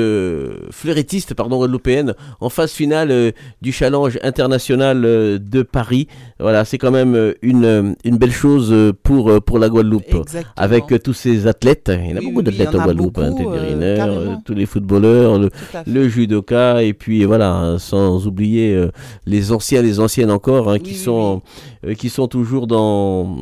[0.70, 6.08] fleurettistes, pardon, guadeloupéennes en phase finale du challenge international de Paris.
[6.40, 10.04] Voilà, c'est quand même une une belle chose pour pour la Guadeloupe.
[10.14, 10.52] Exactement.
[10.56, 12.82] Avec tous ces athlètes, y en a Oui, beaucoup oui, d'athlètes il y en en
[12.82, 14.32] a Guadeloupe, hein, beaucoup, euh, Riner, carrément.
[14.32, 15.38] euh, tous les footballeurs,
[15.86, 18.90] le, judoka, et puis voilà, sans oublier euh,
[19.26, 21.42] les anciens, les anciennes encore, hein, qui sont
[21.86, 23.36] euh, qui sont toujours dans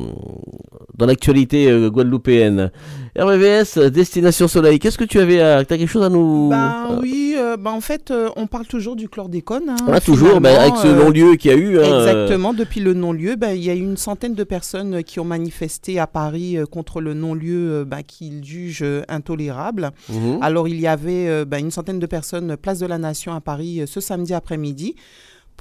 [0.97, 2.71] dans l'actualité euh, guadeloupéenne.
[3.17, 4.79] RVVS, Destination Soleil.
[4.79, 7.79] Qu'est-ce que tu avais à, t'as quelque chose à nous Ben oui, euh, ben en
[7.81, 9.69] fait, euh, on parle toujours du chlordécone.
[9.69, 11.79] hein, Ah, toujours, ben, finalement, avec ce euh, non-lieu qu'il y a eu.
[11.79, 15.19] hein, Exactement, depuis le non-lieu, ben, il y a eu une centaine de personnes qui
[15.19, 19.91] ont manifesté à Paris euh, contre le non-lieu euh, ben, qu'ils jugent euh, intolérable.
[20.09, 20.39] Mhm.
[20.41, 23.41] Alors il y avait euh, ben, une centaine de personnes, place de la Nation à
[23.41, 24.95] Paris, euh, ce samedi après-midi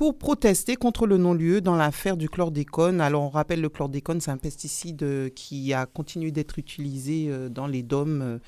[0.02, 3.00] pour protester contre le non-lieu dans l'affaire du chlordécone.
[3.00, 7.48] Alors on rappelle, le chlordécone, c'est un pesticide euh, qui a continué d'être utilisé euh,
[7.48, 8.38] dans les DOM euh,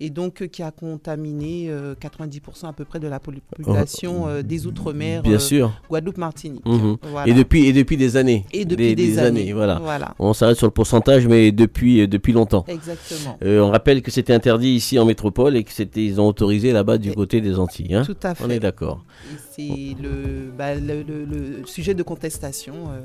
[0.00, 4.26] et donc euh, qui a contaminé euh, 90% à peu près de la polu- population
[4.26, 5.72] euh, des Outre-mer, Bien euh, sûr.
[5.88, 6.66] Guadeloupe-Martinique.
[6.66, 6.96] Mhm.
[7.10, 7.30] Voilà.
[7.30, 8.44] Et depuis et depuis des années.
[8.52, 9.78] Et depuis des années, voilà.
[9.80, 10.14] voilà.
[10.18, 12.64] On s'arrête sur le pourcentage, mais depuis euh, depuis longtemps.
[12.68, 13.38] Exactement.
[13.44, 16.72] Euh, on rappelle que c'était interdit ici en métropole et que c'était ils ont autorisé
[16.72, 17.94] là-bas du côté des Antilles.
[17.94, 18.02] hein.
[18.04, 18.44] Tout à fait.
[18.44, 19.04] On est d'accord.
[19.52, 23.00] C'est le, bah, le, le- le sujet de contestation euh,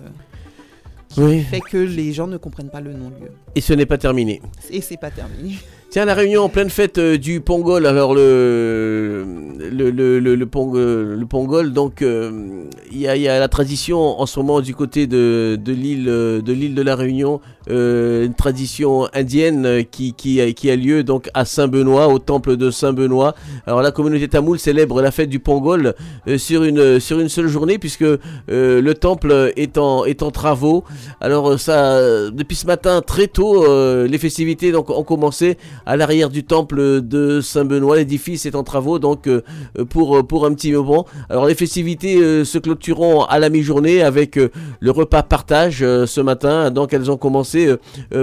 [1.10, 1.42] qui Oui.
[1.42, 3.32] fait que les gens ne comprennent pas le non-lieu.
[3.56, 4.42] Et ce n'est pas terminé.
[4.72, 5.56] Et c'est pas terminé.
[5.92, 7.88] Tiens, la réunion en pleine fête euh, du Pongol.
[7.88, 9.26] Alors, le,
[9.58, 12.30] le, le, le, le euh, Pongol, donc, euh,
[12.92, 16.06] il y, a, y a la tradition en ce moment du côté de, de l'île
[16.06, 21.46] de l'île de la Réunion, une tradition indienne qui, qui, qui a lieu donc à
[21.46, 23.34] Saint-Benoît, au temple de Saint-Benoît.
[23.66, 25.96] Alors, la communauté tamoule célèbre la fête du Pongol
[26.38, 28.06] sur, une, sur une seule journée, puisque
[28.48, 30.84] le temple est en, est en travaux.
[31.20, 33.66] Alors, ça, depuis ce matin, très tôt,
[34.06, 37.98] les festivités donc, ont commencé à l'arrière du temple de Saint-Benoît.
[37.98, 39.42] L'édifice est en travaux donc euh,
[39.90, 41.06] pour, euh, pour un petit moment.
[41.30, 46.72] Alors les festivités euh, se clôtureront à la mi-journée avec le repas partage ce matin.
[46.72, 47.76] Donc elles ont commencé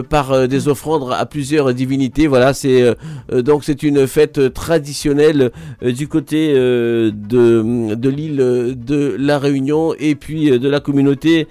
[0.09, 2.26] par des offrandes à plusieurs divinités.
[2.26, 2.94] Voilà, c'est
[3.33, 5.51] donc c'est une fête traditionnelle
[5.83, 11.49] du côté de, de l'île de la Réunion et puis de la communauté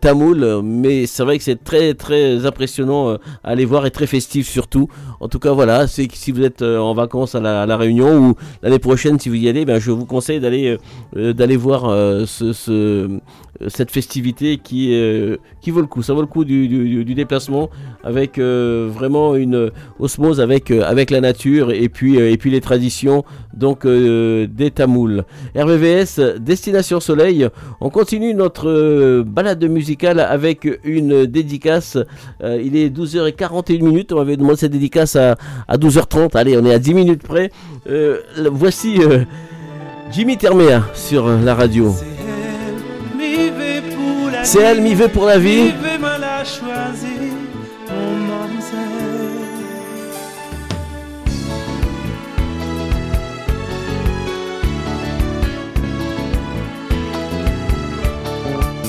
[0.00, 0.60] tamoule.
[0.62, 4.88] Mais c'est vrai que c'est très très impressionnant à aller voir et très festif surtout.
[5.20, 8.34] En tout cas, voilà, c'est si vous êtes euh, en vacances à la, Réunion ou
[8.62, 10.78] l'année prochaine, si vous y allez, ben, je vous conseille d'aller euh,
[11.16, 11.82] euh, d'aller voir
[12.26, 13.18] ce,
[13.68, 16.02] cette festivité qui, euh, qui vaut le coup.
[16.02, 17.68] Ça vaut le coup du, du- du déplacement
[18.02, 22.50] avec euh, vraiment une osmose avec, euh, avec la nature et puis, euh, et puis
[22.50, 23.24] les traditions
[23.54, 25.22] donc euh, des Tamouls.
[25.54, 27.46] RVVS, Destination Soleil.
[27.80, 31.98] On continue notre euh, balade musicale avec une dédicace.
[32.42, 34.12] Euh, il est 12h41 minutes.
[34.12, 35.36] On m'avait demandé cette dédicace à,
[35.68, 36.36] à 12h30.
[36.36, 37.50] Allez, on est à 10 minutes près.
[37.88, 38.18] Euh,
[38.50, 39.24] voici euh,
[40.10, 41.92] Jimmy Termea sur la radio.
[44.44, 45.72] C'est elle, m'y veut pour la vie.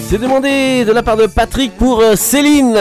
[0.10, 2.78] C'est demandé de la part de Patrick pour euh, Céline.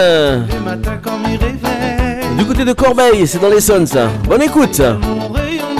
[2.37, 3.87] Du côté de Corbeil, c'est dans les Sons.
[3.87, 4.09] ça.
[4.29, 4.81] Bonne écoute.
[4.81, 5.79] mon rayon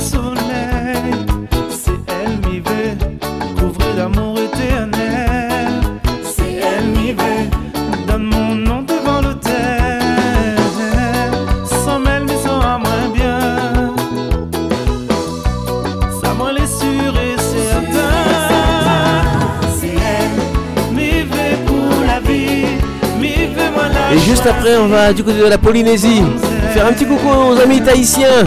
[24.13, 26.23] Et juste après, on va du côté de la Polynésie
[26.75, 28.47] faire un petit coucou aux amis tahitiens.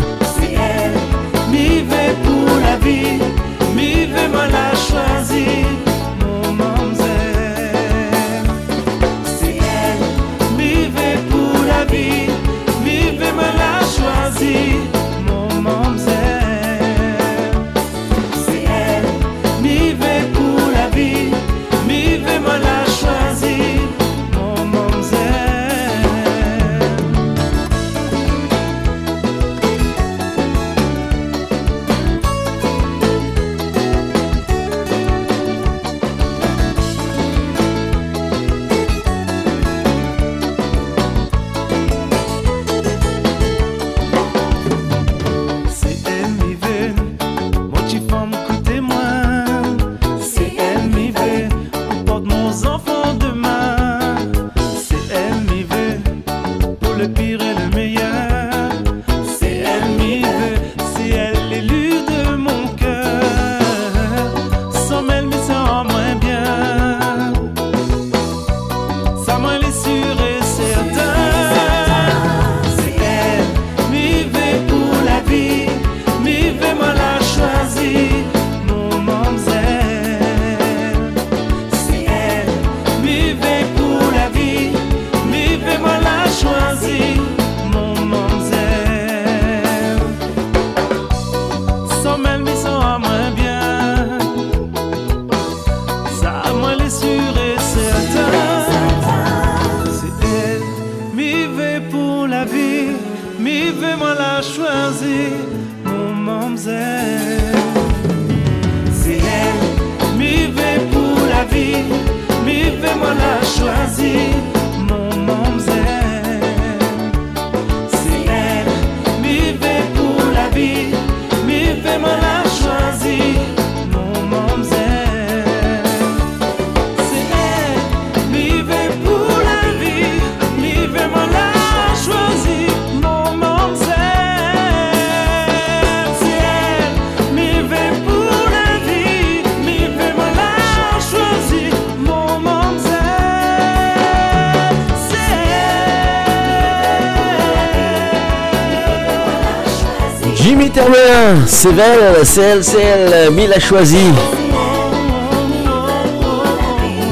[151.66, 153.98] C'est elle, c'est elle, c'est elle, Mille a choisi.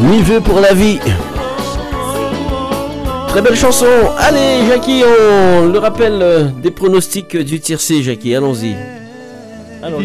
[0.04, 1.00] Mi veut pour la vie.
[3.30, 3.88] Très belle chanson.
[4.20, 8.76] Allez, Jackie, on le rappelle euh, des pronostics du tiercé, Jackie, allons-y.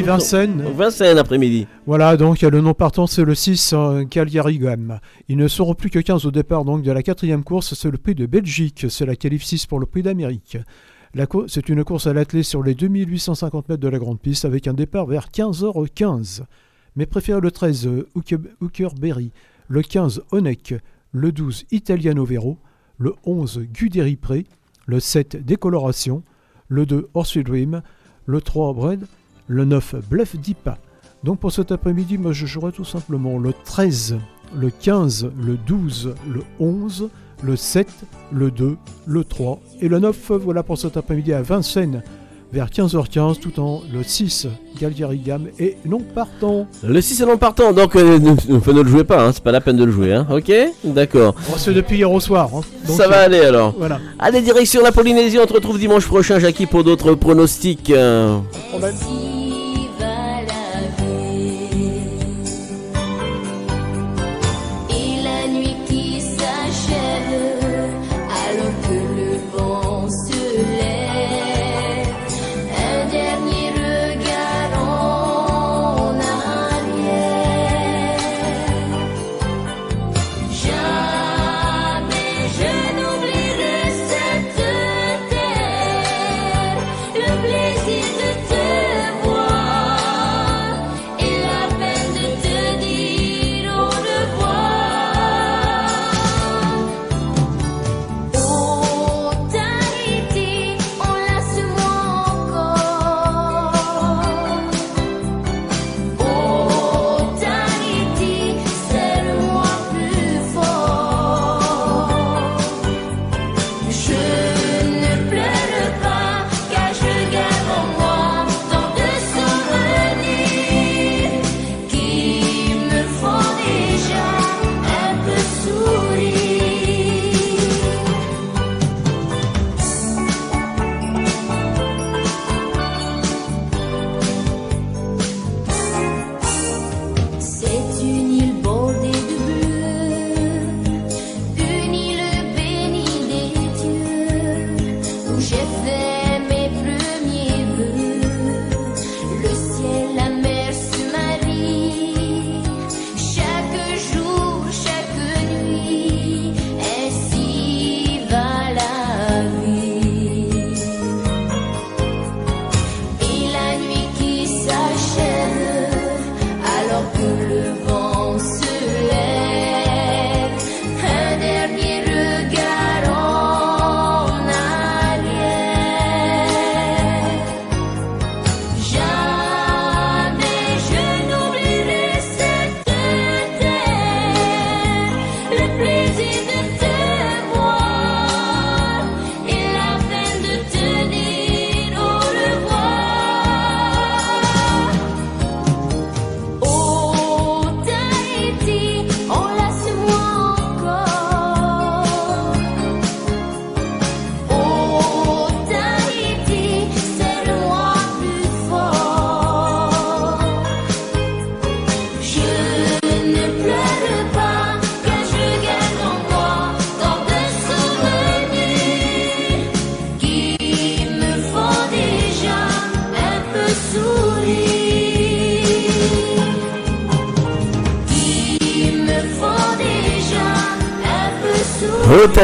[0.02, 0.64] Vincennes.
[0.74, 1.66] Vincennes après-midi.
[1.86, 4.98] Voilà, donc le nom partant, c'est le 6 euh, Cagliari Gam.
[5.28, 7.98] Ils ne seront plus que 15 au départ donc de la quatrième course, c'est le
[7.98, 10.56] prix de Belgique, c'est la qualif 6 pour le prix d'Amérique.
[11.46, 14.74] C'est une course à l'attelé sur les 2850 mètres de la grande piste avec un
[14.74, 16.42] départ vers 15h15.
[16.96, 19.30] Mais préfère le 13 euh, Hooker- Hookerberry,
[19.68, 20.74] le 15 Honeck,
[21.12, 22.58] le 12 Italiano Vero,
[22.98, 24.46] le 11 Guderi Pré,
[24.86, 26.22] le 7 Décoloration,
[26.68, 27.82] le 2 Horsey Dream,
[28.26, 29.06] le 3 Bread,
[29.46, 30.78] le 9 Bluff Dipa.
[31.24, 34.18] Donc pour cet après-midi, moi je jouerai tout simplement le 13,
[34.54, 37.08] le 15, le 12, le 11,
[37.42, 37.88] le 7,
[38.32, 38.76] le 2,
[39.06, 40.16] le 3 et le 9.
[40.42, 42.02] Voilà pour cet après-midi à Vincennes
[42.50, 44.46] vers 15h15, tout en le 6
[44.80, 46.66] Gallieri Gam et non partant.
[46.82, 49.42] Le 6 est non partant, donc euh, ne, ne- ne le jouez pas, hein, c'est
[49.42, 50.50] pas la peine de le jouer, hein, ok?
[50.84, 51.34] D'accord.
[51.46, 52.48] Bon, c'est depuis hier au soir.
[52.54, 52.60] hein.
[52.86, 53.74] Donc, Ça va euh, aller alors.
[53.76, 53.98] Voilà.
[54.18, 57.90] Allez, direction la Polynésie, on te retrouve dimanche prochain, Jackie, pour d'autres pronostics.
[57.90, 58.38] euh.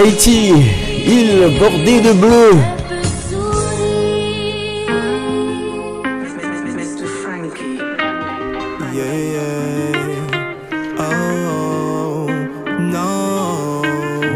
[0.05, 0.53] Tahiti,
[1.07, 2.51] île bordée de bleu.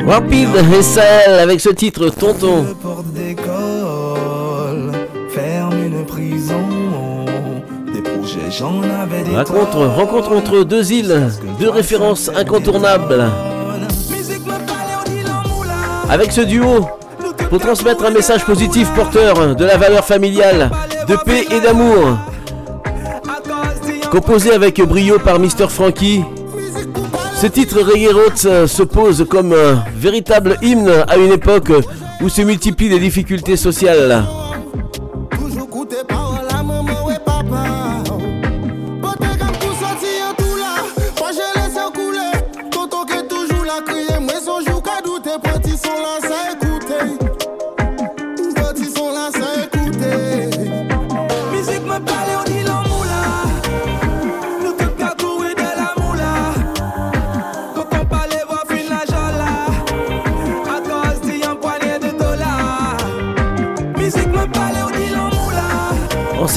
[0.06, 0.48] Rapide
[0.80, 2.64] Sahel avec ce titre Tonton.
[2.82, 4.92] Porte d'école,
[5.28, 6.64] ferme une prison.
[7.92, 11.28] Des projets, j'en avais des Rencontre, rencontre entre deux îles,
[11.60, 13.26] deux références incontournables.
[16.10, 16.86] Avec ce duo,
[17.50, 20.70] pour transmettre un message positif porteur de la valeur familiale,
[21.06, 22.18] de paix et d'amour.
[24.10, 25.68] Composé avec brio par Mr.
[25.68, 26.24] Frankie,
[27.40, 31.72] ce titre Reggae Roots se pose comme un véritable hymne à une époque
[32.22, 34.24] où se multiplient les difficultés sociales.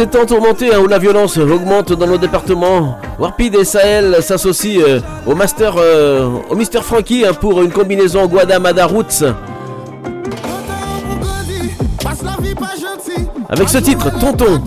[0.01, 4.81] Ces temps tourmentés hein, où la violence augmente dans nos départements, Warpid et Sahel s'associent
[4.81, 9.23] euh, au master, euh, au Mister Frankie hein, pour une combinaison Guadamada Roots.
[13.47, 14.59] Avec ce titre, Tonton.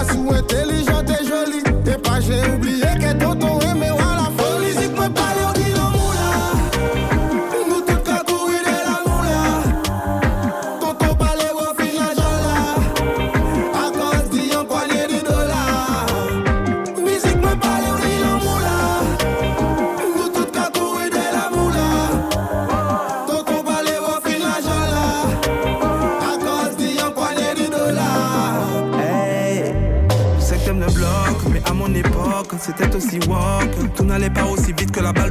[0.00, 0.99] Authentique Pas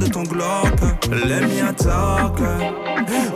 [0.10, 0.74] ton Glock
[1.12, 2.40] Let me talk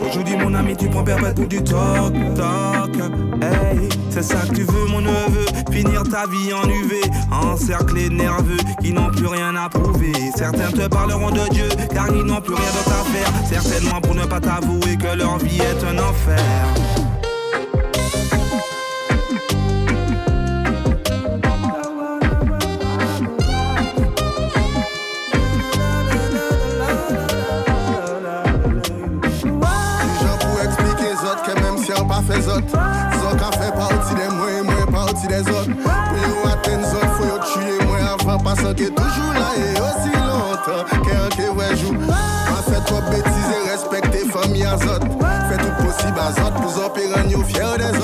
[0.06, 2.94] Aujourd'hui mon ami tu prends perpète du talk Talk
[3.42, 5.44] Hey, c'est ça que tu veux mon neveu.
[5.70, 10.12] Finir ta vie en UV Encerclé nerveux Qui n'ont plus rien à prouver.
[10.36, 13.62] Certains te parleront de Dieu Car ils n'ont plus rien d'autre à faire.
[13.62, 17.03] Certainement pour ne pas t'avouer que leur vie est un enfer
[35.34, 39.50] de zot Pou yo aten zot, fò yo tue mwen avan Pasan ke toujou la
[39.58, 41.94] e osi lontan Ke anke wejou
[42.54, 45.02] An fè trop betize, respekte fami a zot.
[45.48, 48.03] Fè tout posib a zot, pou zon peran yo fyer de zot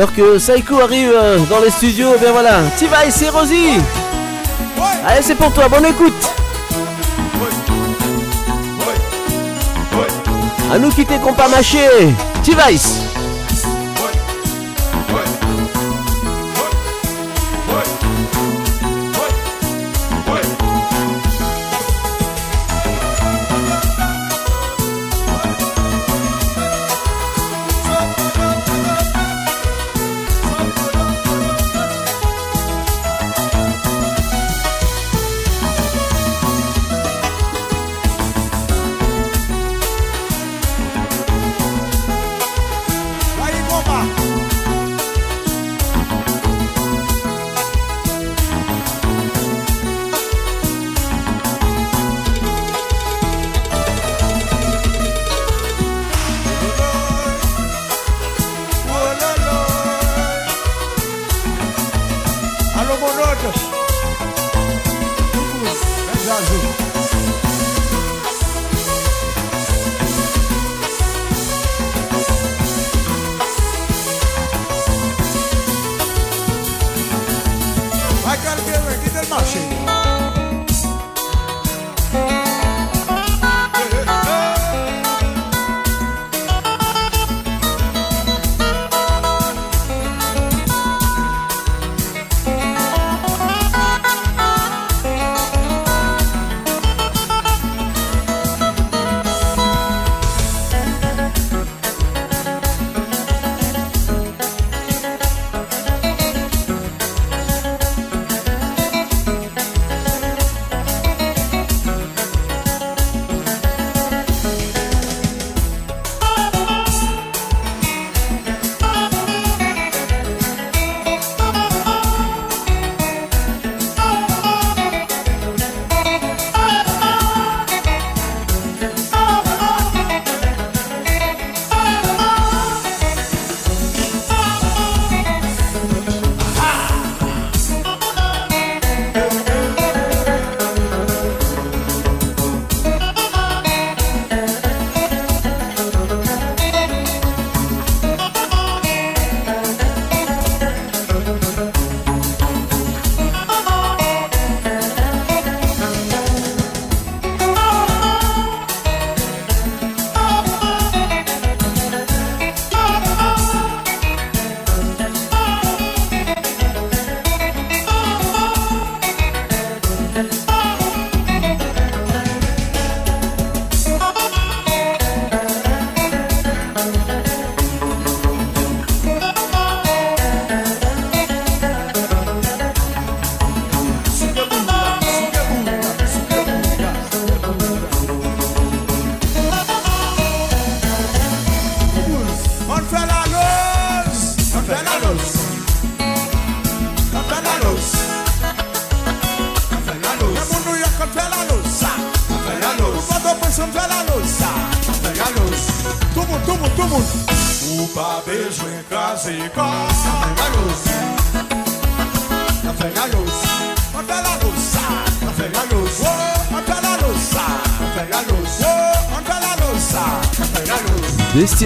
[0.00, 2.62] Alors que Saiko arrive euh, dans les studios, bien voilà.
[2.78, 3.78] T-Vice c'est Rosie.
[5.06, 6.14] Allez, c'est pour toi, bonne écoute.
[10.72, 11.86] À nous quitter qu'on pas mâché.
[12.42, 13.09] T-Vice.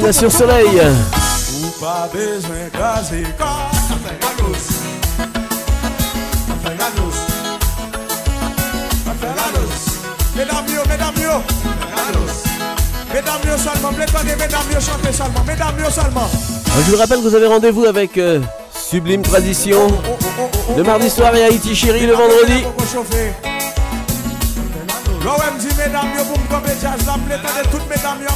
[0.05, 0.81] destination soleil.
[16.77, 18.41] Je vous rappelle que vous avez rendez-vous avec euh,
[18.75, 19.87] Sublime Tradition
[20.77, 22.65] le mardi soir et Haïti Chérie le vendredi.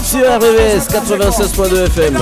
[0.08, 2.16] sur RVS 96.2 FM.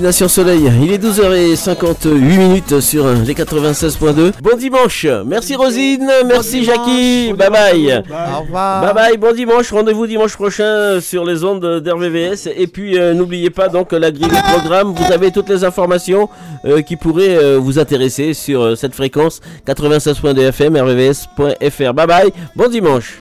[0.00, 4.32] Destination Soleil, il est 12h58 minutes sur les 96.2.
[4.40, 8.02] Bon dimanche, merci Rosine, merci Jackie, bye bye.
[8.34, 8.80] Au revoir.
[8.80, 12.48] Bye bye, bon dimanche, rendez-vous dimanche prochain sur les ondes d'RVVS.
[12.56, 16.30] Et puis euh, n'oubliez pas donc la grille du programme, vous avez toutes les informations
[16.64, 21.92] euh, qui pourraient euh, vous intéresser sur euh, cette fréquence 96.2 FM, rvvs.fr.
[21.92, 23.18] Bye bye, bon dimanche.